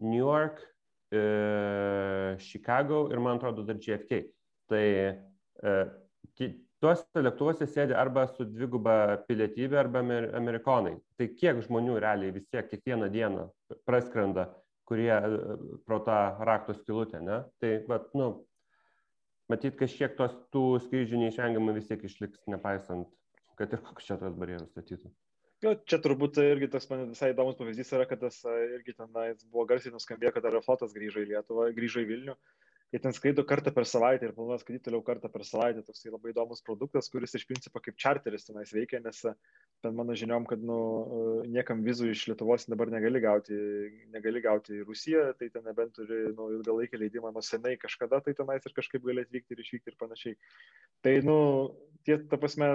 New 0.01 0.19
York, 0.19 0.61
e, 1.13 2.37
Chicago 2.41 3.07
ir 3.13 3.21
man 3.21 3.39
atrodo 3.39 3.65
dar 3.67 3.81
JFK. 3.81 4.23
Tai 4.69 4.85
e, 4.89 5.75
tuose 6.83 7.23
lėktuvuose 7.23 7.67
sėdi 7.71 7.97
arba 7.97 8.27
su 8.31 8.47
dviguba 8.47 9.19
pilietybė, 9.29 9.79
arba 9.83 10.03
amer, 10.05 10.29
amerikonai. 10.39 10.97
Tai 11.19 11.29
kiek 11.41 11.63
žmonių 11.67 11.99
realiai 12.05 12.35
vis 12.35 12.49
tiek 12.53 12.69
kiekvieną 12.71 13.11
dieną 13.15 13.47
praskrenda, 13.89 14.49
kurie 14.89 15.13
e, 15.15 15.57
pro 15.87 16.01
tą 16.07 16.19
rakto 16.49 16.77
skilutę, 16.77 17.21
ne? 17.25 17.43
Tai, 17.63 17.73
bet, 17.91 18.11
nu, 18.19 18.31
matyt, 19.53 19.77
kažkiek 19.81 20.17
tos 20.19 20.37
tų 20.55 20.67
skrydžių 20.87 21.25
neišvengiamai 21.25 21.77
vis 21.77 21.89
tiek 21.91 22.05
išliks, 22.09 22.45
nepaisant, 22.53 23.11
kad 23.61 23.73
ir 23.75 23.83
kokius 23.85 24.13
čia 24.13 24.21
tos 24.21 24.37
barjerus 24.39 24.71
statytų. 24.73 25.11
Jo, 25.65 25.73
čia 25.91 25.99
turbūt 25.99 26.39
irgi 26.39 26.69
tas 26.71 26.85
man 26.87 27.09
visai 27.11 27.33
įdomus 27.33 27.57
pavyzdys 27.59 27.91
yra, 27.97 28.05
kad 28.07 28.21
tas 28.23 28.37
irgi 28.47 28.95
tenais 28.95 29.43
buvo 29.51 29.65
garsiai 29.67 29.91
nuskambėjo, 29.91 30.37
kad 30.37 30.47
Aeroflotas 30.47 30.95
grįžo 30.95 31.25
į 31.25 31.33
Lietuvą, 31.33 31.67
grįžo 31.75 32.05
į 32.05 32.07
Vilnių. 32.13 32.37
Jie 32.89 32.99
ten 33.05 33.13
skraido 33.13 33.43
kartą 33.45 33.69
per 33.77 33.85
savaitę 33.85 34.25
ir 34.25 34.33
planuoja 34.33 34.63
skraidyti 34.63 34.87
toliau 34.87 35.03
kartą 35.05 35.29
per 35.29 35.43
savaitę. 35.45 35.83
Toks 35.85 36.01
tai 36.01 36.09
labai 36.09 36.31
įdomus 36.33 36.63
produktas, 36.65 37.11
kuris 37.13 37.35
iš 37.37 37.43
principo 37.45 37.83
kaip 37.85 37.99
čarteris 38.01 38.47
tenais 38.47 38.71
veikia, 38.73 39.03
nes 39.05 39.19
ten 39.85 39.93
mano 39.99 40.15
žiniom, 40.17 40.47
kad 40.49 40.63
nu, 40.65 40.79
niekam 41.53 41.83
vizų 41.85 42.09
iš 42.15 42.23
Lietuvos 42.31 42.65
dabar 42.73 42.89
negali 42.89 43.21
gauti, 43.21 43.59
negali 44.15 44.41
gauti 44.41 44.79
į 44.79 44.87
Rusiją, 44.89 45.27
tai 45.37 45.51
ten 45.53 45.69
nebent 45.69 45.93
turi 45.99 46.31
nu, 46.33 46.49
ilgalaikį 46.57 47.03
leidimą 47.03 47.35
nuo 47.35 47.43
senai 47.45 47.75
kažkada, 47.77 48.23
tai 48.25 48.33
tenais 48.39 48.65
ir 48.65 48.75
kažkaip 48.79 49.05
gali 49.05 49.27
atvykti 49.27 49.53
ir 49.53 49.63
išvykti 49.67 49.93
ir 49.93 49.99
panašiai. 50.01 50.41
Tai, 51.05 51.15
nu, 51.29 51.37
tie, 52.09 52.17
ta 52.25 52.41
prasme, 52.41 52.71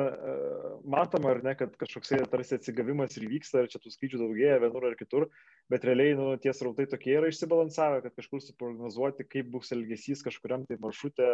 matoma 0.93 1.33
ar 1.33 1.41
ne, 1.43 1.55
kad 1.57 1.73
kažkoks 1.81 2.13
tarsi 2.29 2.59
atsigavimas 2.59 3.17
ir 3.17 3.25
vyksta, 3.33 3.65
ir 3.65 3.73
čia 3.73 3.81
tų 3.81 3.95
skrydžių 3.97 4.21
daugėja 4.21 4.61
vienur 4.61 4.91
ar 4.91 4.95
kitur, 5.01 5.27
bet 5.73 5.89
realiai, 5.89 6.13
nu, 6.21 6.29
tie 6.37 6.53
srautai 6.53 6.85
tokie 6.93 7.17
yra 7.17 7.33
išsibalansavę, 7.33 8.05
kad 8.05 8.21
kažkur 8.21 8.45
suprognozuoti, 8.45 9.25
kaip 9.25 9.49
bus 9.57 9.73
elgesys 9.73 10.02
kažkuriam 10.25 10.67
tai 10.67 10.79
maršrute 10.83 11.27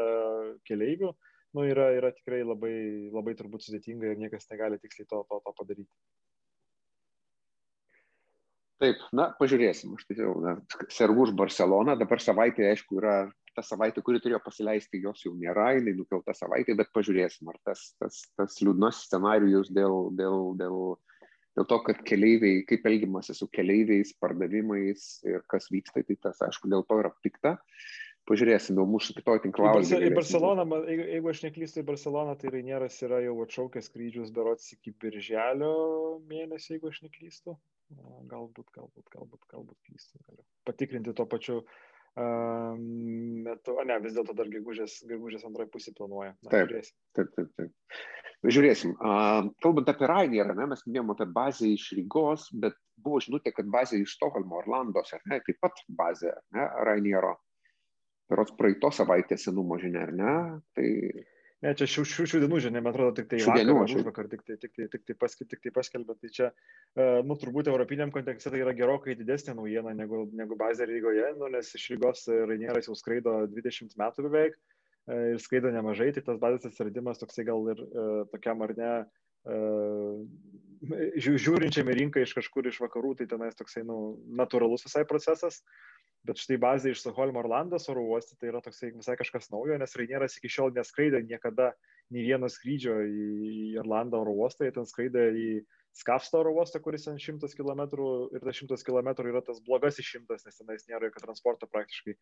keleivių 0.69 1.13
nu, 1.53 1.65
yra, 1.65 1.89
yra 1.97 2.11
tikrai 2.13 2.41
labai, 2.45 3.09
labai 3.13 3.35
turbūt 3.37 3.65
sudėtinga 3.65 4.11
ir 4.11 4.21
niekas 4.21 4.49
negali 4.51 4.79
tiksliai 4.81 5.07
to, 5.09 5.23
to, 5.29 5.41
to 5.45 5.53
padaryti. 5.57 5.91
Taip, 8.79 9.01
na, 9.11 9.27
pažiūrėsim. 9.35 9.97
Aš 9.97 10.05
tai 10.07 10.21
jau 10.21 10.35
sergu 10.93 11.25
už 11.25 11.33
Barceloną. 11.39 11.97
Dabar 11.99 12.21
savaitė, 12.23 12.69
aišku, 12.69 13.01
yra 13.01 13.15
ta 13.57 13.63
savaitė, 13.65 14.03
kuri 14.05 14.21
turėjo 14.23 14.39
pasileisti, 14.45 15.01
jos 15.03 15.25
jau 15.25 15.33
nėra, 15.35 15.73
jinai 15.75 15.97
nukelta 15.97 16.35
savaitė, 16.37 16.77
bet 16.79 16.93
pažiūrėsim, 16.95 17.49
ar 17.51 17.57
tas, 17.67 17.89
tas, 17.99 18.21
tas 18.39 18.55
liūdnas 18.63 19.01
scenarijus 19.09 19.73
dėl, 19.75 20.13
dėl, 20.15 20.53
dėl, 20.61 20.77
dėl 21.59 21.67
to, 21.67 21.79
kad 21.89 21.99
keleiviai, 22.07 22.61
kaip 22.69 22.87
elgiamasi 22.87 23.35
su 23.35 23.49
keleiviais, 23.51 24.13
pardavimais 24.21 25.09
ir 25.27 25.43
kas 25.51 25.67
vyksta, 25.73 26.05
tai 26.07 26.15
tas, 26.29 26.39
aišku, 26.47 26.71
dėl 26.71 26.87
to 26.87 27.01
yra 27.01 27.11
pikta. 27.25 27.57
Uh, 27.57 28.08
pažiūrėsim, 28.29 28.77
gal 28.77 28.87
mūsų 28.89 29.17
kitoj 29.17 29.41
tinklalaidėje. 29.43 29.99
Į, 29.99 30.11
į 30.11 30.15
Barceloną, 30.17 30.65
jeigu, 30.85 31.07
jeigu 31.15 31.33
aš 31.33 31.43
neklystu, 31.47 31.81
į 31.81 31.87
Barceloną, 31.89 32.37
tai 32.39 32.53
Rainieras 32.53 33.01
yra 33.05 33.23
jau 33.25 33.35
atšaukęs 33.45 33.89
skrydžius 33.89 34.31
berots 34.35 34.69
iki 34.77 34.93
birželio 35.01 35.73
mėnesio, 36.29 36.75
jeigu 36.77 36.93
aš 36.93 37.03
neklystu. 37.07 37.57
Galbūt, 38.29 38.69
galbūt, 38.75 39.09
galbūt, 39.15 39.45
galbūt 39.49 39.77
klystu. 39.87 40.21
Galiu 40.27 40.45
patikrinti 40.69 41.13
tuo 41.13 41.25
pačiu 41.25 41.63
metu. 42.19 43.75
O 43.79 43.85
ne, 43.87 43.97
vis 44.03 44.15
dėlto 44.17 44.35
dar 44.37 44.49
gegužės, 44.51 44.99
gegužės 45.09 45.45
antroji 45.47 45.71
pusė 45.73 45.93
planuoja. 45.97 46.33
Na, 46.43 46.51
taip, 46.51 46.69
žiūrėsim. 46.69 46.95
taip, 47.17 47.35
taip, 47.37 47.51
taip. 47.57 48.01
Žiūrėsim. 48.55 48.93
Uh, 48.95 49.49
kalbant 49.63 49.89
apie 49.91 50.07
Rainierą, 50.07 50.55
ne, 50.55 50.69
mes 50.71 50.83
minėjome 50.87 51.15
apie 51.15 51.27
bazę 51.35 51.73
iš 51.73 51.89
Rygos, 51.97 52.47
bet 52.63 52.77
buvo 53.03 53.19
žinutė, 53.23 53.51
kad 53.55 53.67
bazė 53.71 53.99
iš 54.03 54.15
Stokholmo, 54.15 54.61
Orlandos, 54.61 55.11
ar 55.15 55.23
ne, 55.31 55.41
taip 55.45 55.59
pat 55.63 55.81
bazė 55.99 56.31
ne, 56.55 56.67
Berods 58.29 58.55
praeitos 58.57 58.99
savaitės 59.01 59.47
senumo 59.47 59.79
žinia, 59.81 60.05
ar 60.07 60.15
ne? 60.15 60.33
Tai... 60.77 60.87
Ne, 61.59 61.73
čia 61.75 61.89
šių, 61.91 62.05
šių, 62.07 62.25
šių 62.31 62.39
dienų 62.45 62.59
žinia, 62.63 62.79
man 62.79 62.93
atrodo, 62.93 63.11
tik 63.17 63.25
tai 63.33 63.41
vakar, 63.43 63.57
dienų, 63.59 63.73
aš 63.83 63.95
vakar 64.07 64.29
tik 64.31 64.45
tai, 64.47 64.55
tik 64.61 64.71
tai, 64.77 64.85
tik 64.93 65.01
tai, 65.09 65.15
paske, 65.19 65.47
tik 65.49 65.59
tai 65.65 65.73
paskelbė. 65.75 66.15
Tai 66.21 66.29
čia, 66.37 66.47
uh, 66.53 67.17
nu, 67.27 67.35
turbūt 67.41 67.67
europiniam 67.67 68.13
kontekste 68.15 68.53
tai 68.53 68.61
yra 68.63 68.71
gerokai 68.77 69.17
didesnė 69.19 69.57
naujiena 69.57 69.91
negu, 69.97 70.23
negu 70.39 70.55
bazė 70.59 70.87
Rygoje, 70.87 71.33
nu, 71.41 71.49
nes 71.51 71.73
iš 71.75 71.89
Rygos 71.91 72.23
Rainieras 72.31 72.87
jau 72.87 72.95
skraido 72.95 73.41
20 73.51 73.97
metų 73.99 74.27
beveik 74.29 74.55
uh, 74.55 75.33
ir 75.33 75.43
skraido 75.43 75.73
nemažai, 75.75 76.13
tai 76.15 76.23
tas 76.29 76.39
bazės 76.39 76.69
atsiradimas 76.71 77.19
toksai 77.19 77.43
gal 77.49 77.67
ir 77.75 77.83
uh, 77.89 78.23
tokiam 78.31 78.63
ar 78.63 78.77
ne 78.79 78.93
žiūrinčiam 81.19 81.89
į 81.91 81.95
rinką 81.97 82.23
iš 82.23 82.33
kažkur 82.37 82.67
iš 82.69 82.79
vakarų, 82.83 83.15
tai 83.19 83.27
tenais 83.31 83.57
toksai 83.57 83.83
nu, 83.87 84.17
natūralus 84.39 84.85
visai 84.87 85.05
procesas. 85.07 85.63
Bet 86.27 86.39
štai 86.41 86.57
bazė 86.59 86.91
iš 86.91 87.01
Stokholmo 87.03 87.39
Orlandas 87.39 87.87
oro 87.91 88.03
uoste 88.11 88.35
tai 88.35 88.49
yra 88.51 88.59
toksai 88.63 88.91
visai 88.91 89.15
kažkas 89.19 89.47
naujo, 89.53 89.77
nes 89.79 89.95
Rainieras 89.95 90.35
iki 90.35 90.51
šiol 90.51 90.73
neskraidė 90.75 91.21
niekada 91.23 91.71
nei 92.11 92.25
vieno 92.25 92.49
skrydžio 92.51 92.97
į 93.07 93.77
Orlandą 93.79 94.19
oro 94.25 94.33
uostą, 94.43 94.67
jie 94.67 94.75
ten 94.75 94.87
skraidė 94.89 95.29
į 95.31 95.47
Skafsto 95.97 96.39
oro 96.39 96.51
uostą, 96.55 96.79
kuris 96.83 97.07
ant 97.11 97.21
100 97.21 97.49
km 97.57 97.81
ir 98.35 98.43
tas 98.45 98.61
100 98.61 98.85
km 98.87 99.09
yra 99.25 99.41
tas 99.45 99.59
blogasis 99.65 100.05
šimtas, 100.05 100.45
nes 100.45 100.59
tenais 100.61 100.85
nėra 100.87 101.09
jokio 101.09 101.23
transporto 101.25 101.67
praktiškai 101.71 102.15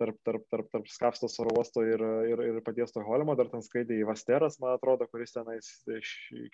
tarp, 0.00 0.18
tarp, 0.26 0.46
tarp, 0.50 0.70
tarp 0.72 0.88
Skafstos 0.90 1.38
oro 1.42 1.54
uosto 1.58 1.84
ir, 1.86 2.02
ir, 2.32 2.44
ir 2.48 2.60
paties 2.66 2.90
Stokholmo, 2.94 3.36
dar 3.38 3.52
ten 3.52 3.62
skraidė 3.62 4.00
į 4.00 4.08
Vasteras, 4.08 4.58
man 4.62 4.74
atrodo, 4.78 5.06
kuris 5.12 5.36
tenais 5.36 5.70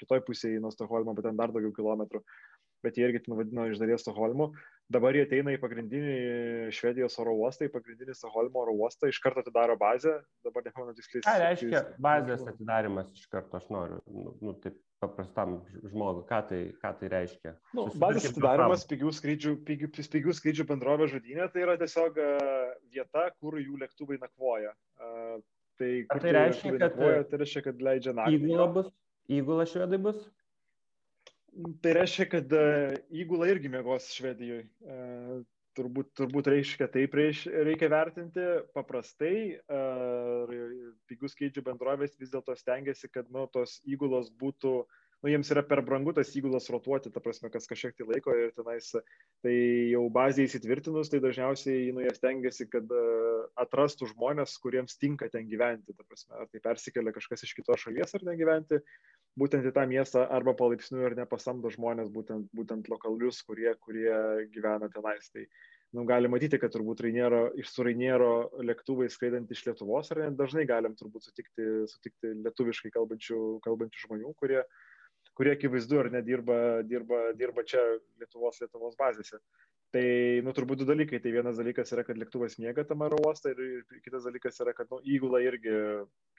kitoj 0.03 0.25
pusėje 0.27 0.61
nuo 0.61 0.75
Stokholmo, 0.75 1.15
bet 1.17 1.31
ten 1.31 1.39
dar 1.39 1.55
daugiau 1.55 1.75
kilometrų 1.77 2.25
bet 2.87 2.99
jie 2.99 3.07
irgi 3.09 3.23
ten 3.25 3.37
vadino 3.39 3.67
iš 3.71 3.81
dalies 3.81 4.05
Stokholmu. 4.05 4.51
Dabar 4.93 5.17
jie 5.17 5.25
ateina 5.27 5.55
į 5.55 5.61
pagrindinį 5.63 6.17
Švedijos 6.77 7.19
oro 7.23 7.35
uostą, 7.41 7.67
į 7.67 7.73
pagrindinį 7.75 8.15
Stokholmo 8.15 8.63
oro 8.63 8.77
uostą, 8.85 9.11
iš 9.11 9.19
karto 9.25 9.43
atidaro 9.43 9.75
bazę, 9.81 10.21
dabar 10.47 10.67
nepamenu 10.67 10.95
tiksliai. 10.99 11.25
Ką 11.27 11.37
reiškia 11.43 11.83
bazės 12.03 12.45
atidarimas 12.47 13.11
iš 13.17 13.27
karto, 13.33 13.59
aš 13.59 13.67
noriu, 13.75 13.99
nu, 14.07 14.37
nu 14.43 14.55
taip 14.63 14.79
paprastam 15.03 15.59
žmogui, 15.85 16.25
ką 16.29 16.41
tai, 16.49 16.61
ką 16.83 16.93
tai 17.01 17.11
reiškia? 17.13 17.53
Nu, 17.77 17.87
bazės 18.01 18.31
atidarimas 18.31 18.87
pigių 18.89 19.13
skrydžių, 19.19 19.53
pigių, 19.69 19.91
pigių 20.15 20.37
skrydžių 20.39 20.67
bendrovė 20.71 21.11
žudynė, 21.13 21.51
tai 21.53 21.67
yra 21.67 21.77
tiesiog 21.81 22.21
vieta, 22.95 23.29
kur 23.41 23.59
jų 23.61 23.81
lėktuvai 23.83 24.21
nakvoja. 24.23 24.73
Tai, 25.77 25.91
Ar 26.09 26.23
tai 26.23 26.33
reiškia, 26.33 26.73
kad, 26.73 26.85
nakvoja, 26.87 27.25
tai 27.29 27.43
reiškia, 27.43 27.63
kad 27.67 27.83
leidžia 27.85 28.17
naktį. 28.17 28.39
Įgula 28.41 28.69
bus? 28.73 28.93
Įgula 29.37 29.67
švedai 29.69 30.01
bus? 30.01 30.23
Tai 31.85 31.93
reiškia, 31.97 32.27
kad 32.33 32.53
e, 32.53 32.65
įgula 33.23 33.49
irgi 33.49 33.71
mėgos 33.73 34.09
Švedijoje. 34.17 34.67
Turbūt, 35.77 36.13
turbūt 36.17 36.49
reiškia 36.49 36.87
taip 36.89 37.15
reikia 37.17 37.89
vertinti. 37.93 38.45
Paprastai 38.77 39.37
uh, 39.57 40.55
pigių 41.11 41.31
skrydžių 41.33 41.65
bendrovės 41.67 42.17
vis 42.21 42.33
dėlto 42.33 42.57
stengiasi, 42.57 43.11
kad 43.13 43.29
nu, 43.35 43.45
tos 43.53 43.79
įgulos 43.85 44.31
būtų 44.41 44.79
nu, 45.27 45.33
jiems 45.33 45.49
yra 45.51 45.65
per 45.67 45.81
brangu 45.83 46.13
tas 46.15 46.31
įgulas 46.39 46.69
rotuoti, 46.71 47.11
ta 47.11 47.19
prasme, 47.23 47.51
kas 47.51 47.67
kažkiek 47.67 47.97
tai 47.99 48.07
laiko 48.07 48.35
ir 48.39 48.53
tenais, 48.55 48.93
tai 49.43 49.55
jau 49.91 50.05
bazėje 50.15 50.53
įsitvirtinus, 50.53 51.11
tai 51.11 51.19
dažniausiai 51.25 51.91
nu, 51.97 52.05
jie 52.05 52.15
stengiasi, 52.15 52.69
kad 52.71 52.95
uh, 52.95 53.49
atrastų 53.67 54.13
žmonės, 54.13 54.55
kuriems 54.63 54.95
tinka 55.03 55.27
ten 55.33 55.49
gyventi, 55.51 55.97
ta 55.97 56.07
prasme, 56.07 56.39
ar 56.39 56.51
tai 56.53 56.63
persikelia 56.63 57.15
kažkas 57.17 57.43
iš 57.43 57.57
kitos 57.59 57.83
šalies 57.83 58.15
ar 58.15 58.27
ten 58.29 58.39
gyventi, 58.39 58.79
būtent 59.37 59.67
į 59.67 59.75
tą 59.75 59.89
miestą 59.91 60.29
arba 60.39 60.55
palaipsniui 60.57 61.09
ir 61.11 61.19
nepasamdo 61.19 61.75
žmonės, 61.75 62.13
būtent, 62.15 62.47
būtent 62.55 62.93
lokalius, 62.93 63.43
kurie, 63.49 63.73
kurie 63.83 64.15
gyvena 64.55 64.89
tenais. 64.95 65.27
Tai, 65.35 65.43
uh, 65.43 65.65
nu, 65.97 66.05
gali 66.05 66.29
matyti, 66.31 66.59
kad 66.61 66.73
turbūt 66.75 67.01
Rainiero, 67.05 67.47
iš 67.59 67.71
su 67.73 67.85
Rainiero 67.87 68.33
lėktuvai 68.65 69.09
skraidant 69.13 69.51
iš 69.53 69.65
Lietuvos, 69.69 70.11
ar 70.13 70.25
net 70.25 70.39
dažnai 70.39 70.67
galim 70.69 70.97
turbūt 70.99 71.29
sutikti, 71.29 71.69
sutikti 71.91 72.35
lietuviškai 72.45 72.93
kalbančių, 72.95 73.41
kalbančių 73.65 74.03
žmonių, 74.05 74.33
kurie, 74.41 74.61
kurie 75.37 75.53
akivaizdu 75.57 76.01
ar 76.01 76.11
nedirba 76.13 76.59
dirba, 76.89 77.23
dirba 77.39 77.65
čia 77.69 77.83
Lietuvos, 78.21 78.61
Lietuvos 78.63 78.97
bazėse. 78.99 79.41
Tai, 79.95 80.05
nu, 80.45 80.53
turbūt 80.53 80.81
du 80.83 80.87
dalykai. 80.89 81.21
Tai 81.23 81.31
vienas 81.33 81.59
dalykas 81.61 81.93
yra, 81.95 82.03
kad 82.05 82.19
lėktuvas 82.19 82.57
miega 82.61 82.83
tam 82.89 83.05
oro 83.07 83.21
uostą 83.25 83.53
ir, 83.55 83.61
ir 83.79 84.01
kitas 84.05 84.27
dalykas 84.27 84.59
yra, 84.65 84.75
kad, 84.77 84.89
nu, 84.93 84.99
įgula 85.15 85.39
irgi, 85.45 85.73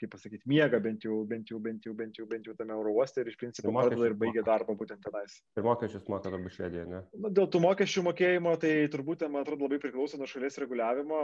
kaip 0.01 0.11
pasakyti, 0.13 0.43
miega 0.51 0.81
bent 0.83 1.07
jau, 1.07 1.21
bent 1.29 1.49
jau, 1.49 1.59
bent 1.63 1.87
jau, 1.87 1.93
bent 1.97 2.19
jau, 2.19 2.25
bent 2.29 2.49
jau 2.49 2.55
tame 2.59 2.75
oro 2.75 2.91
uoste 2.97 3.23
ir 3.23 3.31
iš 3.31 3.37
principo 3.39 3.71
pradeda 3.73 4.09
ir 4.09 4.17
baigia 4.19 4.43
darbą 4.45 4.75
būtent 4.77 5.01
tenais. 5.05 5.39
Ir 5.57 5.65
mokesčius 5.65 6.09
moka 6.11 6.27
turbūt 6.33 6.57
švedijoje, 6.57 6.89
ne? 6.91 7.01
Nu, 7.15 7.31
dėl 7.39 7.47
tų 7.53 7.63
mokesčių 7.63 8.03
mokėjimo, 8.09 8.57
tai 8.61 8.73
turbūt, 8.93 9.25
man 9.31 9.45
atrodo, 9.45 9.65
labai 9.65 9.79
priklauso 9.81 10.19
nuo 10.19 10.27
šalies 10.29 10.59
reguliavimo. 10.65 11.23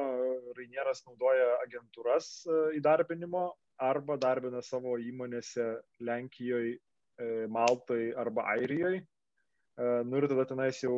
Rainieras 0.57 1.03
naudoja 1.09 1.51
agentūras 1.67 2.31
e, 2.47 2.63
įdarbinimo 2.79 3.49
arba 3.83 4.17
darbina 4.21 4.63
savo 4.63 4.95
įmonėse 5.01 5.67
Lenkijoje, 6.07 6.77
Maltoje 7.53 8.13
arba 8.17 8.47
Airijoje 8.55 9.03
Nu 9.77 10.19
ir 10.19 10.27
tada 10.29 10.43
tenais 10.45 10.77
jau 10.83 10.93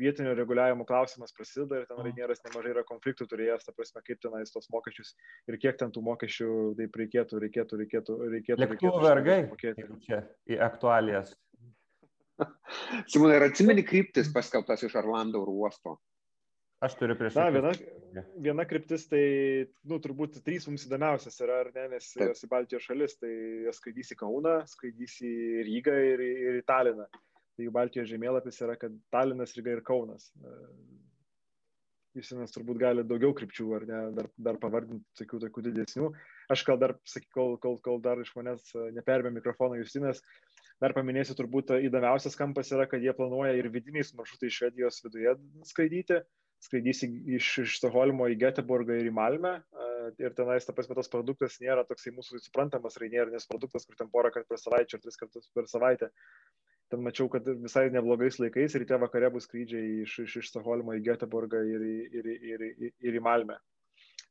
vietinio 0.00 0.30
reguliavimo 0.36 0.86
klausimas 0.88 1.34
prasideda 1.36 1.82
ir 1.82 1.88
ten 1.90 1.98
Rainieras 2.00 2.40
nemažai 2.46 2.70
yra 2.72 2.84
konfliktų 2.88 3.26
turėjęs, 3.28 3.66
ta 3.66 3.74
prasme, 3.76 4.00
kaip 4.06 4.22
tenais 4.22 4.54
tos 4.54 4.70
mokesčius 4.72 5.10
ir 5.50 5.58
kiek 5.60 5.76
ten 5.76 5.92
tų 5.92 6.00
mokesčių 6.06 6.48
taip 6.78 6.96
reikėtų, 7.02 7.42
reikėtų, 7.44 7.80
reikėtų, 7.82 8.16
reikėtų. 8.32 8.62
Lėktuvų 8.64 9.02
vergai. 9.04 9.38
Čia 10.06 10.22
į 10.48 10.60
aktualijas. 10.70 11.34
Simonai, 13.12 13.36
ar 13.42 13.50
atsimeni 13.50 13.84
kryptis 13.84 14.32
paskelbtas 14.32 14.88
iš 14.88 14.96
Arlando 15.02 15.44
oro 15.44 15.58
uosto? 15.66 15.98
Aš 16.84 16.94
turiu 17.00 17.16
prieš 17.18 17.34
tai. 17.34 17.48
Na, 17.50 17.72
viena, 17.72 18.24
viena 18.38 18.66
kryptis, 18.70 19.08
tai, 19.10 19.22
nu, 19.90 19.98
turbūt 20.02 20.38
trys 20.46 20.68
mums 20.68 20.84
įdomiausias 20.86 21.40
yra, 21.42 21.62
ar 21.64 21.72
ne, 21.74 21.88
nes 21.96 22.12
jos 22.14 22.44
į 22.46 22.50
Baltijos 22.52 22.86
šalis, 22.86 23.16
tai 23.18 23.32
jos 23.66 23.80
skraidys 23.80 24.14
į 24.14 24.18
Kauną, 24.20 24.60
skraidys 24.70 25.16
į 25.26 25.32
Rygą 25.66 25.96
ir, 26.12 26.22
ir 26.48 26.60
į 26.60 26.68
Taliną 26.68 27.08
tai 27.58 27.66
jų 27.66 27.74
Baltijos 27.74 28.06
žemėlapis 28.06 28.62
yra, 28.62 28.78
kad 28.78 28.94
Talinas, 29.10 29.56
Ryga 29.58 29.74
ir 29.74 29.80
Kaunas. 29.82 30.30
Justinas 32.14 32.54
turbūt 32.54 32.78
gali 32.80 33.02
daugiau 33.06 33.34
krypčių, 33.36 33.66
ar 33.76 33.84
ne, 33.86 33.98
dar, 34.14 34.28
dar 34.46 34.56
pavardinti 34.62 35.04
tokių, 35.18 35.40
tokių 35.42 35.64
didesnių. 35.66 36.10
Aš 36.54 36.62
gal 36.66 36.78
dar, 36.80 36.94
sakyk, 37.06 37.28
kol, 37.34 37.56
kol, 37.62 37.76
kol 37.82 37.98
dar 38.02 38.22
iš 38.22 38.30
manęs 38.38 38.70
e, 38.74 38.86
neperbė 38.94 39.34
mikrofoną 39.34 39.78
Justinas, 39.78 40.22
dar 40.82 40.94
paminėsiu 40.96 41.36
turbūt 41.38 41.74
įdomiausias 41.76 42.38
kampas 42.38 42.72
yra, 42.74 42.86
kad 42.90 43.04
jie 43.04 43.14
planuoja 43.14 43.52
ir 43.58 43.68
vidiniais 43.74 44.14
maršrutais 44.18 44.54
Švedijos 44.54 45.02
viduje 45.04 45.34
skraidyti. 45.68 46.22
Skraidys 46.64 47.04
iš, 47.06 47.50
iš 47.62 47.76
Stokholmo 47.78 48.26
į 48.32 48.38
Göteborgą 48.40 48.96
ir 48.98 49.10
į 49.10 49.14
Malmę. 49.14 49.54
E, 49.58 49.90
ir 50.24 50.34
tenais, 50.38 50.66
ta 50.66 50.74
prasme, 50.74 50.96
tas 50.98 51.10
produktas 51.12 51.60
nėra 51.62 51.84
toksai 51.86 52.14
mūsų 52.16 52.40
suprantamas 52.42 52.98
rainėrinis 52.98 53.46
produktas, 53.50 53.86
kur 53.86 53.98
ten 53.98 54.10
porą 54.10 54.32
kartų 54.34 54.54
per 54.54 54.62
savaitę 54.62 54.98
ar 54.98 55.04
tris 55.04 55.20
kartus 55.20 55.50
per 55.54 55.70
savaitę 55.70 56.10
ten 56.88 57.02
mačiau, 57.04 57.28
kad 57.32 57.48
visai 57.62 57.88
neblogais 57.92 58.38
laikais 58.40 58.76
ryte 58.80 58.96
vakare 59.00 59.30
bus 59.32 59.46
skrydžiai 59.48 60.04
iš, 60.04 60.18
iš, 60.24 60.36
iš 60.42 60.52
Stokholmo 60.52 60.94
į 60.96 61.04
Göteborgą 61.08 61.60
ir, 61.68 61.84
ir, 62.20 62.30
ir, 62.52 62.64
ir, 62.70 62.94
ir 63.04 63.18
į 63.18 63.24
Malmę. 63.24 63.58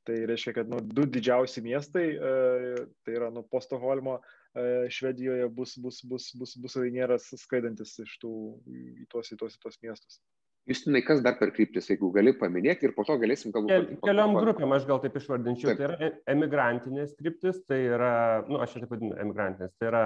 Tai 0.07 0.15
reiškia, 0.29 0.53
kad 0.55 0.69
nu, 0.71 0.79
du 0.79 1.03
didžiausi 1.11 1.61
miestai, 1.65 2.05
e, 2.15 2.85
tai 3.03 3.17
yra 3.17 3.27
nu, 3.33 3.43
po 3.43 3.59
Stokholmo 3.63 4.15
e, 4.17 4.87
Švedijoje 4.93 5.49
bus, 5.53 5.75
bus, 5.83 5.99
bus, 6.07 6.29
bus, 6.39 6.55
bus 6.63 6.77
Rainieras 6.79 7.27
skraidantis 7.43 7.97
iš 8.05 8.15
tų 8.23 8.31
į 8.71 9.07
tuos, 9.11 9.33
į 9.35 9.39
tuos, 9.41 9.57
į 9.59 9.63
tuos 9.65 9.79
miestus. 9.83 10.21
Justinai, 10.67 11.01
kas 11.07 11.21
dar 11.23 11.37
per 11.39 11.53
kryptis, 11.55 11.85
jeigu 11.87 12.09
gali 12.11 12.33
paminėti 12.35 12.89
ir 12.89 12.93
po 12.95 13.05
to 13.07 13.15
galėsim 13.21 13.53
galbūt. 13.55 13.71
Kel, 13.71 13.99
keliom 14.03 14.33
grupėm 14.35 14.73
aš 14.75 14.87
gal 14.89 14.99
taip 15.03 15.15
išvardinčiau. 15.15 15.71
Taip. 15.71 15.79
Tai 15.79 15.87
yra 15.87 15.97
e, 16.03 16.09
emigrantinės 16.33 17.13
kryptis, 17.15 17.61
tai 17.69 17.79
yra, 17.85 18.15
na, 18.43 18.49
nu, 18.51 18.59
aš 18.65 18.75
taip 18.75 18.91
vadinu, 18.91 19.13
emigrantinės, 19.23 19.71
tai 19.79 19.87
yra 19.93 20.03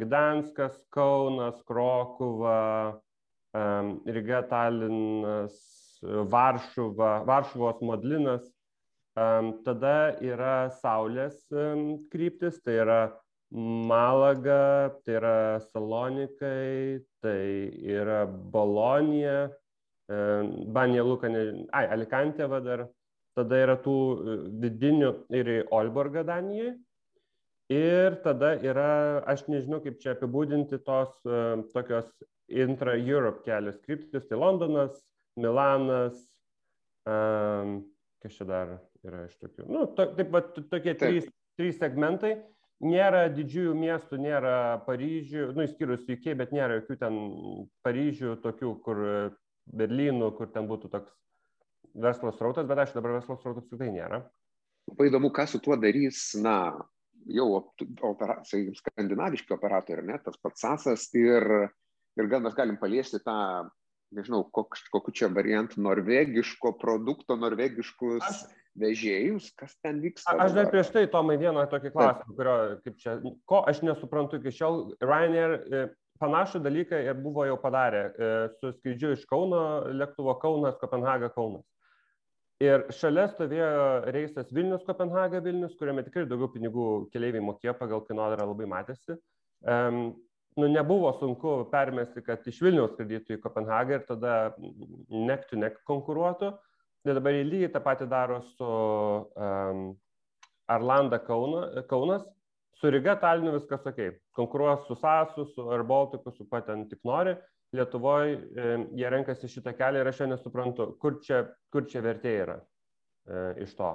Gdanskas, 0.00 0.80
Kaunas, 0.94 1.60
Krokuva, 1.68 2.98
Riga, 4.06 4.42
Talinas, 4.50 5.54
Varšuva, 6.02 7.24
Varšuvos 7.28 7.82
Modlinas. 7.84 8.48
Tada 9.14 9.96
yra 10.24 10.70
Saulės 10.80 11.36
kryptis, 12.10 12.58
tai 12.64 12.80
yra 12.82 12.98
Malaga, 13.54 14.90
tai 15.04 15.18
yra 15.20 15.36
Salonikai, 15.70 17.04
tai 17.22 17.70
yra 17.86 18.24
Bolonija, 18.26 19.52
Banija 20.74 21.04
Luka, 21.06 21.30
ai, 21.70 21.84
Alikantė 21.94 22.50
va 22.50 22.58
dar. 22.60 22.88
Tada 23.34 23.58
yra 23.58 23.74
tų 23.82 23.94
vidinių 24.62 25.08
ir 25.34 25.48
į 25.50 25.60
Olborgą 25.74 26.22
Danijoje 26.26 26.76
Ir 27.72 28.18
tada 28.20 28.52
yra, 28.60 29.24
aš 29.24 29.46
nežinau, 29.48 29.78
kaip 29.80 29.96
čia 30.02 30.12
apibūdinti 30.12 30.76
tos 30.84 31.14
uh, 31.24 31.62
tokios 31.72 32.10
intra-Europe 32.52 33.40
kelios 33.46 33.78
kryptis, 33.80 34.26
tai 34.28 34.36
Londonas, 34.36 34.98
Milanas, 35.40 36.18
um, 37.08 37.78
kas 38.20 38.36
čia 38.36 38.46
dar 38.50 38.74
yra 39.00 39.24
iš 39.24 39.38
tokių, 39.40 39.64
nu, 39.64 39.86
to, 39.96 40.10
taip 40.18 40.28
pat 40.34 40.52
tokie 40.60 40.92
taip. 40.92 41.06
trys, 41.06 41.30
trys 41.56 41.80
segmentai. 41.80 42.34
Nėra 42.82 43.28
didžiųjų 43.32 43.74
miestų, 43.78 44.18
nėra 44.18 44.54
Paryžių, 44.86 45.52
nu, 45.54 45.64
išskyrus 45.64 46.08
UK, 46.10 46.32
bet 46.40 46.50
nėra 46.52 46.80
jokių 46.80 46.96
ten 47.00 47.18
Paryžių, 47.86 48.34
tokių, 48.42 48.72
kur 48.84 49.02
Berlynų, 49.70 50.32
kur 50.36 50.50
ten 50.52 50.66
būtų 50.68 50.90
toks 50.92 51.14
verslo 51.94 52.32
srautas, 52.34 52.66
bet 52.66 52.82
aš 52.82 52.96
dabar 52.96 53.20
verslo 53.20 53.38
srautas 53.38 53.68
tikrai 53.70 53.92
nėra. 53.94 54.24
Labai 54.90 55.08
įdomu, 55.08 55.30
ką 55.32 55.46
su 55.48 55.60
tuo 55.64 55.78
darys, 55.80 56.34
na, 56.36 56.74
jau 57.30 57.46
opera, 57.56 58.40
sakykim, 58.44 58.74
skandinaviški 58.82 59.54
operatoriai, 59.54 60.10
ne, 60.10 60.18
tas 60.24 60.36
pats 60.42 60.66
SASas 60.66 61.06
ir, 61.16 61.46
ir 62.18 62.28
gal 62.28 62.42
mes 62.44 62.56
galim 62.58 62.76
paliesti 62.80 63.22
tą, 63.24 63.70
nežinau, 64.14 64.44
kok, 64.54 64.76
kokiu 64.92 65.14
čia 65.22 65.30
variantu 65.32 65.80
norvegiško 65.84 66.74
produkto, 66.82 67.38
norvegiškus 67.40 68.26
aš, 68.28 68.44
vežėjus, 68.78 69.50
kas 69.58 69.74
ten 69.82 70.00
vyksta. 70.02 70.34
Aš 70.42 70.54
dar 70.56 70.70
prieš 70.72 70.90
tai, 70.94 71.04
Tomai, 71.10 71.36
vieną 71.40 71.66
tokį 71.70 71.92
klausimą, 71.94 72.36
kurio, 72.38 72.56
kaip 72.84 72.96
čia, 73.02 73.18
ko 73.50 73.60
aš 73.70 73.82
nesuprantu 73.86 74.40
iki 74.40 74.52
šiol, 74.54 74.80
Ryanair 75.02 75.54
e, 75.54 75.84
panašų 76.22 76.62
dalyką 76.64 77.00
ir 77.06 77.20
buvo 77.22 77.46
jau 77.48 77.56
padarę 77.60 78.02
e, 78.08 78.32
su 78.58 78.72
skrydžiu 78.74 79.14
iš 79.14 79.24
Kauno, 79.30 79.62
lėktuvo 79.94 80.34
Kaunas, 80.42 80.78
Kopenhaga, 80.80 81.30
Kaunas. 81.34 81.66
Ir 82.62 82.86
šalia 82.94 83.26
stovėjo 83.32 83.86
reisas 84.14 84.52
Vilnius, 84.54 84.84
Kopenhaga 84.86 85.40
Vilnius, 85.44 85.74
kuriame 85.78 86.04
tikrai 86.06 86.26
daugiau 86.30 86.52
pinigų 86.54 86.84
keliaiviai 87.12 87.42
mokėjo 87.44 87.74
pagal 87.80 88.04
kainodarą 88.06 88.46
labai 88.52 88.68
matėsi. 88.70 89.18
Um, 89.66 90.14
nu, 90.56 90.68
nebuvo 90.70 91.10
sunku 91.18 91.56
permesti, 91.72 92.22
kad 92.24 92.46
iš 92.46 92.60
Vilniaus 92.62 92.94
skraidytų 92.94 93.36
į 93.36 93.42
Kopenhagą 93.42 93.98
ir 93.98 94.06
tada 94.06 94.36
nek 95.10 95.48
to 95.50 95.58
nek 95.58 95.80
konkuruotų. 95.88 96.54
Ir 97.04 97.18
dabar 97.18 97.36
jie 97.36 97.44
lygiai 97.44 97.72
tą 97.72 97.82
patį 97.84 98.06
daro 98.08 98.38
su 98.54 98.66
um, 98.66 99.82
Arlanda 100.72 101.18
Kauna, 101.20 101.84
Kaunas. 101.90 102.24
Su 102.80 102.90
Riga 102.90 103.14
Talinu 103.20 103.52
viskas 103.54 103.84
ok. 103.86 104.00
Konkuruos 104.34 104.86
su 104.88 104.96
Sasu, 104.98 105.44
su 105.52 105.68
Airbaltiku, 105.70 106.32
su 106.32 106.48
kuo 106.48 106.60
ten 106.64 106.88
tik 106.88 107.04
nori. 107.04 107.36
Lietuvoje 107.74 108.38
jie 108.94 109.10
renkasi 109.10 109.50
šitą 109.50 109.74
kelią 109.74 110.02
ir 110.02 110.10
aš 110.10 110.20
jo 110.22 110.26
nesuprantu, 110.30 110.86
kur 111.02 111.18
čia, 111.22 111.40
kur 111.74 111.88
čia 111.90 112.02
vertė 112.04 112.34
yra 112.44 112.54
e, 112.60 113.40
iš 113.64 113.72
to. 113.78 113.88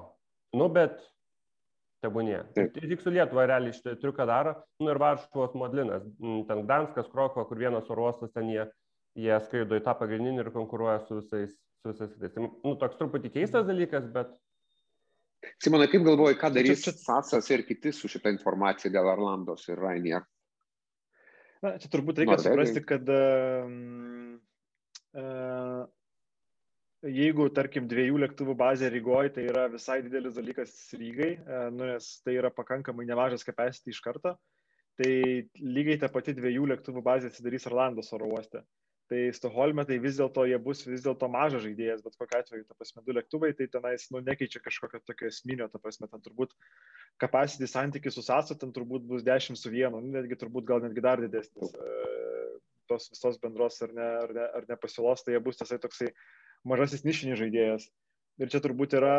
Nu, 0.60 0.68
bet 0.76 0.97
tebūnie. 2.03 2.41
Tai 2.55 2.66
tik 2.74 3.03
su 3.03 3.14
Lietuva 3.14 3.45
realiai 3.49 3.76
šitą 3.76 3.95
triuką 4.01 4.28
daro. 4.28 4.53
Nu 4.84 4.91
ir 4.91 4.99
Varšuvos 5.01 5.55
modlinas. 5.60 6.03
Mm, 6.20 6.43
ten 6.49 6.66
Danskas, 6.68 7.07
Krokova, 7.12 7.47
kur 7.47 7.60
vienas 7.62 7.89
oro 7.89 8.10
uostas, 8.10 8.34
ten 8.36 8.51
jie, 8.51 8.68
jie 9.20 9.39
skraido 9.47 9.80
į 9.80 9.86
tą 9.88 9.95
pagrindinį 9.99 10.43
ir 10.43 10.51
konkuruoja 10.55 10.99
su 11.07 11.22
visais, 11.22 11.55
su 11.82 11.91
visais 11.91 12.13
kitais. 12.13 12.34
Tai, 12.36 12.45
nu, 12.45 12.75
toks 12.80 12.97
truputį 12.99 13.32
keistas 13.38 13.67
dalykas, 13.67 14.07
bet... 14.15 14.34
Simonai, 15.63 15.88
kaip 15.91 16.03
galvoji, 16.03 16.38
ką 16.39 16.51
darys 16.51 16.84
Sasas 16.99 17.47
ir 17.53 17.63
kiti 17.67 17.93
su 17.95 18.09
šitą 18.11 18.32
informaciją 18.34 18.91
dėl 18.91 19.07
Arlandos 19.13 19.63
ir 19.69 19.80
Rainier? 19.80 20.25
Na, 21.63 21.75
čia 21.80 21.91
turbūt 21.91 22.19
reikia 22.21 22.36
Norvegai. 22.36 22.51
suprasti, 22.51 22.84
kad 22.88 23.09
uh, 23.11 23.71
uh, 25.19 25.82
jeigu, 27.07 27.47
tarkim, 27.55 27.88
dviejų 27.91 28.21
lėktuvų 28.25 28.55
bazė 28.59 28.91
Rygoje, 28.93 29.34
tai 29.36 29.47
yra 29.47 29.65
visai 29.71 29.99
didelis 30.03 30.36
dalykas 30.36 30.75
Rygai, 30.99 31.34
uh, 31.39 31.67
nu, 31.75 31.88
nes 31.93 32.11
tai 32.23 32.38
yra 32.39 32.51
pakankamai 32.55 33.07
nemažas 33.07 33.47
capacity 33.47 33.95
iš 33.95 34.03
karto. 34.03 34.36
Tai 34.99 35.11
lygiai 35.55 35.99
ta 35.99 36.09
pati 36.11 36.36
dviejų 36.36 36.65
lėktuvų 36.73 37.03
bazė 37.03 37.32
atsidarys 37.32 37.67
Orlandos 37.71 38.11
oro 38.15 38.27
uoste. 38.36 38.65
Tai 39.10 39.20
Stoholme 39.34 39.82
tai 39.89 39.97
vis 39.97 40.20
dėlto 40.20 40.43
jie 40.45 40.57
bus 40.62 40.84
vis 40.86 41.01
dėlto 41.01 41.26
mažas 41.34 41.64
žaidėjas, 41.64 42.03
bet 42.05 42.18
kokiu 42.20 42.38
atveju, 42.38 42.66
ta 42.70 42.76
prasme, 42.78 43.01
du 43.07 43.16
lėktuvai, 43.18 43.49
tai 43.57 43.66
tenais, 43.74 44.05
nu, 44.14 44.22
nekeičia 44.22 44.62
kažkokio 44.62 45.01
tokio 45.01 45.32
esminio, 45.32 45.66
ta 45.74 45.82
prasme, 45.82 46.05
ten 46.12 46.22
turbūt 46.22 46.53
capacity 47.22 47.66
santykis 47.66 48.14
su 48.14 48.22
sąsu, 48.26 48.60
ten 48.62 48.70
turbūt 48.76 49.07
bus 49.10 49.26
10 49.26 49.57
su 49.57 49.72
1, 49.74 49.97
nu, 49.97 50.14
netgi 50.14 50.38
turbūt 50.38 50.68
gal 50.70 50.84
netgi 50.86 51.01
dar 51.01 51.24
didesnis 51.24 51.74
e, 51.74 51.95
tos 52.91 53.10
visos 53.16 53.41
bendros 53.41 53.82
ar 53.82 53.97
ne, 53.97 54.12
ar 54.28 54.36
ne, 54.38 54.45
ar 54.62 54.70
ne 54.70 54.78
pasiūlos, 54.86 55.26
tai 55.26 55.34
jie 55.34 55.41
bus 55.49 55.57
tiesiog 55.57 55.82
toksai 55.88 56.12
mažasis 56.70 57.01
nišinis 57.07 57.41
žaidėjas. 57.41 57.89
Ir 58.39 58.53
čia 58.53 58.62
turbūt 58.62 58.93
yra 59.01 59.18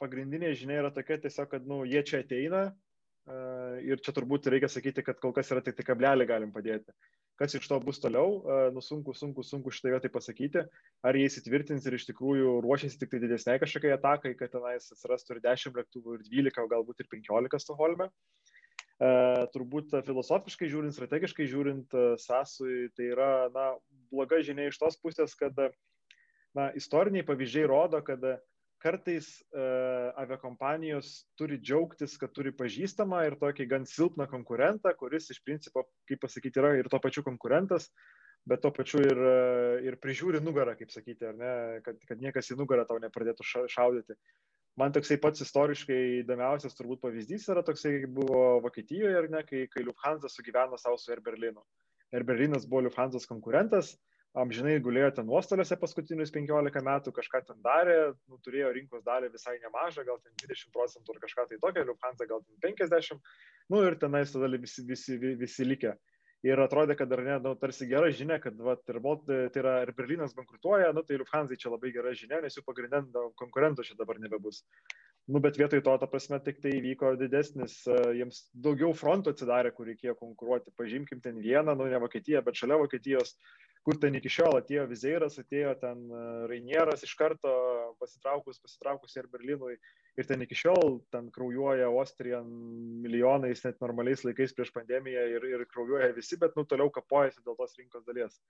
pagrindinė 0.00 0.54
žinia 0.56 0.80
yra 0.80 0.94
tokia 0.96 1.20
tiesiog, 1.20 1.52
kad, 1.52 1.68
nu, 1.68 1.82
jie 1.84 2.00
čia 2.08 2.24
ateina, 2.24 2.70
ir 3.84 4.00
čia 4.02 4.14
turbūt 4.16 4.48
reikia 4.50 4.68
sakyti, 4.72 5.04
kad 5.06 5.18
kol 5.22 5.34
kas 5.36 5.50
yra 5.52 5.62
tik 5.64 5.76
tai 5.78 5.84
kablelį 5.86 6.26
galim 6.26 6.52
padėti. 6.54 6.94
Kas 7.40 7.54
iš 7.56 7.68
to 7.70 7.78
bus 7.80 8.00
toliau, 8.02 8.40
nu 8.74 8.82
sunku, 8.84 9.14
sunku, 9.16 9.44
sunku 9.46 9.72
šitą 9.72 9.94
vietą 9.94 10.10
pasakyti. 10.12 10.64
Ar 11.06 11.16
jie 11.16 11.28
įsitvirtins 11.28 11.86
ir 11.88 11.96
iš 11.96 12.08
tikrųjų 12.10 12.58
ruošiasi 12.64 12.98
tik 13.00 13.12
tai 13.14 13.22
didesniai 13.22 13.62
kažkokiai 13.62 13.94
atakai, 13.96 14.34
kad 14.36 14.52
tenais 14.52 14.90
atsirastų 14.92 15.36
ir 15.36 15.44
10 15.46 15.78
lėktuvų, 15.80 16.18
ir 16.18 16.26
12, 16.28 16.64
o 16.64 16.72
galbūt 16.74 17.04
ir 17.04 17.10
15 17.12 17.64
Stoholme. 17.64 18.10
Uh, 19.00 19.46
turbūt 19.54 19.94
filosofiškai 20.04 20.66
žiūrint, 20.68 20.92
strategiškai 20.92 21.46
žiūrint, 21.48 21.94
uh, 21.96 22.18
sąsui 22.20 22.90
tai 22.92 23.06
yra 23.14 23.48
na, 23.54 23.70
bloga 24.12 24.42
žinia 24.44 24.66
iš 24.68 24.76
tos 24.76 24.98
pusės, 25.00 25.32
kad 25.40 25.56
na, 26.52 26.66
istoriniai 26.76 27.24
pavyzdžiai 27.24 27.64
rodo, 27.70 28.02
kad 28.04 28.26
uh, 28.28 28.36
kartais 28.80 29.28
uh, 29.52 30.10
aviakompanijos 30.20 31.10
turi 31.38 31.58
džiaugtis, 31.60 32.16
kad 32.20 32.32
turi 32.36 32.52
pažįstamą 32.56 33.22
ir 33.28 33.36
tokį 33.40 33.66
gan 33.70 33.86
silpną 33.88 34.26
konkurentą, 34.30 34.92
kuris 34.98 35.30
iš 35.34 35.42
principo, 35.44 35.84
kaip 36.08 36.22
pasakyti, 36.24 36.62
yra 36.62 36.74
ir 36.78 36.88
to 36.92 37.00
pačiu 37.02 37.24
konkurentas, 37.26 37.90
bet 38.48 38.62
to 38.64 38.72
pačiu 38.74 39.02
ir, 39.04 39.20
uh, 39.20 39.76
ir 39.86 39.98
prižiūri 40.02 40.42
nugarą, 40.44 40.76
kaip 40.78 40.92
sakyti, 40.94 41.28
ar 41.28 41.40
ne, 41.40 41.54
kad, 41.86 42.00
kad 42.08 42.22
niekas 42.24 42.52
į 42.52 42.60
nugarą 42.60 42.86
tau 42.88 43.00
nepradėtų 43.02 43.46
šaudyti. 43.70 44.16
Man 44.80 44.94
toksai 44.94 45.18
pats 45.20 45.42
istoriškai 45.44 45.98
įdomiausias 46.22 46.76
turbūt 46.78 47.02
pavyzdys 47.02 47.48
yra 47.52 47.64
toksai, 47.66 47.98
kaip 48.04 48.14
buvo 48.16 48.60
Vokietijoje, 48.64 49.16
ar 49.18 49.26
ne, 49.32 49.42
kai, 49.48 49.66
kai 49.72 49.84
Lufthansa 49.84 50.30
sugyveno 50.30 50.78
savo 50.80 50.96
su 50.96 51.10
Air 51.12 51.20
Berlinu. 51.26 51.64
Air 52.14 52.24
Berlinas 52.26 52.64
buvo 52.70 52.86
Lufthansa 52.86 53.20
konkurentas, 53.28 53.92
uh, 53.92 54.09
amžinai 54.38 54.76
gulėjo 54.82 55.10
ten 55.16 55.26
nuostoliuose 55.26 55.78
paskutinius 55.80 56.32
15 56.34 56.82
metų, 56.86 57.12
kažką 57.16 57.42
ten 57.48 57.58
darė, 57.64 57.96
nu, 58.30 58.38
turėjo 58.44 58.70
rinkos 58.76 59.02
dalį 59.06 59.32
visai 59.34 59.56
nemažą, 59.62 60.04
gal 60.06 60.20
ten 60.22 60.34
20 60.44 60.70
procentų 60.74 61.16
ar 61.16 61.22
kažką 61.24 61.46
tai 61.50 61.58
tokio, 61.64 61.86
Lufthansa 61.88 62.28
gal 62.30 62.44
ten 62.44 62.60
50, 62.78 63.34
nu 63.74 63.82
ir 63.86 63.98
tenais 63.98 64.32
tada 64.34 64.50
visi, 64.54 64.86
visi, 64.86 65.18
visi 65.40 65.66
likę. 65.66 65.96
Ir 66.46 66.60
atrodė, 66.62 66.94
kad 66.96 67.10
ar 67.12 67.20
ne, 67.20 67.34
nu, 67.44 67.50
tarsi 67.60 67.84
gera 67.88 68.08
žinia, 68.16 68.38
kad 68.40 68.56
va, 68.64 68.72
ir, 68.88 69.00
tai 69.52 69.60
yra 69.60 69.74
ir 69.84 69.92
Berlynas 69.96 70.32
bankrutuoja, 70.36 70.88
nu, 70.96 71.02
tai 71.04 71.18
Lufthansa 71.20 71.58
čia 71.60 71.68
labai 71.74 71.92
gera 71.92 72.14
žinia, 72.16 72.38
nes 72.40 72.56
jų 72.56 72.64
pagrindinio 72.64 73.26
konkurento 73.36 73.84
čia 73.84 73.98
dabar 73.98 74.16
nebebus. 74.22 74.62
Nu, 75.28 75.42
bet 75.44 75.60
vietoj 75.60 75.82
to, 75.84 75.96
ta 76.00 76.08
prasme, 76.08 76.40
tik 76.40 76.62
tai 76.64 76.72
vyko 76.80 77.12
didesnis, 77.20 77.82
jiems 78.16 78.46
daugiau 78.56 78.94
frontų 78.96 79.34
atsidarė, 79.34 79.74
kur 79.76 79.90
reikėjo 79.92 80.16
konkuruoti. 80.22 80.72
Pažymkim 80.80 81.20
ten 81.20 81.42
vieną, 81.44 81.76
nu 81.76 81.90
ne 81.92 82.00
Vokietiją, 82.00 82.40
bet 82.46 82.56
šalia 82.56 82.80
Vokietijos 82.80 83.36
kur 83.86 83.96
ten 84.00 84.16
iki 84.18 84.30
šiol 84.32 84.58
atėjo 84.58 84.84
Vizeiras, 84.90 85.38
atėjo 85.40 85.72
ten 85.80 86.02
e, 86.04 86.24
Rainieras 86.50 87.04
iš 87.06 87.14
karto 87.18 87.52
pasitraukus, 88.00 88.60
pasitraukus 88.60 89.16
ir 89.16 89.28
Berlinui 89.32 89.76
ir 90.18 90.28
ten 90.28 90.42
iki 90.44 90.58
šiol 90.58 90.98
ten 91.14 91.30
kraujuoja 91.34 91.88
Austrija 91.90 92.40
milijonais, 92.46 93.62
net 93.66 93.80
normaliais 93.84 94.24
laikais 94.26 94.54
prieš 94.56 94.72
pandemiją 94.74 95.26
ir, 95.36 95.46
ir 95.54 95.66
kraujuoja 95.70 96.10
visi, 96.16 96.38
bet 96.40 96.56
nu 96.58 96.66
toliau 96.68 96.90
kapojasi 96.94 97.44
dėl 97.46 97.58
tos 97.58 97.76
rinkos 97.78 98.06
dalies. 98.08 98.40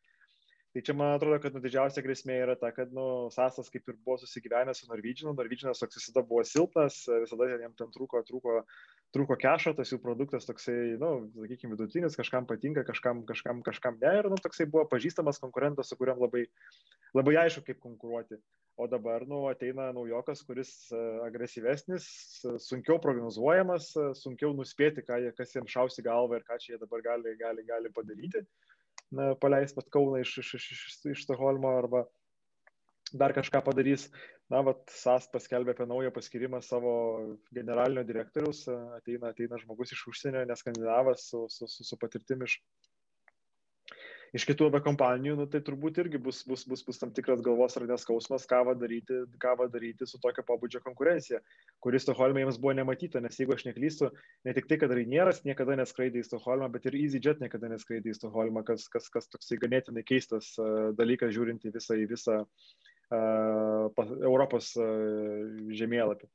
Tai 0.71 0.83
čia 0.87 0.95
man 0.95 1.17
atrodo, 1.17 1.41
kad 1.43 1.55
nu, 1.57 1.61
didžiausia 1.65 2.03
grėsmė 2.05 2.37
yra 2.45 2.55
ta, 2.59 2.69
kad 2.71 2.93
nu, 2.95 3.05
Sasas 3.35 3.73
kaip 3.75 3.89
ir 3.91 3.97
buvo 4.07 4.21
susigyvenęs 4.23 4.85
su 4.85 4.87
Norvydžinu, 4.87 5.33
Norvydžinas 5.35 5.83
toks 5.83 5.99
visada 5.99 6.23
buvo 6.27 6.45
silpnas, 6.47 7.01
visada 7.25 7.49
jam 7.51 7.75
ten 7.75 7.91
trūko, 7.91 8.23
trūko 8.29 8.61
trūko 9.15 9.37
kešo, 9.41 9.73
tas 9.79 9.91
jų 9.91 9.99
produktas 10.03 10.47
toksai, 10.47 10.77
na, 11.01 11.11
nu, 11.19 11.43
sakykime, 11.43 11.75
vidutinis, 11.75 12.17
kažkam 12.19 12.47
patinka, 12.49 12.85
kažkam, 12.87 13.25
kažkam, 13.29 13.63
kažkam 13.67 13.99
ne, 14.03 14.13
ir, 14.21 14.29
nu, 14.31 14.39
toksai 14.41 14.69
buvo 14.71 14.85
pažįstamas 14.91 15.41
konkurentas, 15.43 15.91
su 15.91 15.99
kuriam 15.99 16.21
labai, 16.23 16.45
labai 17.17 17.37
aišku, 17.45 17.65
kaip 17.67 17.81
konkuruoti. 17.83 18.39
O 18.81 18.87
dabar, 18.89 19.27
nu, 19.29 19.43
ateina 19.51 19.91
naujokas, 19.93 20.45
kuris 20.47 20.71
e, 20.95 21.01
agresyvesnis, 21.27 22.07
sunkiau 22.65 23.01
prognozuojamas, 23.03 23.91
e, 23.99 24.07
sunkiau 24.17 24.55
nuspėti, 24.57 25.05
ką, 25.05 25.19
kas 25.37 25.57
jiems 25.57 25.75
šausi 25.75 26.07
galvą 26.07 26.39
ir 26.39 26.47
ką 26.47 26.57
čia 26.63 26.77
jie 26.77 26.81
dabar 26.81 27.03
gali, 27.05 27.35
gali, 27.41 27.67
gali 27.67 27.93
padaryti. 27.93 28.47
Na, 29.11 29.33
paleis 29.43 29.75
pat 29.75 29.91
Kauną 29.93 30.23
iš, 30.23 30.39
iš, 30.41 30.55
iš, 30.61 30.71
iš, 30.71 30.97
iš 31.13 31.27
Stokholmo 31.27 31.75
arba 31.75 32.07
dar 33.13 33.35
kažką 33.37 33.63
padarys. 33.67 34.09
Na, 34.51 34.65
vat, 34.67 34.83
SAS 34.91 35.29
paskelbė 35.31 35.77
apie 35.77 35.87
naują 35.87 36.11
paskirimą 36.15 36.59
savo 36.67 36.93
generalinio 37.55 38.03
direktoriaus, 38.07 38.65
ateina, 38.97 39.31
ateina 39.31 39.61
žmogus 39.63 39.95
iš 39.95 40.09
užsienio, 40.11 40.43
nes 40.49 40.63
skandinavas 40.65 41.29
su, 41.31 41.45
su, 41.55 41.69
su, 41.71 41.87
su 41.87 41.99
patirtim 42.01 42.43
iš, 42.43 42.57
iš 44.35 44.47
kitų 44.49 44.73
be 44.75 44.81
kompanijų, 44.83 45.37
nu, 45.39 45.47
tai 45.51 45.61
turbūt 45.67 46.01
irgi 46.03 46.19
bus, 46.23 46.43
bus, 46.51 46.65
bus, 46.67 46.83
bus 46.87 46.99
tam 46.99 47.15
tikras 47.15 47.43
galvos 47.47 47.79
ar 47.79 47.87
neskausmas, 47.91 48.49
ką 48.51 48.75
daryti, 48.83 49.23
ką 49.43 49.55
daryti 49.71 50.11
su 50.11 50.19
tokio 50.23 50.43
pabudžio 50.47 50.83
konkurencija, 50.83 51.39
kuris 51.79 52.07
Stoholme 52.07 52.43
jiems 52.43 52.59
buvo 52.59 52.75
nematyta, 52.79 53.23
nes 53.23 53.39
jeigu 53.39 53.55
aš 53.55 53.69
neklystu, 53.71 54.11
ne 54.47 54.55
tik 54.57 54.67
tai, 54.71 54.83
kad 54.83 54.91
Rainieras 54.95 55.45
niekada 55.47 55.79
neskraidė 55.79 56.25
į 56.25 56.27
Stoholmą, 56.27 56.71
bet 56.75 56.91
ir 56.91 56.99
EasyJet 57.05 57.43
niekada 57.43 57.71
neskraidė 57.71 58.11
į 58.11 58.19
Stoholmą, 58.19 58.67
kas, 58.67 58.91
kas, 58.91 59.07
kas 59.15 59.31
toksai 59.31 59.63
ganėtinai 59.63 60.07
keistas 60.07 60.57
uh, 60.59 60.91
dalykas 60.99 61.35
žiūrint 61.39 61.71
į 61.71 61.79
visą, 61.79 61.99
į 61.99 62.11
visą 62.15 62.43
uh, 62.43 62.90
Europos 63.11 64.75
žemėlapį. 65.81 66.29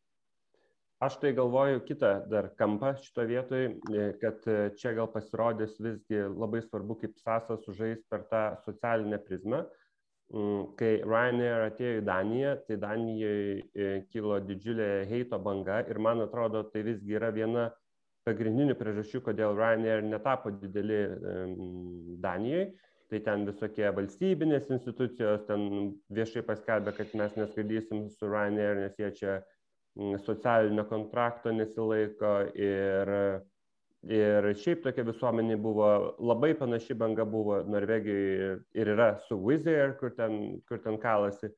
Aš 1.04 1.18
tai 1.20 1.34
galvoju 1.36 1.82
kitą 1.84 2.10
dar 2.32 2.48
kampą 2.56 2.94
šito 3.04 3.26
vietoj, 3.28 3.66
e, 3.68 4.04
kad 4.22 4.46
e, 4.48 4.70
čia 4.80 4.94
gal 4.96 5.10
pasirodys 5.12 5.74
visgi 5.84 6.22
labai 6.24 6.62
svarbu, 6.64 6.96
kaip 7.02 7.18
sąsas 7.20 7.66
sužais 7.68 8.00
per 8.10 8.24
tą 8.32 8.44
socialinę 8.64 9.20
prizmę. 9.26 9.60
Mm, 10.32 10.62
kai 10.80 10.94
Ryanair 11.04 11.66
atėjo 11.66 11.98
į 12.00 12.06
Daniją, 12.08 12.54
tai 12.70 12.78
Danijoje 12.80 13.58
e, 13.60 13.90
kilo 14.14 14.40
didžiulė 14.48 14.88
heito 15.12 15.38
banga 15.38 15.82
ir 15.84 16.00
man 16.00 16.24
atrodo, 16.24 16.64
tai 16.72 16.86
visgi 16.88 17.20
yra 17.20 17.34
viena 17.36 17.68
pagrindinių 18.26 18.80
priežasčių, 18.80 19.22
kodėl 19.28 19.60
Ryanair 19.60 20.02
netapo 20.08 20.56
dideli 20.64 21.04
Danijoje 22.24 22.72
tai 23.12 23.22
ten 23.26 23.46
visokie 23.46 23.90
valstybinės 23.94 24.70
institucijos 24.74 25.44
ten 25.50 25.92
viešai 26.14 26.42
paskelbė, 26.48 26.96
kad 26.98 27.12
mes 27.18 27.36
neskraidysim 27.38 28.08
su 28.14 28.30
Ryanair, 28.30 28.80
nes 28.82 28.96
jie 29.00 29.12
čia 29.20 29.34
mm, 29.98 30.18
socialinio 30.26 30.88
kontrakto 30.90 31.54
nesilaiko 31.54 32.32
ir, 32.58 33.12
ir 34.10 34.50
šiaip 34.62 34.82
tokia 34.88 35.06
visuomenė 35.06 35.60
buvo 35.62 35.92
labai 36.18 36.56
panaši 36.58 36.98
banga 36.98 37.28
buvo 37.30 37.62
Norvegijoje 37.70 38.50
ir 38.74 38.92
yra 38.96 39.12
su 39.28 39.38
Wizz 39.38 39.70
Air, 39.70 39.94
kur 40.00 40.16
ten, 40.18 40.58
kur 40.70 40.82
ten 40.82 40.98
kalasi. 41.02 41.52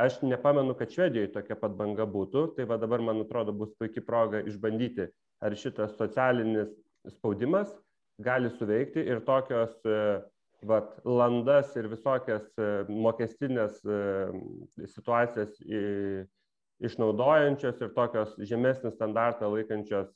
Aš 0.00 0.22
nepamenu, 0.24 0.74
kad 0.76 0.92
Švedijoje 0.92 1.32
tokia 1.34 1.56
pat 1.60 1.72
banga 1.76 2.04
būtų, 2.08 2.50
tai 2.56 2.64
va 2.68 2.78
dabar 2.80 3.00
man 3.04 3.24
atrodo 3.24 3.52
bus 3.56 3.72
puikia 3.80 4.04
proga 4.04 4.40
išbandyti, 4.44 5.08
ar 5.44 5.56
šitas 5.56 5.96
socialinis 5.98 6.72
spaudimas 7.16 7.72
gali 8.22 8.50
suveikti 8.58 9.04
ir 9.08 9.20
tokios 9.26 9.74
uh, 9.88 10.22
vat, 10.68 10.94
landas 11.04 11.72
ir 11.78 11.88
visokias 11.90 12.44
e, 12.58 12.68
mokestinės 12.88 13.80
e, 13.84 13.96
situacijas 14.94 15.58
išnaudojančios 16.82 17.82
ir 17.82 17.92
tokios 17.96 18.34
žemesnį 18.48 18.90
standartą 18.94 19.50
laikančios 19.52 20.10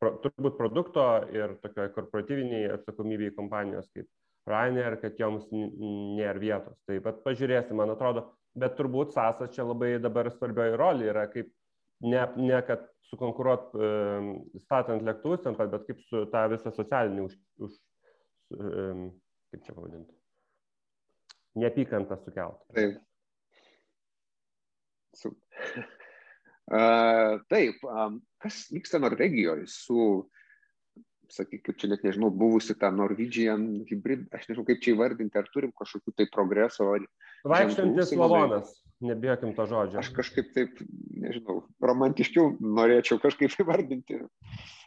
turbūt 0.00 0.56
produkto 0.58 1.04
ir 1.32 1.54
tokio 1.62 1.86
korporatyviniai 1.94 2.72
atsakomybei 2.76 3.34
kompanijos 3.36 3.88
kaip 3.94 4.08
Ryanair, 4.46 4.98
kad 5.02 5.18
joms 5.18 5.46
nėra 5.50 6.38
vietos. 6.38 6.76
Tai 6.86 7.00
pat 7.02 7.22
pažiūrėsim, 7.24 7.78
man 7.80 7.90
atrodo, 7.94 8.28
bet 8.54 8.76
turbūt 8.78 9.14
sąsas 9.16 9.54
čia 9.54 9.64
labai 9.66 9.96
dabar 10.02 10.30
svarbioji 10.30 10.76
rolė 10.78 11.08
yra, 11.10 11.24
kaip 11.32 11.48
ne, 12.06 12.22
ne 12.38 12.60
kad 12.66 12.84
sukonkuruot 13.10 13.74
statant 14.64 15.04
lėktuvus 15.06 15.46
bet 15.46 15.82
kaip 15.88 16.00
su 16.06 16.24
tą 16.32 16.46
visą 16.52 16.72
socialinį 16.74 17.26
už, 17.26 17.36
už, 17.66 17.74
kaip 18.54 19.66
čia 19.66 19.74
pavadinti, 19.74 20.14
neapykantą 21.60 22.18
sukelt. 22.24 22.62
Taip. 22.76 23.02
Su... 25.16 25.34
Uh, 26.66 27.36
taip, 27.46 27.78
um, 27.86 28.16
kas 28.42 28.64
vyksta 28.74 28.98
Norvegijoje 28.98 29.68
su, 29.70 30.26
sakykime, 31.30 31.76
čia 31.78 31.90
net 31.92 32.02
nežinau, 32.02 32.32
buvusi 32.34 32.74
ta 32.74 32.90
Norwegian 32.90 33.84
hybrid, 33.86 34.24
aš 34.34 34.48
nežinau, 34.48 34.64
kaip 34.66 34.80
čia 34.82 34.96
įvardinti, 34.96 35.38
ar 35.38 35.46
turim 35.54 35.70
kažkokių 35.78 36.16
tai 36.18 36.26
progreso. 36.34 36.88
Vaikštantis 37.46 38.10
lavonas. 38.18 38.72
Nebijokim 39.04 39.54
to 39.56 39.66
žodžio. 39.68 40.00
Aš 40.00 40.10
kažkaip 40.16 40.52
taip, 40.54 40.80
nežinau, 41.16 41.62
romantiškiau 41.82 42.56
norėčiau 42.60 43.20
kažkaip 43.22 43.58
įvardinti. 43.62 44.22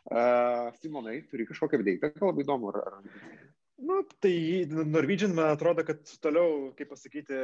Uh, 0.10 0.70
Simonai, 0.80 1.22
turi 1.30 1.45
kažkokią 1.49 1.82
veiklą, 1.84 2.32
labai 2.32 2.45
įdomu. 2.45 2.72
Ar, 2.74 2.82
ar... 2.88 3.49
Nu, 3.80 4.01
tai 4.20 4.66
Norwegian, 4.68 5.32
man 5.38 5.53
atrodo, 5.53 5.86
kad 5.88 6.01
toliau, 6.24 6.72
kaip 6.76 6.89
pasakyti, 6.91 7.38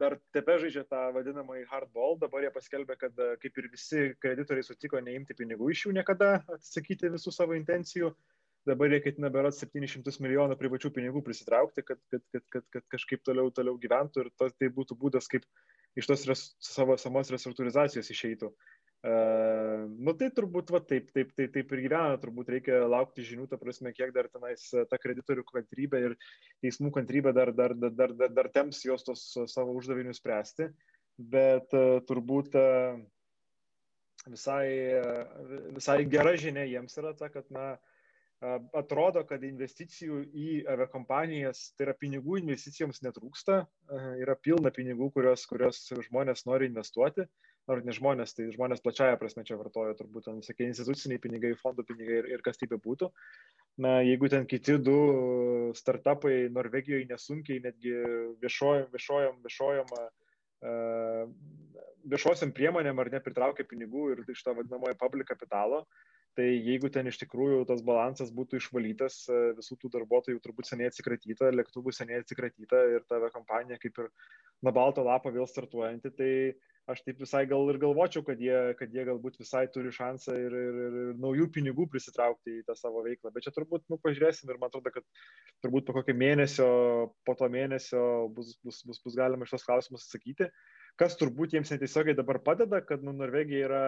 dar 0.00 0.18
tebe 0.34 0.58
žaidžia 0.60 0.82
tą 0.90 1.06
vadinamąjį 1.14 1.64
hardball. 1.70 2.18
Dabar 2.20 2.44
jie 2.44 2.50
paskelbė, 2.52 2.98
kad 3.00 3.22
kaip 3.40 3.62
ir 3.62 3.70
visi 3.72 4.10
kreditoriai 4.20 4.66
sutiko 4.66 5.00
neimti 5.00 5.36
pinigų 5.38 5.70
iš 5.72 5.86
jų 5.86 5.94
niekada, 5.96 6.34
atsisakyti 6.58 7.12
visų 7.14 7.32
savo 7.32 7.56
intencijų. 7.56 8.12
Dabar 8.66 8.92
jie 8.94 9.00
ketina 9.02 9.26
berat 9.34 9.56
700 9.58 10.20
milijonų 10.22 10.54
privačių 10.60 10.92
pinigų 10.94 11.24
prisitraukti, 11.26 11.82
kad, 11.86 11.98
kad, 12.12 12.22
kad, 12.30 12.44
kad, 12.54 12.66
kad 12.76 12.84
kažkaip 12.94 13.24
toliau, 13.26 13.50
toliau 13.50 13.74
gyventų 13.82 14.22
ir 14.22 14.28
to, 14.38 14.46
tai 14.54 14.68
būtų 14.76 14.94
būdas, 15.00 15.26
kaip 15.30 15.48
iš 15.98 16.06
tos 16.06 16.22
res, 16.30 16.44
savo 16.62 16.94
samos 17.00 17.32
restruktūrizacijos 17.34 18.10
išeitų. 18.14 18.52
Uh, 19.02 19.88
nu 19.98 20.14
tai 20.14 20.28
turbūt 20.30 20.68
va, 20.70 20.78
taip, 20.86 21.08
taip, 21.10 21.32
taip, 21.34 21.50
taip 21.56 21.72
ir 21.74 21.80
gyvena, 21.88 22.20
turbūt 22.22 22.52
reikia 22.54 22.84
laukti 22.86 23.24
žinių, 23.26 23.48
ta 23.50 23.58
prasme, 23.58 23.90
kiek 23.96 24.12
dar 24.14 24.28
tenais 24.30 24.68
e, 24.70 24.84
ta 24.86 24.94
kreditorių 25.02 25.42
kantrybė 25.48 26.02
ir 26.06 26.14
teismų 26.62 26.92
kantrybė 26.94 27.32
dar, 27.34 27.50
dar, 27.50 27.74
dar, 27.74 27.90
dar, 27.98 28.14
dar, 28.20 28.30
dar 28.36 28.50
temps 28.54 28.84
jos 28.86 29.02
tos 29.02 29.24
savo 29.50 29.74
uždavinius 29.74 30.22
spręsti, 30.22 30.70
bet 31.18 31.74
uh, 31.74 31.98
turbūt 32.06 32.54
uh, 32.60 33.02
visai, 34.30 34.70
visai 35.74 35.98
gera 36.06 36.36
žinia 36.38 36.62
jiems 36.70 36.94
yra 37.02 37.10
ta, 37.18 37.26
kad 37.34 37.50
na, 37.50 37.72
atrodo, 38.42 39.22
kad 39.28 39.44
investicijų 39.46 40.22
į 40.34 40.48
aviakompanijas, 40.72 41.68
tai 41.76 41.86
yra 41.88 41.94
pinigų 41.98 42.40
investicijoms 42.40 43.02
netrūksta, 43.04 43.62
yra 44.18 44.36
pilna 44.40 44.72
pinigų, 44.74 45.12
kurios, 45.14 45.46
kurios 45.50 45.84
žmonės 46.08 46.46
nori 46.48 46.70
investuoti. 46.70 47.26
Uh, 47.26 47.52
ar 47.70 47.82
ne 47.86 47.94
žmonės, 47.94 48.34
tai 48.34 48.48
žmonės 48.54 48.82
plačiaja 48.82 49.18
prasme 49.20 49.44
čia 49.46 49.56
vartoja, 49.58 49.94
turbūt 49.98 50.26
ten 50.26 50.40
visokie 50.40 50.66
instituciniai 50.66 51.20
pinigai, 51.22 51.52
fondų 51.60 51.84
pinigai 51.86 52.18
ir, 52.22 52.28
ir 52.34 52.44
kas 52.44 52.58
taip 52.58 52.74
būtų. 52.82 53.10
Na, 53.84 54.00
jeigu 54.02 54.30
ten 54.32 54.46
kiti 54.50 54.76
du 54.82 54.96
startupai 55.78 56.48
Norvegijoje 56.52 57.06
nesunkiai 57.10 57.62
netgi 57.64 57.94
viešojam, 58.42 58.88
viešojam, 58.92 59.38
viešojam, 59.46 59.92
viešosiam 62.12 62.54
priemonėm 62.56 63.02
ar 63.02 63.12
nepritraukia 63.14 63.66
pinigų 63.68 64.10
ir 64.12 64.24
iš 64.34 64.42
to 64.42 64.56
vadinamojo 64.58 64.98
public 64.98 65.30
kapitalo, 65.30 65.84
tai 66.38 66.48
jeigu 66.64 66.88
ten 66.92 67.10
iš 67.10 67.18
tikrųjų 67.22 67.64
tas 67.68 67.82
balansas 67.84 68.32
būtų 68.34 68.60
išvalytas, 68.60 69.22
visų 69.58 69.78
tų 69.82 69.92
darbuotojų 69.98 70.40
turbūt 70.44 70.70
seniai 70.70 70.88
atsikratyta, 70.90 71.52
lėktuvų 71.52 71.92
seniai 71.94 72.22
atsikratyta 72.22 72.82
ir 72.96 73.06
ta 73.08 73.20
kompanija 73.34 73.80
kaip 73.82 74.00
ir 74.00 74.12
nuo 74.62 74.72
balto 74.74 75.04
lapo 75.04 75.32
vėl 75.34 75.48
startuojanti, 75.50 76.12
tai 76.16 76.32
aš 76.90 77.02
taip 77.06 77.20
visai 77.22 77.44
gal 77.46 77.68
ir 77.70 77.78
galvočiau, 77.82 78.24
kad 78.26 78.40
jie, 78.42 78.56
kad 78.78 78.94
jie 78.94 79.04
galbūt 79.06 79.38
visai 79.38 79.64
turi 79.74 79.92
šansą 79.94 80.34
ir, 80.38 80.56
ir, 80.58 80.78
ir, 80.86 80.96
ir 81.02 81.20
naujų 81.22 81.46
pinigų 81.54 81.86
prisitraukti 81.92 82.58
į 82.58 82.64
tą 82.66 82.76
savo 82.78 83.04
veiklą. 83.06 83.30
Bet 83.34 83.46
čia 83.46 83.54
turbūt, 83.54 83.84
nu, 83.92 83.98
pažiūrėsim 84.02 84.50
ir 84.50 84.58
man 84.58 84.72
atrodo, 84.72 84.90
kad 84.94 85.06
turbūt 85.62 85.86
po 85.86 85.96
kokio 85.98 86.16
mėnesio, 86.18 86.68
po 87.26 87.36
to 87.38 87.48
mėnesio 87.52 88.02
bus, 88.34 88.56
bus, 88.66 88.82
bus, 88.88 89.02
bus 89.04 89.18
galima 89.18 89.46
šios 89.46 89.66
klausimus 89.68 90.08
atsakyti. 90.08 90.50
Kas 90.98 91.14
turbūt 91.20 91.54
jiems 91.54 91.70
netiesiogiai 91.72 92.18
dabar 92.18 92.42
padeda, 92.44 92.82
kad 92.84 93.04
nu, 93.06 93.14
Norvegija 93.16 93.68
yra 93.68 93.84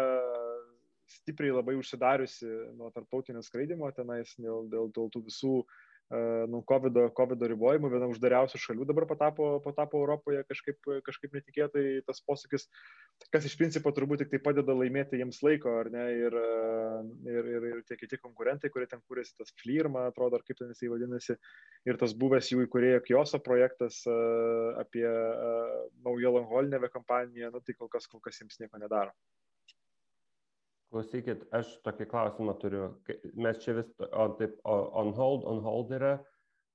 stipriai 1.11 1.55
labai 1.55 1.77
užsidariusi 1.79 2.49
nuo 2.79 2.91
tarptautinio 2.95 3.43
skraidimo 3.45 3.91
tenais 3.97 4.35
dėl, 4.39 4.69
dėl, 4.73 4.89
dėl 4.95 5.11
tų 5.13 5.25
visų 5.29 5.57
uh, 5.61 5.75
nu, 6.51 6.61
COVID, 6.69 6.99
COVID 7.17 7.43
ribojimų, 7.49 7.89
viena 7.93 8.07
uždariausių 8.11 8.59
šalių 8.61 8.87
dabar 8.89 9.07
patapo, 9.09 9.59
patapo 9.65 10.03
Europoje 10.03 10.43
kažkaip, 10.45 10.77
kažkaip 11.07 11.33
netikėtai 11.33 11.85
tas 12.07 12.21
posūkis, 12.29 12.67
kas 13.33 13.47
iš 13.49 13.57
principo 13.57 13.93
turbūt 13.95 14.23
tik 14.23 14.35
tai 14.35 14.41
padeda 14.45 14.77
laimėti 14.77 15.19
jiems 15.19 15.41
laiko, 15.47 15.73
ar 15.81 15.91
ne, 15.95 16.05
ir, 16.27 16.37
ir, 17.31 17.49
ir, 17.57 17.69
ir 17.71 17.83
tie 17.89 17.97
kiti 17.97 18.21
konkurentai, 18.21 18.71
kurie 18.75 18.87
ten 18.91 19.01
kūrėsi, 19.09 19.37
tas 19.39 19.55
FLIR, 19.63 19.89
man 19.93 20.11
atrodo, 20.11 20.39
ar 20.39 20.45
kaip 20.47 20.61
ten 20.61 20.75
jisai 20.75 20.93
vadinasi, 20.93 21.39
ir 21.89 22.01
tas 22.01 22.15
buvęs 22.21 22.53
jų 22.53 22.67
įkūrėjo 22.67 23.01
Kioso 23.09 23.41
projektas 23.45 24.03
apie 24.81 25.07
naują 26.05 26.37
Langholinę 26.37 26.85
kompaniją, 26.93 27.51
nu, 27.55 27.65
tai 27.65 27.79
kol 27.79 27.89
kas, 27.89 28.11
kol 28.11 28.23
kas 28.25 28.43
jiems 28.43 28.61
nieko 28.61 28.83
nedaro. 28.83 29.17
Klausykit, 30.95 31.41
aš 31.51 31.73
tokį 31.83 32.07
klausimą 32.07 32.53
turiu. 32.63 32.85
Mes 33.35 33.59
čia 33.65 33.73
vis 33.81 33.89
on, 34.13 34.37
taip, 34.39 34.61
on 34.63 35.09
hold, 35.17 35.43
on 35.51 35.59
hold 35.65 35.91
yra. 35.97 36.13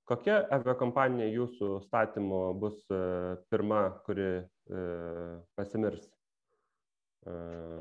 Kokia 0.10 0.42
aviakompanija 0.52 1.30
jūsų 1.32 1.70
statymu 1.86 2.40
bus 2.60 2.82
uh, 2.92 3.38
pirma, 3.48 3.86
kuri 4.04 4.28
uh, 4.42 5.38
pasimirs 5.56 6.10
uh, 7.32 7.80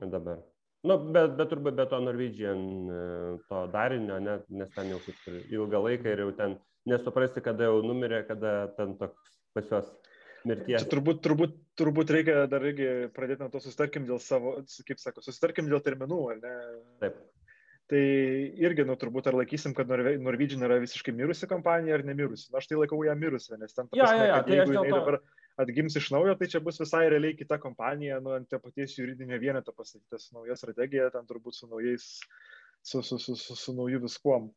dabar? 0.00 0.40
Nu, 0.88 0.96
bet, 1.12 1.36
bet 1.36 1.52
turbūt 1.52 1.76
be 1.76 1.84
to 1.90 2.00
Norwegian 2.00 2.64
to 3.50 3.62
darinio, 3.74 4.16
ne, 4.24 4.38
nes 4.48 4.72
ten 4.72 4.94
jau 4.94 5.00
ilgą 5.28 5.82
laiką 5.90 6.14
ir 6.14 6.22
jau 6.24 6.30
ten 6.38 6.56
nesuprasti, 6.88 7.44
kada 7.44 7.68
jau 7.68 7.82
numirė, 7.84 8.22
kada 8.30 8.70
ten 8.78 8.96
toks 8.96 9.34
pas 9.52 9.68
juos 9.74 9.92
mirties. 10.46 10.84
Čia 10.84 10.90
turbūt, 10.92 11.22
turbūt, 11.24 11.56
turbūt 11.78 12.12
reikia 12.14 12.44
dar 12.50 12.64
irgi 12.68 13.08
pradėti 13.16 13.44
nuo 13.44 13.50
to 13.52 13.62
susitarkim 13.64 14.06
dėl 14.08 14.20
savo, 14.22 14.58
kaip 14.86 15.02
sako, 15.02 15.24
susitarkim 15.24 15.70
dėl 15.70 15.82
terminų, 15.84 16.20
ar 16.34 16.40
ne? 16.44 16.54
Taip. 17.02 17.20
Tai 17.88 18.00
irgi, 18.60 18.84
nu, 18.84 18.98
turbūt 19.00 19.30
ar 19.30 19.36
laikysim, 19.38 19.72
kad 19.76 19.88
Norve, 19.88 20.12
Norwegian 20.20 20.60
yra 20.66 20.76
visiškai 20.82 21.14
mirusi 21.16 21.48
kompanija 21.48 21.96
ar 21.96 22.02
nemirusi. 22.04 22.50
Na, 22.50 22.58
nu, 22.58 22.60
aš 22.60 22.68
tai 22.68 22.76
laikau 22.76 22.98
ją 23.06 23.14
mirusi, 23.16 23.54
nes 23.56 23.72
ten, 23.72 23.88
ja, 23.96 24.04
prasme, 24.04 24.26
ja, 24.26 24.26
ja, 24.28 24.42
tai 24.44 24.58
jeigu 24.58 24.74
jinai 24.74 24.90
to... 24.92 24.98
dabar 24.98 25.16
atgims 25.64 25.96
iš 25.96 26.10
naujo, 26.12 26.34
tai 26.36 26.50
čia 26.52 26.60
bus 26.64 26.76
visai 26.82 27.06
realiai 27.08 27.38
kita 27.38 27.56
kompanija, 27.62 28.20
nu, 28.20 28.34
ant 28.36 28.50
to 28.52 28.60
paties 28.60 28.92
juridinio 28.98 29.40
vieneto 29.40 29.72
pasakytas 29.72 30.28
nauja 30.36 30.58
strategija, 30.60 31.08
ten 31.14 31.24
turbūt 31.30 31.56
su 31.56 31.70
naujais, 31.70 32.10
su, 32.84 33.00
su, 33.00 33.16
su, 33.24 33.38
su, 33.40 33.56
su 33.56 33.76
nauju 33.80 34.02
viskuom. 34.04 34.52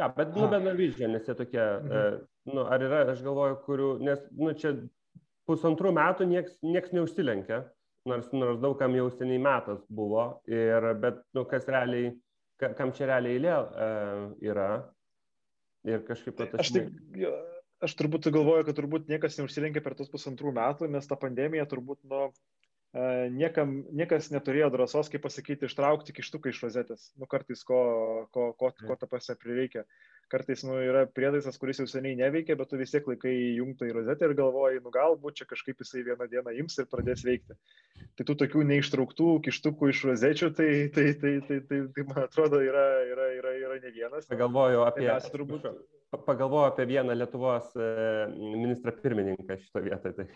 Ja, 0.00 0.08
bet, 0.16 0.32
bet 0.32 0.64
Norwegian, 0.64 1.12
nes 1.12 1.28
jie 1.28 1.36
tokie, 1.36 1.60
mhm. 1.60 1.92
e, 1.92 2.54
nu, 2.56 2.64
ar 2.64 2.88
yra, 2.88 3.04
aš 3.12 3.20
galvoju, 3.24 3.60
kurių, 3.68 3.90
nes, 4.08 4.24
nu, 4.32 4.56
čia 4.56 4.78
pusantrų 5.48 5.92
metų 5.96 6.26
nieks, 6.30 6.58
nieks 6.66 6.92
neužsilenkia, 6.96 7.62
nors, 8.08 8.28
nors 8.34 8.60
daug 8.62 8.76
kam 8.80 8.94
jau 8.98 9.08
seniai 9.14 9.40
metas 9.42 9.82
buvo, 9.88 10.28
ir, 10.50 10.90
bet 11.02 11.20
nu, 11.36 11.46
kas 11.48 11.66
realiai, 11.70 12.12
kam 12.78 12.92
čia 12.96 13.10
realiai 13.12 13.38
eilė 13.38 13.54
uh, 13.56 14.22
yra. 14.44 14.70
Ir 15.86 16.02
kažkaip 16.06 16.34
pat 16.34 16.56
aš. 16.58 16.72
Jo, 17.14 17.30
aš 17.84 17.94
turbūt 17.98 18.26
galvoju, 18.34 18.64
kad 18.66 18.78
turbūt 18.78 19.10
niekas 19.10 19.36
neužsilenkė 19.38 19.82
per 19.84 19.94
tos 19.98 20.10
pusantrų 20.10 20.50
metų, 20.56 20.88
nes 20.90 21.06
ta 21.06 21.18
pandemija 21.20 21.66
turbūt 21.70 22.02
uh, 22.10 22.30
niekam, 22.94 23.84
niekas 23.92 24.30
neturėjo 24.32 24.70
drąsos, 24.72 25.10
kaip 25.12 25.24
pasakyti, 25.24 25.66
ištraukti 25.68 26.14
kištuką 26.16 26.50
iš 26.52 26.62
rozetės. 26.64 27.08
Nu, 27.20 27.26
kartais 27.28 27.64
ko, 27.66 27.80
ko, 28.32 28.52
ko, 28.56 28.70
ko 28.72 28.96
ta 28.96 29.08
pasė 29.10 29.36
prireikia. 29.36 29.84
Kartais 30.32 30.64
nu, 30.66 30.74
yra 30.82 31.04
prietaisas, 31.06 31.58
kuris 31.60 31.78
jau 31.78 31.86
seniai 31.86 32.16
neveikia, 32.18 32.56
bet 32.58 32.70
tu 32.70 32.78
vis 32.80 32.90
tiek 32.90 33.06
laikai 33.06 33.34
įjungtą 33.52 33.86
į 33.86 33.92
rozetę 33.98 34.26
ir 34.26 34.34
galvoji, 34.38 34.80
nu 34.82 34.90
galbūt 34.94 35.38
čia 35.38 35.46
kažkaip 35.50 35.82
jisai 35.84 36.02
vieną 36.06 36.26
dieną 36.32 36.56
ims 36.62 36.78
ir 36.80 36.88
pradės 36.90 37.22
veikti. 37.26 37.54
Tai 38.16 38.26
tų 38.26 38.38
tokių 38.42 38.64
neištrauktų 38.72 39.28
kištukų 39.46 39.92
iš 39.92 40.02
rozečių, 40.10 40.50
tai, 40.56 40.70
tai, 40.94 41.06
tai, 41.20 41.36
tai, 41.46 41.60
tai, 41.68 41.80
tai 41.94 42.06
man 42.08 42.24
atrodo 42.24 42.62
yra, 42.64 42.86
yra, 43.06 43.30
yra, 43.38 43.54
yra 43.60 43.78
ne 43.84 43.94
vienas. 43.94 44.26
Pagalvoju 44.32 44.82
apie, 44.88 45.06
tai 45.12 45.32
turbūt... 45.36 45.70
pagalvoju 46.26 46.72
apie 46.72 46.88
vieną 46.90 47.14
Lietuvos 47.14 47.70
e, 47.78 47.90
ministrą 48.34 48.96
pirmininką 49.02 49.60
šito 49.62 49.84
vietoje. 49.84 50.16
Tai. 50.18 50.30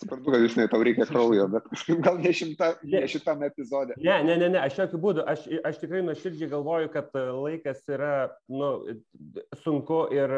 Suprantu, 0.00 0.32
kad 0.34 0.42
žinai, 0.50 0.66
tau 0.72 0.82
reikia 0.82 1.06
kraujo, 1.06 1.46
bet 1.52 1.66
gal 2.02 2.16
ne, 2.18 2.32
šimta, 2.34 2.72
ne 2.82 3.04
šitam 3.10 3.44
epizodė. 3.46 3.94
Ne, 4.02 4.16
ne, 4.26 4.34
ne, 4.40 4.48
ne, 4.56 4.58
aš 4.58 4.80
jokių 4.80 4.98
būdų, 5.04 5.24
aš, 5.30 5.44
aš 5.70 5.78
tikrai 5.82 6.00
nuoširdžiai 6.02 6.50
galvoju, 6.50 6.90
kad 6.90 7.14
laikas 7.14 7.84
yra 7.94 8.14
nu, 8.50 8.72
sunku 9.62 10.00
ir 10.14 10.34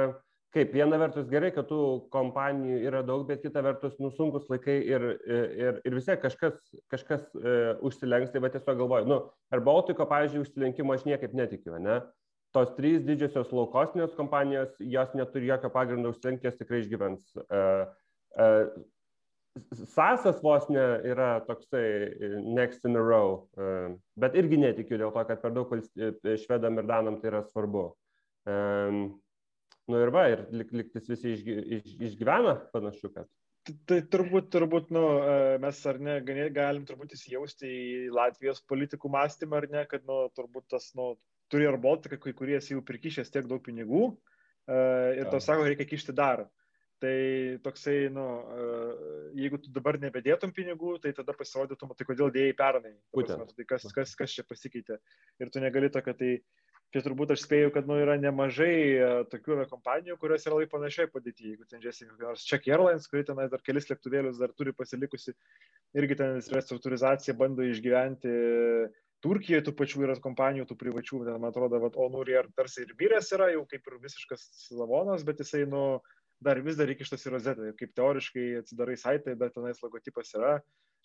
kaip 0.57 0.73
viena 0.73 0.99
vertus 1.01 1.29
gerai, 1.29 1.51
kad 1.53 1.69
tų 1.69 1.81
kompanijų 2.13 2.79
yra 2.89 3.03
daug, 3.05 3.27
bet 3.29 3.43
kita 3.45 3.63
vertus 3.65 3.97
nusunkus 4.01 4.47
laikai 4.53 4.77
ir, 4.89 5.07
ir, 5.29 5.81
ir 5.85 5.97
vis 5.97 6.09
tiek 6.09 6.21
kažkas, 6.23 6.57
kažkas 6.93 7.25
uh, 7.37 7.77
užsilenks, 7.85 8.33
tai 8.33 8.41
va 8.45 8.51
tiesiog 8.53 8.81
galvoju, 8.81 9.09
nu, 9.11 9.19
ar 9.53 9.65
Baltiko, 9.67 10.07
pavyzdžiui, 10.09 10.47
užsilenkimo 10.47 10.97
aš 10.97 11.05
niekaip 11.09 11.37
netikiu, 11.37 11.77
ne? 11.83 12.01
Tos 12.57 12.71
trys 12.77 13.03
didžiosios 13.05 13.51
laukosnės 13.53 14.17
kompanijos, 14.17 14.77
jos 14.81 15.13
neturi 15.19 15.51
jokio 15.51 15.69
pagrindo 15.75 16.13
užsilenkti, 16.13 16.49
jos 16.49 16.61
tikrai 16.61 16.81
išgyvens. 16.85 17.27
Uh, 17.45 17.85
uh, 18.41 18.71
Sasas 19.89 20.41
vos 20.45 20.67
ne 20.69 20.85
yra 21.09 21.41
toksai 21.47 21.85
e, 21.85 22.29
next 22.57 22.85
in 22.85 22.97
a 22.97 23.03
row, 23.03 23.47
e, 23.57 23.69
bet 24.21 24.37
irgi 24.37 24.59
netikiu 24.61 24.99
dėl 25.01 25.13
to, 25.15 25.23
kad 25.29 25.41
per 25.43 25.55
daug 25.57 25.73
e, 25.77 26.35
švedam 26.43 26.81
ir 26.81 26.89
danam 26.89 27.17
tai 27.21 27.31
yra 27.33 27.43
svarbu. 27.47 27.87
Nu 29.87 30.03
ir 30.03 30.11
va, 30.15 30.27
ir 30.33 30.45
lik, 30.55 30.73
liktis 30.75 31.09
visi 31.09 31.33
išgy, 31.37 31.57
iš, 31.79 31.95
išgyvena 32.11 32.57
panašu, 32.73 33.11
kad. 33.15 33.31
Tai 33.91 33.99
turbūt, 34.13 34.51
turbūt, 34.55 34.93
nu, 34.95 35.03
mes 35.63 35.79
ar 35.91 35.99
ne, 36.03 36.19
galim 36.55 36.85
turbūt 36.87 37.17
įsijausti 37.17 37.71
į 37.71 37.87
Latvijos 38.15 38.61
politikų 38.71 39.11
mąstymą, 39.15 39.63
ar 39.63 39.67
ne, 39.73 39.83
kad, 39.91 40.05
nu, 40.07 40.21
turbūt 40.39 40.69
tas, 40.75 40.93
nu, 40.99 41.15
turi 41.51 41.67
ar 41.67 41.79
Baltika, 41.83 42.19
kai 42.23 42.35
kurie 42.39 42.61
jau 42.61 42.83
prikišęs 42.87 43.33
tiek 43.35 43.49
daug 43.51 43.63
pinigų 43.67 44.13
ir 44.67 45.27
to 45.31 45.39
sako, 45.43 45.67
reikia 45.67 45.87
kišti 45.87 46.15
dar. 46.15 46.45
Tai 46.97 47.59
toksai, 47.61 48.09
nu, 48.09 48.23
jeigu 49.37 49.59
tu 49.61 49.69
dabar 49.69 49.99
nebedėtum 50.01 50.53
pinigų, 50.57 50.95
tai 51.03 51.11
tada 51.17 51.35
pasirodytum, 51.37 51.93
tai 51.93 52.07
kodėl 52.09 52.31
dėjai 52.33 52.55
pernai. 52.57 52.95
Tai 53.13 53.67
kas, 53.69 53.85
kas, 53.93 54.15
kas 54.17 54.37
čia 54.39 54.45
pasikeitė. 54.49 54.97
Ir 55.45 55.53
tu 55.53 55.61
negali 55.61 55.91
to, 55.93 56.01
kad 56.01 56.17
tai, 56.17 56.39
tai 56.95 57.03
turbūt 57.05 57.35
aš 57.35 57.45
spėjau, 57.45 57.75
kad 57.75 57.91
nu, 57.91 57.99
yra 58.01 58.17
nemažai 58.17 59.27
tokių 59.29 59.67
kompanijų, 59.69 60.17
kurios 60.23 60.49
yra 60.49 60.57
labai 60.57 60.71
panašiai 60.73 61.13
padėti. 61.13 61.53
Jeigu 61.53 61.69
ten 61.69 61.85
žiūrėsi, 61.85 62.09
kokia 62.15 62.31
nors 62.31 62.49
Czech 62.49 62.73
Airlines, 62.73 63.13
kuri 63.13 63.29
ten 63.29 63.45
dar 63.45 63.69
kelis 63.69 63.93
lėktuvėlius 63.93 64.41
dar 64.41 64.57
turi 64.57 64.73
pasilikusi, 64.73 65.37
irgi 66.01 66.17
ten 66.23 66.41
restruktūrizacija 66.41 67.37
bando 67.37 67.67
išgyventi. 67.69 68.33
Turkijoje 69.25 69.69
tų 69.69 69.73
pačių 69.77 70.03
yra 70.05 70.15
kompanijų, 70.23 70.65
tų 70.69 70.81
privačių, 70.81 71.25
ten, 71.29 71.37
man 71.41 71.51
atrodo, 71.53 71.81
vat, 71.83 71.97
Onur 72.01 72.29
ir 72.31 72.49
tarsi 72.57 72.85
ir 72.85 72.93
vyrės 73.01 73.33
yra 73.37 73.49
jau 73.53 73.65
kaip 73.69 73.89
ir 73.89 73.97
visiškas 74.03 74.71
lavonas, 74.77 75.25
bet 75.27 75.41
jisai, 75.41 75.65
nu, 75.69 75.81
dar 76.45 76.61
vis 76.65 76.77
dar 76.79 76.91
įkištas 76.93 77.27
į 77.27 77.33
rozetę. 77.35 77.71
Kaip 77.79 77.95
teoriškai 77.97 78.49
atsidarai 78.63 78.97
saitai, 79.01 79.37
bet 79.39 79.55
tenais 79.57 79.81
logotipas 79.85 80.35
yra, 80.37 80.57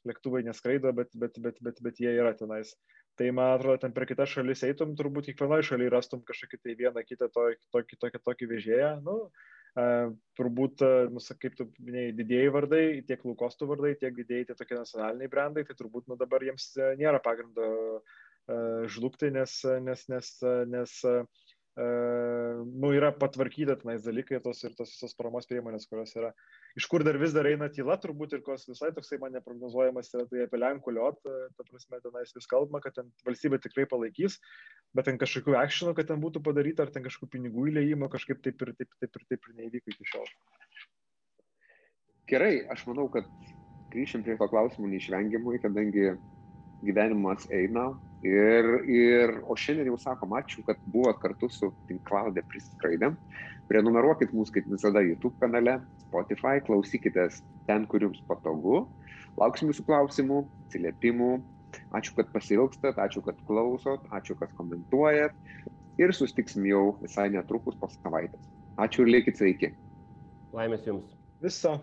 lėktuvai 0.07 0.41
neskraido, 0.47 0.91
bet, 0.97 1.13
bet, 1.17 1.38
bet, 1.43 1.61
bet, 1.61 1.79
bet 1.86 2.01
jie 2.01 2.11
yra 2.17 2.34
tenais. 2.38 2.73
Tai 3.19 3.27
man 3.38 3.55
atrodo, 3.55 3.82
ten 3.84 3.93
per 3.93 4.07
kitas 4.09 4.32
šalis 4.34 4.63
eitum, 4.65 4.95
turbūt 4.97 5.29
kiekvienoje 5.29 5.67
šalyje 5.69 5.93
rastum 5.93 6.23
kažkokį 6.25 6.61
tai 6.61 6.77
vieną 6.79 7.03
kitą 7.05 7.27
tokį, 7.34 7.65
tokį, 7.75 7.99
tokį, 8.05 8.21
tokį 8.27 8.49
vežėją. 8.53 8.91
Nu, 9.05 9.17
uh, 9.27 9.51
turbūt, 10.39 10.84
nu, 11.11 11.23
kaip 11.43 11.59
tu 11.59 11.67
minėjai, 11.84 12.15
didėjai 12.17 12.55
vardai, 12.55 12.84
tiek 13.07 13.23
lūkostų 13.27 13.69
vardai, 13.69 13.93
tiek 13.99 14.15
didėjai 14.17 14.49
tie 14.49 14.57
tokie 14.57 14.79
nacionaliniai 14.79 15.32
brandai, 15.32 15.65
tai 15.67 15.77
turbūt 15.79 16.09
nu, 16.11 16.17
dabar 16.19 16.43
jiems 16.47 16.71
nėra 16.99 17.21
pagrindo 17.23 17.69
uh, 17.99 18.88
žlugti, 18.91 19.32
nes, 19.36 19.59
nes, 19.86 20.07
nes, 20.11 20.34
nes 20.71 20.97
uh, 21.07 21.21
nu, 21.82 22.91
yra 22.95 23.11
patvarkyta 23.15 23.75
tenais 23.79 24.03
dalykai 24.05 24.39
tos 24.43 24.59
ir 24.65 24.73
tos 24.77 24.91
visos 24.93 25.13
paramos 25.17 25.47
priemonės, 25.49 25.88
kurios 25.89 26.13
yra. 26.17 26.32
Iš 26.79 26.88
kur 26.91 27.05
dar 27.07 27.17
vis 27.21 27.34
dar 27.36 27.47
eina 27.49 27.69
tyla, 27.73 27.97
turbūt 28.01 28.36
ir 28.38 28.43
kos 28.45 28.67
visai 28.69 28.91
toksai 28.95 29.19
man 29.21 29.34
neprognozuojamas 29.38 30.11
yra 30.13 30.25
tai 30.29 30.45
apie 30.45 30.59
Lenkų 30.61 30.95
liot, 30.97 31.19
e, 31.25 31.47
ta 31.57 31.65
prasme, 31.67 32.01
tenais 32.03 32.34
vis 32.36 32.49
kalbama, 32.51 32.82
kad 32.84 32.97
ten 32.97 33.11
valstybė 33.27 33.61
tikrai 33.63 33.88
palaikys, 33.91 34.39
bet 34.97 35.09
ten 35.09 35.19
kažkokių 35.21 35.57
akšinų, 35.61 35.95
kad 35.97 36.11
ten 36.11 36.21
būtų 36.23 36.43
padaryta, 36.45 36.86
ar 36.86 36.93
ten 36.93 37.05
kažkokių 37.07 37.32
pinigų 37.38 37.69
įleimo, 37.71 38.11
kažkaip 38.11 38.43
taip 38.45 38.61
ir 38.65 38.75
taip, 38.79 38.91
taip 39.03 39.21
ir 39.21 39.27
taip 39.34 39.49
ir 39.49 39.57
neįvyko 39.61 39.95
iki 39.95 40.11
šiol. 40.13 40.29
Gerai, 42.32 42.53
aš 42.71 42.86
manau, 42.88 43.09
kad 43.11 43.27
grįšim 43.91 44.23
prie 44.23 44.38
to 44.39 44.47
klausimų 44.51 44.93
neišvengiamai, 44.93 45.57
kadangi 45.63 46.11
gyvenimas 46.86 47.47
eina. 47.53 47.91
Ir, 48.25 48.67
ir, 48.86 49.34
o 49.49 49.55
šiandien 49.57 49.89
jau 49.89 49.97
sakom, 50.01 50.36
ačiū, 50.38 50.61
kad 50.67 50.82
buvot 50.93 51.17
kartu 51.21 51.49
su 51.49 51.71
tinklaudė 51.89 52.43
priskraidėm. 52.51 53.15
Prenumeruokit 53.71 54.34
mūsų 54.36 54.57
kaip 54.57 54.67
visada 54.69 55.01
YouTube 55.01 55.34
kanale, 55.41 55.79
Spotify, 56.03 56.59
klausykitės 56.67 57.39
ten, 57.69 57.88
kur 57.89 58.03
jums 58.05 58.21
patogu. 58.29 58.84
Lauksim 59.39 59.71
jūsų 59.71 59.88
klausimų, 59.88 60.41
atsiliepimų. 60.67 61.32
Ačiū, 61.95 62.13
kad 62.17 62.29
pasilgstat, 62.34 62.99
ačiū, 62.99 63.23
kad 63.25 63.39
klausot, 63.47 64.03
ačiū, 64.13 64.36
kad 64.39 64.51
komentuojat. 64.57 65.38
Ir 66.01 66.13
sustiksim 66.15 66.67
jau 66.67 66.84
visai 67.01 67.29
netrukus 67.32 67.79
po 67.79 67.89
savaitės. 67.95 68.43
Ačiū 68.82 69.05
ir 69.05 69.15
likit 69.15 69.39
sveiki. 69.39 69.71
Laimės 70.55 70.86
jums. 70.88 71.15
Viso. 71.43 71.79